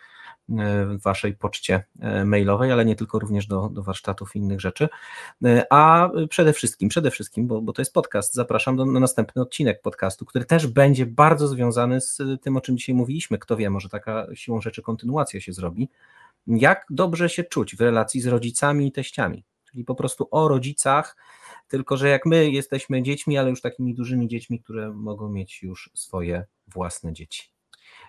w 0.48 1.02
waszej 1.02 1.34
poczcie 1.34 1.84
e, 2.00 2.24
mailowej, 2.24 2.72
ale 2.72 2.84
nie 2.84 2.96
tylko, 2.96 3.18
również 3.18 3.46
do, 3.46 3.68
do 3.68 3.82
warsztatów 3.82 4.36
i 4.36 4.38
innych 4.38 4.60
rzeczy. 4.60 4.88
E, 5.44 5.66
a 5.70 6.10
przede 6.30 6.52
wszystkim, 6.52 6.88
przede 6.88 7.10
wszystkim, 7.10 7.46
bo, 7.46 7.62
bo 7.62 7.72
to 7.72 7.82
jest 7.82 7.92
podcast, 7.92 8.34
zapraszam 8.34 8.76
do, 8.76 8.86
na 8.86 9.00
następny 9.00 9.42
odcinek 9.42 9.82
podcastu, 9.82 10.24
który 10.24 10.44
też 10.44 10.66
będzie 10.66 11.06
bardzo 11.06 11.48
związany 11.48 12.00
z 12.00 12.18
tym, 12.42 12.56
o 12.56 12.60
czym 12.60 12.76
dzisiaj 12.76 12.94
mówiliśmy. 12.94 13.38
Kto 13.38 13.56
wie, 13.56 13.70
może 13.70 13.88
taka 13.88 14.26
siłą 14.34 14.60
rzeczy 14.60 14.82
kontynuacja 14.82 15.40
się 15.40 15.52
zrobi. 15.52 15.88
Jak 16.46 16.86
dobrze 16.90 17.28
się 17.28 17.44
czuć 17.44 17.76
w 17.76 17.80
relacji 17.80 18.20
z 18.20 18.26
rodzicami 18.26 18.86
i 18.86 18.92
teściami, 18.92 19.44
czyli 19.70 19.84
po 19.84 19.94
prostu 19.94 20.28
o 20.30 20.48
rodzicach, 20.48 21.16
tylko 21.68 21.96
że 21.96 22.08
jak 22.08 22.26
my 22.26 22.50
jesteśmy 22.50 23.02
dziećmi, 23.02 23.38
ale 23.38 23.50
już 23.50 23.60
takimi 23.60 23.94
dużymi 23.94 24.28
dziećmi, 24.28 24.60
które 24.60 24.92
mogą 24.92 25.28
mieć 25.28 25.62
już 25.62 25.90
swoje 25.94 26.44
własne 26.68 27.12
dzieci. 27.12 27.57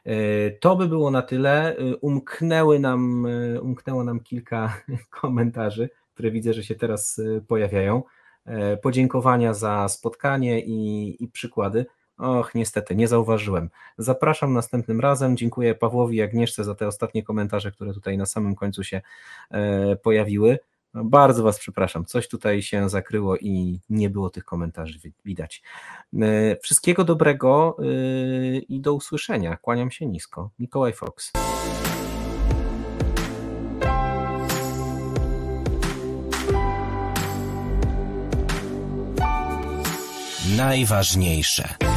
E, 0.06 0.52
to 0.52 0.76
by 0.76 0.88
było 0.88 1.12
na 1.12 1.22
tyle. 1.22 1.78
E, 1.78 1.96
umknęły 1.96 2.80
nam, 2.80 3.26
e, 3.26 3.62
umknęło 3.62 4.04
nam 4.04 4.20
kilka 4.20 4.82
komentarzy, 5.22 5.90
które 6.14 6.32
widzę, 6.32 6.54
że 6.54 6.64
się 6.64 6.76
teraz 6.76 7.22
pojawiają. 7.48 8.04
Podziękowania 8.82 9.54
za 9.54 9.88
spotkanie 9.90 10.62
i, 10.62 11.16
i 11.24 11.28
przykłady. 11.28 11.86
Och, 12.18 12.56
niestety, 12.56 12.96
nie 12.96 13.08
zauważyłem. 13.08 13.70
Zapraszam 13.98 14.54
następnym 14.54 15.00
razem. 15.00 15.38
Dziękuję 15.38 15.76
Pawłowi 15.76 16.18
i 16.18 16.22
Agnieszce 16.22 16.64
za 16.64 16.76
te 16.76 16.88
ostatnie 16.88 17.24
komentarze, 17.24 17.72
które 17.72 17.94
tutaj 17.94 18.18
na 18.18 18.26
samym 18.26 18.56
końcu 18.56 18.84
się 18.84 19.02
pojawiły. 20.04 20.60
No, 20.94 21.04
bardzo 21.04 21.44
Was 21.44 21.60
przepraszam, 21.60 22.06
coś 22.06 22.28
tutaj 22.28 22.62
się 22.62 22.90
zakryło 22.90 23.38
i 23.38 23.80
nie 23.90 24.10
było 24.10 24.30
tych 24.30 24.46
komentarzy 24.46 25.00
widać. 25.26 25.64
E, 26.22 26.58
wszystkiego 26.64 27.04
dobrego 27.04 27.78
e, 27.80 27.86
i 28.58 28.82
do 28.82 28.94
usłyszenia. 28.94 29.58
Kłaniam 29.58 29.92
się 29.92 30.06
nisko. 30.06 30.50
Mikołaj 30.60 30.94
Fox. 30.94 31.32
Najważniejsze. 40.58 41.89